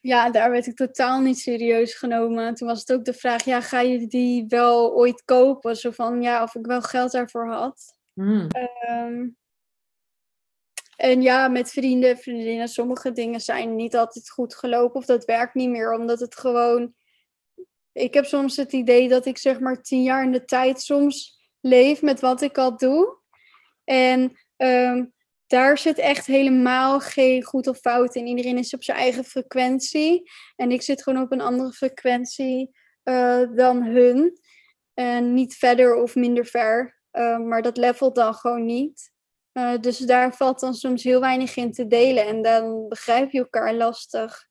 Ja, 0.00 0.30
daar 0.30 0.50
werd 0.50 0.66
ik 0.66 0.76
totaal 0.76 1.20
niet 1.20 1.38
serieus 1.38 1.94
genomen. 1.94 2.54
Toen 2.54 2.68
was 2.68 2.78
het 2.78 2.92
ook 2.92 3.04
de 3.04 3.12
vraag, 3.12 3.44
ja, 3.44 3.60
ga 3.60 3.80
je 3.80 4.06
die 4.06 4.44
wel 4.48 4.94
ooit 4.94 5.24
kopen? 5.24 5.76
Zo 5.76 5.90
van, 5.90 6.22
ja, 6.22 6.42
of 6.42 6.54
ik 6.54 6.66
wel 6.66 6.82
geld 6.82 7.12
daarvoor 7.12 7.48
had. 7.48 7.96
Hmm. 8.12 8.46
Ehm, 8.48 9.28
en 10.96 11.22
ja, 11.22 11.48
met 11.48 11.70
vrienden, 11.70 12.18
vriendinnen, 12.18 12.68
sommige 12.68 13.12
dingen 13.12 13.40
zijn 13.40 13.76
niet 13.76 13.96
altijd 13.96 14.30
goed 14.30 14.54
gelopen 14.54 15.00
of 15.00 15.06
dat 15.06 15.24
werkt 15.24 15.54
niet 15.54 15.70
meer, 15.70 15.92
omdat 15.92 16.20
het 16.20 16.36
gewoon. 16.36 16.94
Ik 17.92 18.14
heb 18.14 18.24
soms 18.24 18.56
het 18.56 18.72
idee 18.72 19.08
dat 19.08 19.26
ik 19.26 19.38
zeg 19.38 19.60
maar 19.60 19.82
tien 19.82 20.02
jaar 20.02 20.22
in 20.22 20.32
de 20.32 20.44
tijd 20.44 20.80
soms 20.80 21.38
leef 21.60 22.02
met 22.02 22.20
wat 22.20 22.40
ik 22.40 22.58
al 22.58 22.76
doe. 22.76 23.16
En 23.84 24.38
ehm, 24.56 25.04
daar 25.48 25.78
zit 25.78 25.98
echt 25.98 26.26
helemaal 26.26 27.00
geen 27.00 27.42
goed 27.42 27.66
of 27.66 27.78
fout 27.78 28.14
in. 28.14 28.26
Iedereen 28.26 28.58
is 28.58 28.74
op 28.74 28.82
zijn 28.82 28.98
eigen 28.98 29.24
frequentie. 29.24 30.30
En 30.56 30.70
ik 30.70 30.82
zit 30.82 31.02
gewoon 31.02 31.22
op 31.22 31.32
een 31.32 31.40
andere 31.40 31.72
frequentie 31.72 32.70
eh, 33.02 33.42
dan 33.54 33.82
hun. 33.82 34.40
En 34.94 35.34
niet 35.34 35.56
verder 35.56 35.94
of 35.94 36.14
minder 36.14 36.46
ver. 36.46 36.98
Uh, 37.12 37.38
maar 37.38 37.62
dat 37.62 37.76
levelt 37.76 38.14
dan 38.14 38.34
gewoon 38.34 38.64
niet. 38.64 39.12
Uh, 39.52 39.78
dus 39.80 39.98
daar 39.98 40.34
valt 40.34 40.60
dan 40.60 40.74
soms 40.74 41.02
heel 41.02 41.20
weinig 41.20 41.56
in 41.56 41.72
te 41.72 41.86
delen. 41.86 42.26
En 42.26 42.42
dan 42.42 42.88
begrijp 42.88 43.30
je 43.30 43.38
elkaar 43.38 43.74
lastig. 43.74 44.46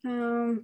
Uh, 0.00 0.56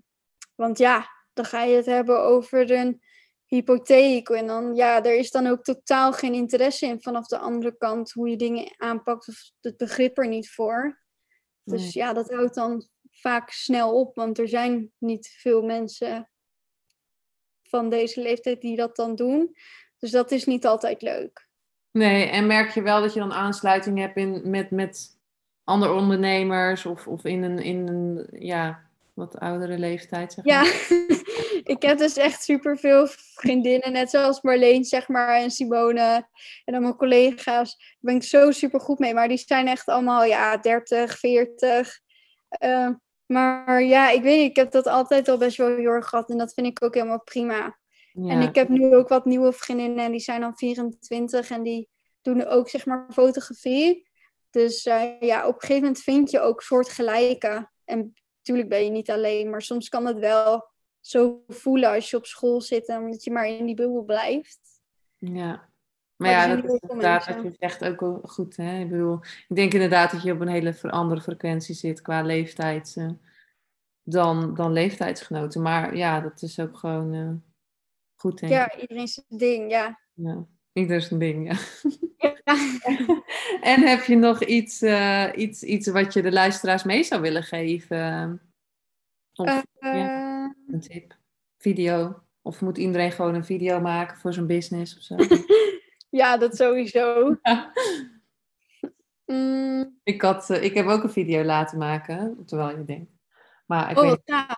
want 0.55 0.79
ja, 0.79 1.09
dan 1.33 1.45
ga 1.45 1.62
je 1.62 1.77
het 1.77 1.87
hebben 1.87 2.23
over 2.23 2.71
een 2.71 3.03
hypotheek. 3.47 4.29
En 4.29 4.47
dan, 4.47 4.75
ja, 4.75 5.05
er 5.05 5.17
is 5.19 5.31
dan 5.31 5.47
ook 5.47 5.63
totaal 5.63 6.13
geen 6.13 6.35
interesse 6.35 6.87
in 6.87 7.03
vanaf 7.03 7.27
de 7.27 7.39
andere 7.39 7.77
kant 7.77 8.13
hoe 8.13 8.29
je 8.29 8.37
dingen 8.37 8.75
aanpakt. 8.77 9.29
Of 9.29 9.51
het 9.61 9.77
begrip 9.77 10.19
er 10.19 10.29
niet 10.29 10.51
voor. 10.51 11.05
Dus 11.65 11.83
Nee. 11.83 12.05
ja, 12.05 12.13
dat 12.13 12.31
houdt 12.31 12.55
dan 12.55 12.89
vaak 13.11 13.51
snel 13.51 14.01
op. 14.01 14.15
Want 14.15 14.39
er 14.39 14.49
zijn 14.49 14.93
niet 14.99 15.29
veel 15.39 15.63
mensen 15.63 16.31
van 17.63 17.91
deze 17.91 18.21
leeftijd 18.21 18.61
die 18.61 18.77
dat 18.77 18.97
dan 18.97 19.15
doen. 19.15 19.57
Dus 19.99 20.11
dat 20.11 20.31
is 20.31 20.45
niet 20.45 20.67
altijd 20.67 21.03
leuk. 21.03 21.49
Nee, 21.91 22.25
en 22.25 22.47
merk 22.47 22.71
je 22.71 22.83
wel 22.83 23.01
dat 23.01 23.15
je 23.15 23.21
dan 23.21 23.33
aansluiting 23.33 23.99
hebt 23.99 24.17
in, 24.17 24.51
met, 24.51 24.71
met 24.71 25.19
andere 25.65 25.93
ondernemers 25.93 26.87
of, 26.87 27.07
of 27.07 27.25
in 27.25 27.43
een, 27.43 27.59
in 27.59 27.89
een 27.89 28.27
ja, 28.39 28.89
wat 29.15 29.39
oudere 29.39 29.79
leeftijd, 29.79 30.33
zeg 30.33 30.45
Ja, 30.45 30.61
maar. 30.61 30.71
ik 31.67 31.83
heb 31.83 31.99
dus 31.99 32.17
echt 32.17 32.43
superveel 32.43 33.07
vriendinnen, 33.35 33.93
net 33.93 34.11
zoals 34.11 34.41
Marleen, 34.41 34.85
zeg 34.85 35.09
maar, 35.09 35.37
en 35.37 35.51
Simone 35.51 36.29
en 36.64 36.73
dan 36.73 36.83
mijn 36.83 36.97
collega's. 36.97 37.77
Daar 37.77 37.97
ben 38.01 38.14
ik 38.14 38.23
zo 38.23 38.51
super 38.51 38.81
goed 38.81 38.99
mee, 38.99 39.14
maar 39.14 39.29
die 39.29 39.39
zijn 39.39 39.67
echt 39.67 39.87
allemaal, 39.87 40.25
ja, 40.25 40.57
30, 40.57 41.19
40. 41.19 42.01
Eh, 42.49 42.91
maar 43.27 43.83
ja, 43.83 44.11
ik 44.11 44.23
weet 44.23 44.39
niet, 44.39 44.51
ik 44.51 44.57
heb 44.57 44.71
dat 44.71 44.87
altijd 44.87 45.29
al 45.29 45.39
best 45.39 45.57
wel 45.57 45.77
heel 45.77 45.91
erg 45.91 46.09
gehad 46.09 46.31
en 46.31 46.39
dat 46.39 46.55
vind 46.55 46.67
ik 46.67 46.85
ook 46.85 46.95
helemaal 46.95 47.23
prima. 47.23 47.79
En 48.14 48.41
ik 48.41 48.55
heb 48.55 48.69
nu 48.69 48.97
ook 48.97 49.09
wat 49.09 49.25
nieuwe 49.25 49.53
vriendinnen 49.53 50.05
en 50.05 50.11
die 50.11 50.21
zijn 50.21 50.41
dan 50.41 50.57
24 50.57 51.51
en 51.51 51.62
die 51.62 51.89
doen 52.23 52.47
ook, 52.47 52.69
zeg 52.69 52.87
maar, 52.87 53.07
fotografie. 53.12 54.09
Dus 54.51 54.87
eh, 54.87 55.21
ja, 55.21 55.47
op 55.47 55.55
een 55.55 55.61
gegeven 55.61 55.83
moment 55.83 56.03
vind 56.03 56.31
je 56.31 56.41
ook 56.41 56.62
soortgelijke. 56.62 57.71
En 57.85 58.14
natuurlijk 58.37 58.69
ben 58.69 58.85
je 58.85 58.91
niet 58.91 59.11
alleen, 59.11 59.51
maar 59.51 59.62
soms 59.62 59.89
kan 59.89 60.07
het 60.07 60.19
wel 60.19 60.75
zo 61.07 61.45
voelen 61.49 61.91
als 61.91 62.11
je 62.11 62.17
op 62.17 62.27
school 62.27 62.61
zit 62.61 62.89
en 62.89 63.01
omdat 63.01 63.25
je 63.25 63.31
maar 63.31 63.47
in 63.47 63.67
die 63.67 63.75
bubbel 63.75 64.05
blijft. 64.05 64.61
Ja. 65.19 65.69
Maar 66.17 66.31
ja, 66.31 66.57
dat 66.57 66.65
is 66.65 66.81
inderdaad 66.81 67.27
wat 67.27 67.43
je 67.43 67.57
zegt 67.59 67.85
ook 67.85 68.01
wel 68.01 68.21
goed. 68.23 68.57
Hè? 68.57 68.81
Ik 68.81 68.91
bedoel, 68.91 69.19
ik 69.49 69.57
denk 69.57 69.73
inderdaad 69.73 70.11
dat 70.11 70.23
je 70.23 70.33
op 70.33 70.41
een 70.41 70.49
hele 70.49 70.81
andere 70.81 71.21
frequentie 71.21 71.75
zit 71.75 72.01
qua 72.01 72.23
leeftijd 72.23 72.95
eh, 72.97 73.11
dan, 74.03 74.55
dan 74.55 74.73
leeftijdsgenoten. 74.73 75.63
Maar 75.63 75.97
ja, 75.97 76.21
dat 76.21 76.43
is 76.43 76.61
ook 76.61 76.77
gewoon 76.77 77.15
eh, 77.15 77.33
goed, 78.15 78.39
denk 78.39 78.53
ik. 78.53 78.59
Ja, 78.59 78.81
iedereen 78.81 79.09
zijn 79.09 79.27
ding, 79.29 79.71
ja. 79.71 80.01
Ja. 80.13 80.47
Ieder 80.73 81.01
zijn 81.01 81.21
ding, 81.21 81.53
ja. 81.53 81.59
ja. 82.17 82.35
En 83.61 83.87
heb 83.87 84.05
je 84.05 84.17
nog 84.17 84.45
iets, 84.45 84.83
eh, 84.83 85.29
iets, 85.35 85.63
iets 85.63 85.89
wat 85.89 86.13
je 86.13 86.23
de 86.23 86.33
luisteraars 86.33 86.85
mee 86.85 87.05
zou 87.05 87.21
willen 87.21 87.43
geven? 87.43 88.41
Of 89.35 89.65
Eh, 89.79 90.16
een 90.77 90.89
tip? 90.89 91.16
Video? 91.59 92.22
Of 92.43 92.61
moet 92.61 92.79
iedereen 92.79 93.12
gewoon 93.12 93.35
een 93.35 93.45
video 93.45 93.81
maken 93.81 94.16
voor 94.16 94.33
zijn 94.33 94.47
business 94.47 94.97
of 94.97 95.03
zo? 95.03 95.16
ja, 96.20 96.37
dat 96.37 96.57
sowieso. 96.57 97.37
Ja. 97.43 97.72
Mm, 99.27 99.99
ik, 100.03 100.22
had, 100.22 100.51
eh, 100.51 100.62
ik 100.62 100.74
heb 100.74 100.87
ook 100.87 101.03
een 101.03 101.11
video 101.11 101.43
laten 101.43 101.79
maken, 101.79 102.43
terwijl 102.47 102.79
je 102.79 102.85
denkt. 102.85 103.11
Maar 103.66 103.91
ik 103.91 103.99
oh, 103.99 104.09
weet, 104.09 104.20
gaaf. 104.24 104.57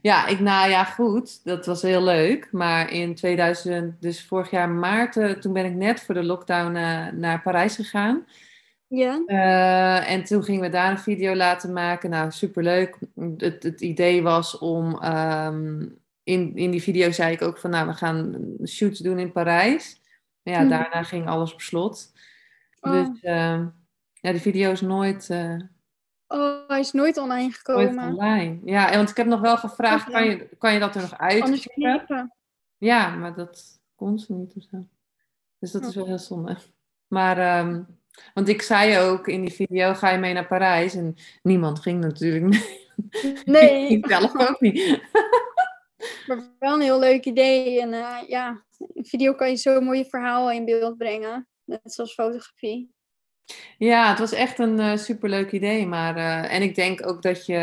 ja, 0.00 0.26
ik, 0.26 0.40
nou 0.40 0.70
ja, 0.70 0.84
goed, 0.84 1.44
dat 1.44 1.66
was 1.66 1.82
heel 1.82 2.02
leuk. 2.02 2.48
Maar 2.52 2.90
in 2.90 3.14
2000, 3.14 4.02
dus 4.02 4.26
vorig 4.26 4.50
jaar 4.50 4.68
maart, 4.68 5.16
eh, 5.16 5.30
toen 5.30 5.52
ben 5.52 5.64
ik 5.64 5.74
net 5.74 6.00
voor 6.02 6.14
de 6.14 6.22
lockdown 6.22 6.74
eh, 6.74 7.06
naar 7.06 7.42
Parijs 7.42 7.74
gegaan. 7.74 8.26
Ja, 8.92 9.22
Eh, 9.26 10.10
en 10.12 10.24
toen 10.24 10.44
gingen 10.44 10.60
we 10.60 10.68
daar 10.68 10.90
een 10.90 10.98
video 10.98 11.34
laten 11.34 11.72
maken. 11.72 12.10
Nou, 12.10 12.30
superleuk. 12.30 12.98
Het, 13.36 13.62
het 13.62 13.80
idee 13.80 14.22
was 14.22 14.58
om... 14.58 14.98
ehm, 15.02 15.86
in, 16.22 16.56
in 16.56 16.70
die 16.70 16.82
video 16.82 17.10
zei 17.10 17.32
ik 17.32 17.42
ook 17.42 17.58
van... 17.58 17.70
Nou, 17.70 17.86
we 17.86 17.94
gaan 17.94 18.44
shoots 18.66 18.98
doen 18.98 19.18
in 19.18 19.32
Parijs. 19.32 20.00
Maar 20.42 20.54
ja, 20.54 20.60
Mhm. 20.60 20.68
daarna 20.68 21.02
ging 21.02 21.26
alles 21.28 21.52
op 21.52 21.60
slot. 21.60 22.12
Oh. 22.80 22.92
Dus 22.92 23.20
ehm, 23.22 23.66
ja, 24.12 24.30
die 24.32 24.40
video 24.40 24.70
is 24.70 24.80
nooit, 24.80 25.30
eh, 25.30 25.56
oh, 26.26 26.68
hij 26.68 26.80
is 26.80 26.92
nooit 26.92 27.16
online 27.16 27.42
nooit 27.42 27.54
gekomen. 27.56 28.04
online. 28.14 28.58
Ja, 28.64 28.96
want 28.96 29.10
ik 29.10 29.16
heb 29.16 29.26
nog 29.26 29.40
wel 29.40 29.56
gevraagd... 29.56 30.10
Kan 30.10 30.24
je, 30.24 30.48
kan 30.58 30.72
je 30.72 30.78
dat 30.78 30.94
er 30.94 31.00
nog 31.00 31.18
Anders 31.18 31.66
knippen. 31.66 32.32
Ja, 32.78 33.14
maar 33.16 33.34
dat 33.34 33.80
kon 33.94 34.18
ze 34.18 34.32
niet 34.32 34.54
of 34.56 34.62
zo. 34.70 34.86
Dus 35.58 35.70
dat 35.72 35.84
is 35.86 35.94
wel 35.94 36.06
heel 36.06 36.18
zonde. 36.18 36.56
Maar, 37.06 37.38
ehm, 37.38 37.82
want 38.34 38.48
ik 38.48 38.62
zei 38.62 38.98
ook 38.98 39.28
in 39.28 39.40
die 39.40 39.52
video, 39.54 39.94
ga 39.94 40.10
je 40.10 40.18
mee 40.18 40.32
naar 40.32 40.46
Parijs? 40.46 40.94
En 40.94 41.16
niemand 41.42 41.80
ging 41.80 42.00
natuurlijk 42.00 42.44
mee. 42.44 42.88
Nee. 43.44 43.88
ik 43.96 44.06
zelf 44.06 44.48
ook 44.48 44.60
niet. 44.60 45.00
Maar 46.26 46.50
wel 46.58 46.74
een 46.74 46.80
heel 46.80 46.98
leuk 46.98 47.24
idee. 47.24 47.80
En 47.80 47.92
eh, 47.92 48.28
ja, 48.28 48.64
in 48.92 49.04
video 49.04 49.34
kan 49.34 49.50
je 49.50 49.56
zo'n 49.56 49.84
mooie 49.84 50.04
verhaal 50.04 50.50
in 50.50 50.64
beeld 50.64 50.96
brengen. 50.96 51.48
Net 51.64 51.80
zoals 51.82 52.14
fotografie. 52.14 52.94
Ja, 53.78 54.08
het 54.08 54.18
was 54.18 54.32
echt 54.32 54.58
een 54.58 54.80
eh, 54.80 54.96
superleuk 54.96 55.52
idee. 55.52 55.86
Maar, 55.86 56.16
eh, 56.16 56.54
en 56.54 56.62
ik 56.62 56.74
denk 56.74 57.06
ook 57.06 57.22
dat 57.22 57.46
je, 57.46 57.54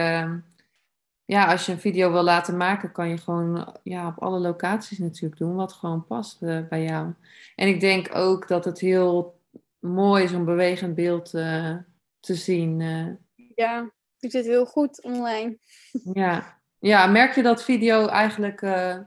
ja, 1.25 1.51
als 1.51 1.65
je 1.65 1.71
een 1.71 1.79
video 1.79 2.11
wil 2.11 2.23
laten 2.23 2.57
maken, 2.57 2.91
kan 2.91 3.09
je 3.09 3.17
gewoon 3.17 3.77
ja, 3.83 4.07
op 4.07 4.21
alle 4.23 4.39
locaties 4.39 4.97
natuurlijk 4.97 5.37
doen, 5.39 5.55
wat 5.55 5.73
gewoon 5.73 6.05
past 6.05 6.39
bij 6.69 6.83
jou. 6.83 7.13
En 7.55 7.67
ik 7.67 7.79
denk 7.79 8.15
ook 8.15 8.47
dat 8.47 8.65
het 8.65 8.79
heel 8.79 9.36
mooi 9.79 10.35
om 10.35 10.45
bewegend 10.45 10.95
beeld 10.95 11.33
eh, 11.33 11.75
te 12.19 12.35
zien. 12.35 12.81
eh. 12.81 13.07
Ja, 13.55 13.91
doet 14.19 14.33
het 14.33 14.45
heel 14.45 14.65
goed 14.65 15.03
online. 15.03 15.57
Ja. 16.13 16.61
ja, 16.79 17.07
merk 17.07 17.35
je 17.35 17.41
dat 17.41 17.63
video 17.63 18.07
eigenlijk 18.07 18.61
eh, 18.61 18.99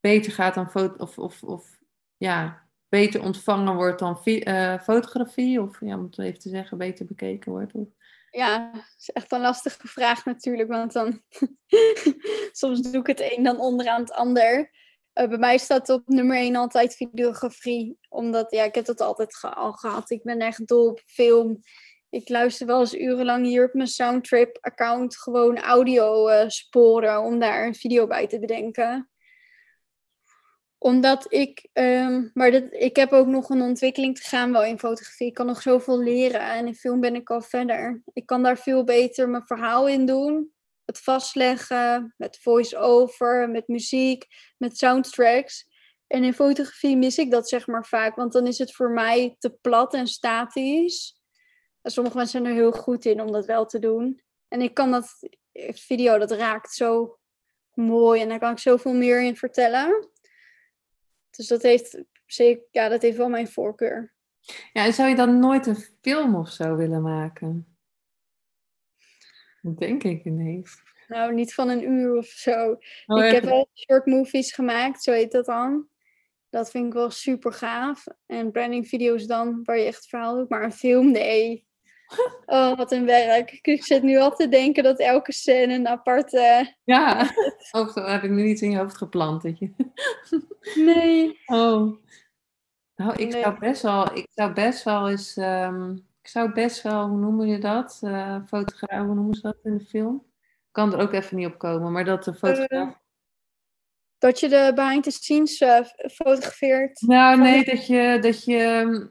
beter 0.00 0.32
gaat 0.32 0.54
dan 0.54 0.70
foto 0.70 1.02
of, 1.02 1.18
of, 1.18 1.42
of 1.42 1.78
ja, 2.16 2.68
beter 2.88 3.22
ontvangen 3.22 3.74
wordt 3.74 3.98
dan 3.98 4.24
eh, 4.24 4.80
fotografie? 4.80 5.62
Of 5.62 5.80
ja, 5.80 5.96
om 5.96 6.04
het 6.04 6.18
even 6.18 6.38
te 6.38 6.48
zeggen, 6.48 6.78
beter 6.78 7.06
bekeken 7.06 7.52
wordt? 7.52 7.74
Of... 7.74 7.88
Ja, 8.30 8.70
dat 8.72 8.94
is 8.98 9.10
echt 9.10 9.32
een 9.32 9.40
lastige 9.40 9.88
vraag 9.88 10.24
natuurlijk. 10.24 10.68
Want 10.68 10.92
dan 10.92 11.22
soms 12.52 12.80
doe 12.80 13.00
ik 13.00 13.06
het 13.06 13.32
een 13.36 13.42
dan 13.42 13.60
onderaan 13.60 14.00
het 14.00 14.12
ander. 14.12 14.70
Eh, 15.18 15.28
bij 15.28 15.38
mij 15.38 15.58
staat 15.58 15.88
op 15.88 16.08
nummer 16.08 16.36
1 16.36 16.56
altijd 16.56 16.94
videografie. 16.94 17.98
Omdat, 18.08 18.50
ja, 18.50 18.64
ik 18.64 18.74
heb 18.74 18.84
dat 18.84 19.00
altijd 19.00 19.38
al 19.40 19.72
gehad. 19.72 20.10
Ik 20.10 20.22
ben 20.22 20.38
echt 20.38 20.66
dol 20.66 20.88
op 20.88 21.00
film. 21.06 21.60
Ik 22.10 22.28
luister 22.28 22.66
wel 22.66 22.80
eens 22.80 22.94
urenlang 22.94 23.46
hier 23.46 23.64
op 23.64 23.74
mijn 23.74 23.88
Soundtrip-account 23.88 25.16
gewoon 25.16 25.58
audio 25.58 26.26
eh, 26.28 27.24
om 27.24 27.38
daar 27.38 27.66
een 27.66 27.74
video 27.74 28.06
bij 28.06 28.26
te 28.26 28.38
bedenken. 28.38 29.10
Omdat 30.78 31.32
ik, 31.32 31.68
ehm, 31.72 32.28
maar 32.34 32.52
ik 32.72 32.96
heb 32.96 33.12
ook 33.12 33.26
nog 33.26 33.50
een 33.50 33.62
ontwikkeling 33.62 34.16
te 34.16 34.22
gaan 34.22 34.52
wel 34.52 34.64
in 34.64 34.78
fotografie. 34.78 35.26
Ik 35.26 35.34
kan 35.34 35.46
nog 35.46 35.62
zoveel 35.62 35.98
leren 35.98 36.40
en 36.40 36.66
in 36.66 36.74
film 36.74 37.00
ben 37.00 37.14
ik 37.14 37.30
al 37.30 37.40
verder. 37.40 38.02
Ik 38.12 38.26
kan 38.26 38.42
daar 38.42 38.58
veel 38.58 38.84
beter 38.84 39.28
mijn 39.28 39.46
verhaal 39.46 39.88
in 39.88 40.06
doen. 40.06 40.52
Het 40.88 40.98
vastleggen, 40.98 42.14
met 42.16 42.38
voice-over, 42.38 43.50
met 43.50 43.68
muziek, 43.68 44.26
met 44.58 44.76
soundtracks. 44.76 45.66
En 46.06 46.24
in 46.24 46.34
fotografie 46.34 46.96
mis 46.96 47.18
ik 47.18 47.30
dat 47.30 47.48
zeg 47.48 47.66
maar 47.66 47.86
vaak, 47.86 48.16
want 48.16 48.32
dan 48.32 48.46
is 48.46 48.58
het 48.58 48.74
voor 48.74 48.90
mij 48.90 49.36
te 49.38 49.50
plat 49.50 49.94
en 49.94 50.06
statisch. 50.06 51.20
En 51.82 51.90
sommige 51.90 52.16
mensen 52.16 52.40
zijn 52.40 52.52
er 52.52 52.60
heel 52.60 52.72
goed 52.72 53.04
in 53.04 53.20
om 53.20 53.32
dat 53.32 53.46
wel 53.46 53.66
te 53.66 53.78
doen. 53.78 54.22
En 54.48 54.60
ik 54.60 54.74
kan 54.74 54.90
dat 54.90 55.28
video, 55.70 56.18
dat 56.18 56.30
raakt 56.30 56.72
zo 56.72 57.18
mooi 57.72 58.20
en 58.20 58.28
daar 58.28 58.38
kan 58.38 58.52
ik 58.52 58.58
zoveel 58.58 58.94
meer 58.94 59.22
in 59.22 59.36
vertellen. 59.36 60.08
Dus 61.30 61.46
dat 61.46 61.62
heeft 61.62 62.02
zeker, 62.26 62.66
ja, 62.70 62.88
dat 62.88 63.02
heeft 63.02 63.16
wel 63.16 63.28
mijn 63.28 63.48
voorkeur. 63.48 64.14
Ja, 64.72 64.84
en 64.84 64.92
zou 64.92 65.08
je 65.08 65.16
dan 65.16 65.38
nooit 65.38 65.66
een 65.66 65.84
film 66.00 66.34
of 66.34 66.50
zo 66.50 66.76
willen 66.76 67.02
maken? 67.02 67.67
Dat 69.62 69.78
denk 69.78 70.02
ik 70.04 70.24
ineens. 70.24 70.82
Nou, 71.08 71.34
niet 71.34 71.54
van 71.54 71.68
een 71.68 71.90
uur 71.90 72.16
of 72.16 72.26
zo. 72.26 72.76
Oh, 73.06 73.24
ik 73.24 73.32
heb 73.32 73.44
wel 73.44 73.68
short 73.74 74.06
movies 74.06 74.52
gemaakt, 74.52 75.02
zo 75.02 75.12
heet 75.12 75.32
dat 75.32 75.44
dan. 75.46 75.88
Dat 76.50 76.70
vind 76.70 76.86
ik 76.86 76.92
wel 76.92 77.10
super 77.10 77.52
gaaf. 77.52 78.04
En 78.26 78.50
branding 78.50 78.88
video's 78.88 79.26
dan, 79.26 79.60
waar 79.64 79.78
je 79.78 79.84
echt 79.84 80.06
verhaal 80.08 80.36
doet. 80.36 80.48
Maar 80.48 80.62
een 80.64 80.72
film, 80.72 81.10
nee. 81.10 81.66
Oh, 82.46 82.76
wat 82.76 82.92
een 82.92 83.04
werk. 83.04 83.58
Ik 83.62 83.84
zit 83.84 84.02
nu 84.02 84.18
al 84.18 84.34
te 84.34 84.48
denken 84.48 84.82
dat 84.82 84.98
elke 84.98 85.32
scène 85.32 85.74
een 85.74 85.88
aparte... 85.88 86.74
Ja, 86.84 87.20
of 87.70 87.92
dat 87.92 88.08
heb 88.08 88.22
ik 88.22 88.30
nu 88.30 88.42
niet 88.42 88.60
in 88.60 88.70
je 88.70 88.76
hoofd 88.78 88.96
geplant. 88.96 89.42
Dat 89.42 89.58
je... 89.58 89.70
Nee. 90.84 91.38
Oh. 91.46 91.96
Nou, 92.96 93.12
ik 93.16 93.32
Nee. 93.32 93.42
zou 93.42 93.58
best 93.58 93.82
wel, 93.82 94.16
ik 94.16 94.26
zou 94.30 94.52
best 94.52 94.84
wel 94.84 95.08
eens, 95.10 95.36
ehm, 95.36 95.96
ik 96.28 96.34
zou 96.34 96.52
best 96.52 96.82
wel, 96.82 97.08
hoe 97.08 97.18
noem 97.18 97.44
je 97.44 97.58
dat? 97.58 98.00
Eh 98.02 98.36
fotograaf, 98.46 99.06
hoe 99.06 99.14
noemen 99.14 99.34
ze 99.34 99.40
dat 99.40 99.56
in 99.62 99.76
de 99.78 99.84
film? 99.84 100.24
Ik 100.40 100.72
kan 100.72 100.92
er 100.92 100.98
ook 100.98 101.12
even 101.12 101.36
niet 101.36 101.46
op 101.46 101.58
komen, 101.58 101.92
maar 101.92 102.04
dat 102.04 102.24
de 102.24 102.34
fotograaf. 102.34 102.94
Dat 104.18 104.40
je 104.40 104.48
de 104.48 104.72
behind 104.74 105.04
the 105.04 105.10
scenes 105.10 105.58
eh, 105.58 105.80
fotografeert. 106.10 107.00
nou, 107.00 107.40
nee, 107.40 107.64
dat 107.64 107.86
je, 107.86 108.18
dat 108.20 108.44
je, 108.44 108.56
ehm, 108.56 109.06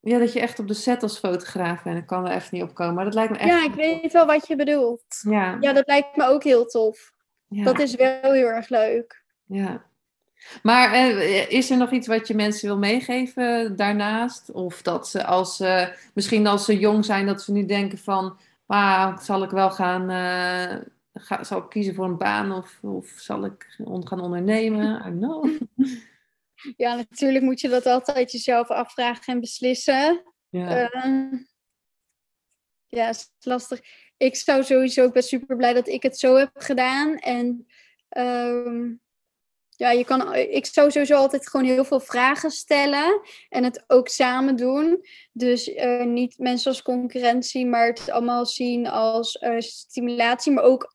ja, 0.00 0.18
dat 0.18 0.32
je 0.32 0.40
echt 0.40 0.58
op 0.58 0.68
de 0.68 0.74
set 0.74 1.02
als 1.02 1.18
fotograaf 1.18 1.82
bent. 1.82 1.98
Ik 1.98 2.06
kan 2.06 2.26
er 2.28 2.34
even 2.34 2.48
niet 2.50 2.62
op 2.62 2.74
komen, 2.74 2.94
maar 2.94 3.04
dat 3.04 3.14
lijkt 3.14 3.32
me 3.32 3.38
echt. 3.38 3.48
Ja, 3.50 3.64
ik 3.64 3.74
weet 3.74 4.12
wel 4.12 4.26
wat 4.26 4.46
je 4.46 4.56
bedoelt. 4.56 5.20
Ja, 5.22 5.56
Ja, 5.60 5.72
dat 5.72 5.86
lijkt 5.86 6.16
me 6.16 6.24
ook 6.24 6.44
heel 6.44 6.66
tof. 6.66 7.12
ja, 7.48 7.64
Dat 7.64 7.78
is 7.78 7.94
wel 7.94 8.32
heel 8.32 8.48
erg 8.48 8.68
leuk. 8.68 9.24
ja. 9.46 9.86
Maar 10.62 10.92
eh, 10.92 11.50
is 11.50 11.70
er 11.70 11.76
nog 11.76 11.90
iets 11.90 12.06
wat 12.06 12.28
je 12.28 12.34
mensen 12.34 12.68
wil 12.68 12.78
meegeven 12.78 13.76
daarnaast? 13.76 14.50
Of 14.50 14.82
dat 14.82 15.08
ze 15.08 15.24
als 15.24 15.56
ze, 15.56 15.94
misschien 16.14 16.46
als 16.46 16.64
ze 16.64 16.78
jong 16.78 17.04
zijn, 17.04 17.26
dat 17.26 17.42
ze 17.42 17.52
nu 17.52 17.66
denken 17.66 17.98
van, 17.98 18.38
ah, 18.66 19.18
zal 19.18 19.42
ik 19.42 19.50
wel 19.50 19.70
gaan, 19.70 20.10
eh, 20.10 20.76
ga, 21.22 21.44
zal 21.44 21.58
ik 21.58 21.68
kiezen 21.68 21.94
voor 21.94 22.04
een 22.04 22.18
baan 22.18 22.52
of, 22.52 22.78
of 22.82 23.08
zal 23.08 23.44
ik 23.44 23.76
on- 23.84 24.08
gaan 24.08 24.20
ondernemen? 24.20 25.02
I 25.06 25.10
know. 25.18 25.46
Ja, 26.76 26.94
natuurlijk 26.94 27.44
moet 27.44 27.60
je 27.60 27.68
dat 27.68 27.86
altijd 27.86 28.32
jezelf 28.32 28.68
afvragen 28.68 29.34
en 29.34 29.40
beslissen. 29.40 30.22
Ja, 30.48 30.88
Ehm, 30.90 31.36
ja, 32.86 33.08
is 33.08 33.30
lastig. 33.40 33.80
Ik 34.16 34.36
zou 34.36 34.62
sowieso, 34.64 35.04
ik 35.06 35.12
ben 35.12 35.22
super 35.22 35.56
blij 35.56 35.72
dat 35.72 35.88
ik 35.88 36.02
het 36.02 36.18
zo 36.18 36.36
heb 36.36 36.50
gedaan. 36.54 37.16
En 37.16 37.66
ehm, 38.08 38.92
ja, 39.78 39.90
je 39.90 40.04
kan, 40.04 40.34
ik 40.34 40.66
zou 40.66 40.90
sowieso 40.90 41.16
altijd 41.16 41.48
gewoon 41.48 41.66
heel 41.66 41.84
veel 41.84 42.00
vragen 42.00 42.50
stellen 42.50 43.20
en 43.48 43.64
het 43.64 43.84
ook 43.86 44.08
samen 44.08 44.56
doen. 44.56 45.06
Dus 45.32 45.74
eh, 45.74 46.04
niet 46.04 46.38
mensen 46.38 46.70
als 46.70 46.82
concurrentie, 46.82 47.66
maar 47.66 47.86
het 47.86 48.10
allemaal 48.10 48.46
zien 48.46 48.86
als 48.86 49.38
eh, 49.38 49.60
stimulatie, 49.60 50.52
maar 50.52 50.64
ook 50.64 50.94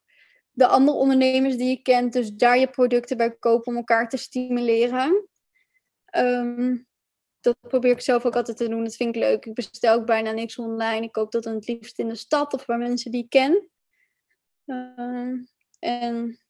de 0.50 0.66
andere 0.66 0.98
ondernemers 0.98 1.56
die 1.56 1.68
je 1.68 1.82
kent. 1.82 2.12
Dus 2.12 2.32
daar 2.32 2.58
je 2.58 2.68
producten 2.68 3.16
bij 3.16 3.36
kopen 3.36 3.72
om 3.72 3.76
elkaar 3.76 4.08
te 4.08 4.16
stimuleren. 4.16 5.28
Ehm, 6.04 6.76
dat 7.40 7.56
probeer 7.60 7.92
ik 7.92 8.00
zelf 8.00 8.24
ook 8.24 8.36
altijd 8.36 8.56
te 8.56 8.68
doen. 8.68 8.84
Dat 8.84 8.96
vind 8.96 9.16
ik 9.16 9.22
leuk. 9.22 9.46
Ik 9.46 9.54
bestel 9.54 9.94
ook 9.94 10.06
bijna 10.06 10.32
niks 10.32 10.58
online. 10.58 11.04
Ik 11.04 11.12
koop 11.12 11.32
dat 11.32 11.42
dan 11.42 11.54
het 11.54 11.68
liefst 11.68 11.98
in 11.98 12.08
de 12.08 12.14
stad 12.14 12.54
of 12.54 12.64
bij 12.64 12.78
mensen 12.78 13.10
die 13.10 13.22
ik 13.22 13.30
ken. 13.30 13.68
Ehm, 14.66 15.36
en 15.78 16.43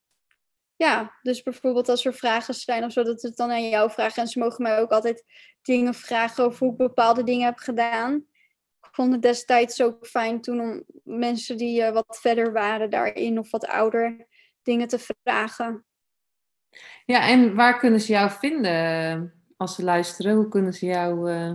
ja, 0.85 1.19
dus 1.23 1.43
bijvoorbeeld 1.43 1.89
als 1.89 2.05
er 2.05 2.15
vragen 2.15 2.55
zijn 2.55 2.85
of 2.85 2.93
zo, 2.93 3.03
dat 3.03 3.23
het 3.23 3.37
dan 3.37 3.51
aan 3.51 3.69
jou 3.69 3.91
vragen. 3.91 4.23
En 4.23 4.29
ze 4.29 4.39
mogen 4.39 4.63
mij 4.63 4.81
ook 4.81 4.91
altijd 4.91 5.25
dingen 5.63 5.95
vragen 5.95 6.45
over 6.45 6.59
hoe 6.59 6.73
ik 6.73 6.77
bepaalde 6.79 7.25
dingen 7.25 7.45
heb 7.45 7.59
gedaan. 7.59 8.15
Ik 8.81 8.89
vond 8.93 9.13
het 9.13 9.23
destijds 9.23 9.83
ook 9.83 10.07
fijn 10.07 10.41
toen 10.41 10.61
om 10.61 10.85
mensen 11.05 11.57
die 11.57 11.83
eh, 11.83 11.93
wat 11.93 12.19
verder 12.21 12.53
waren 12.53 12.91
daarin 12.91 13.39
of 13.39 13.51
wat 13.51 13.67
ouder 13.67 14.27
dingen 14.63 14.89
te 14.89 14.99
vragen. 15.23 15.85
ja, 17.05 17.29
en 17.29 17.55
waar 17.55 17.79
kunnen 17.79 18.01
ze 18.01 18.13
jou 18.13 18.31
vinden 18.31 19.35
als 19.57 19.75
ze 19.75 19.85
luisteren? 19.85 20.35
Hoe 20.35 20.49
kunnen 20.49 20.73
ze 20.73 20.87
jou... 20.87 21.31
eh, 21.31 21.53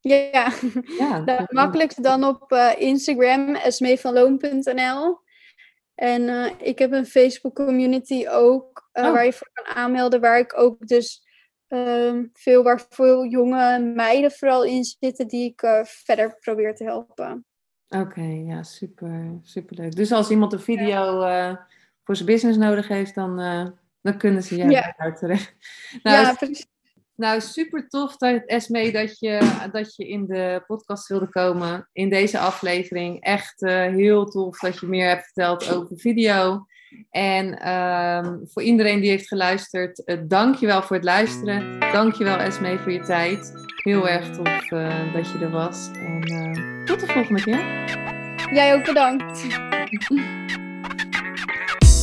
Ja, 0.00 0.50
ja, 0.98 1.18
Nou, 1.24 1.46
makkelijkst 1.48 2.02
dan 2.02 2.24
op 2.24 2.52
eh, 2.52 2.72
Instagram, 2.78 3.54
esmeevanloon.nl. 3.54 5.26
En 5.98 6.28
eh, 6.28 6.52
ik 6.58 6.78
heb 6.78 6.92
een 6.92 7.06
Facebook 7.06 7.54
community 7.54 8.26
ook, 8.28 8.88
eh, 8.92 9.04
Oh. 9.04 9.12
waar 9.12 9.24
je 9.24 9.32
voor 9.32 9.50
kan 9.52 9.74
aanmelden, 9.74 10.20
waar 10.20 10.38
ik 10.38 10.58
ook 10.58 10.86
dus 10.86 11.26
ehm, 11.68 12.24
veel, 12.32 12.62
waar 12.62 12.86
veel 12.88 13.26
jonge 13.26 13.78
meiden 13.78 14.30
vooral 14.30 14.64
in 14.64 14.84
zitten, 14.84 15.28
die 15.28 15.50
ik 15.50 15.62
eh, 15.62 15.84
verder 15.84 16.36
probeer 16.38 16.74
te 16.74 16.84
helpen. 16.84 17.44
Oké, 17.88 18.20
ja, 18.22 18.62
super, 18.62 19.38
superleuk. 19.42 19.96
Dus 19.96 20.12
als 20.12 20.30
iemand 20.30 20.52
een 20.52 20.60
video 20.60 21.20
voor 22.04 22.16
zijn 22.16 22.28
business 22.28 22.58
nodig 22.58 22.88
heeft, 22.88 23.14
dan, 23.14 23.36
dan 24.00 24.18
kunnen 24.18 24.42
ze 24.42 24.56
jou 24.56 24.70
Ja. 24.70 25.12
terecht. 25.18 25.54
Nou, 26.02 26.16
ja, 26.26 26.34
precies. 26.34 26.66
Nou, 27.18 27.40
super 27.40 27.88
tof 27.88 28.16
dat, 28.16 28.42
Esme, 28.46 28.90
dat 28.90 29.18
je, 29.18 29.68
dat 29.72 29.96
je 29.96 30.08
in 30.08 30.26
de 30.26 30.62
podcast 30.66 31.08
wilde 31.08 31.28
komen. 31.28 31.88
In 31.92 32.08
deze 32.08 32.38
aflevering. 32.38 33.20
Echt 33.20 33.62
eh, 33.62 33.80
heel 33.80 34.24
tof 34.24 34.58
dat 34.58 34.80
je 34.80 34.86
meer 34.86 35.08
hebt 35.08 35.24
verteld 35.24 35.74
over 35.74 35.98
video. 35.98 36.66
En 37.10 37.58
ehm, 37.58 38.36
voor 38.44 38.62
iedereen 38.62 39.00
die 39.00 39.10
heeft 39.10 39.28
geluisterd, 39.28 40.02
je 40.60 40.66
wel 40.66 40.82
voor 40.82 40.96
het 40.96 41.04
luisteren. 41.04 41.80
Dank 41.80 42.14
je 42.14 42.24
wel, 42.24 42.36
Esme, 42.36 42.78
voor 42.78 42.92
je 42.92 43.00
tijd. 43.00 43.52
Heel 43.76 44.08
erg 44.08 44.30
tof 44.30 44.70
eh, 44.70 45.12
dat 45.12 45.30
je 45.30 45.38
er 45.38 45.50
was. 45.50 45.90
En 45.92 46.22
eh, 46.22 46.84
tot 46.84 47.00
de 47.00 47.06
volgende 47.06 47.42
keer. 47.42 47.86
Jij 48.52 48.74
ook 48.74 48.84
bedankt. 48.84 49.46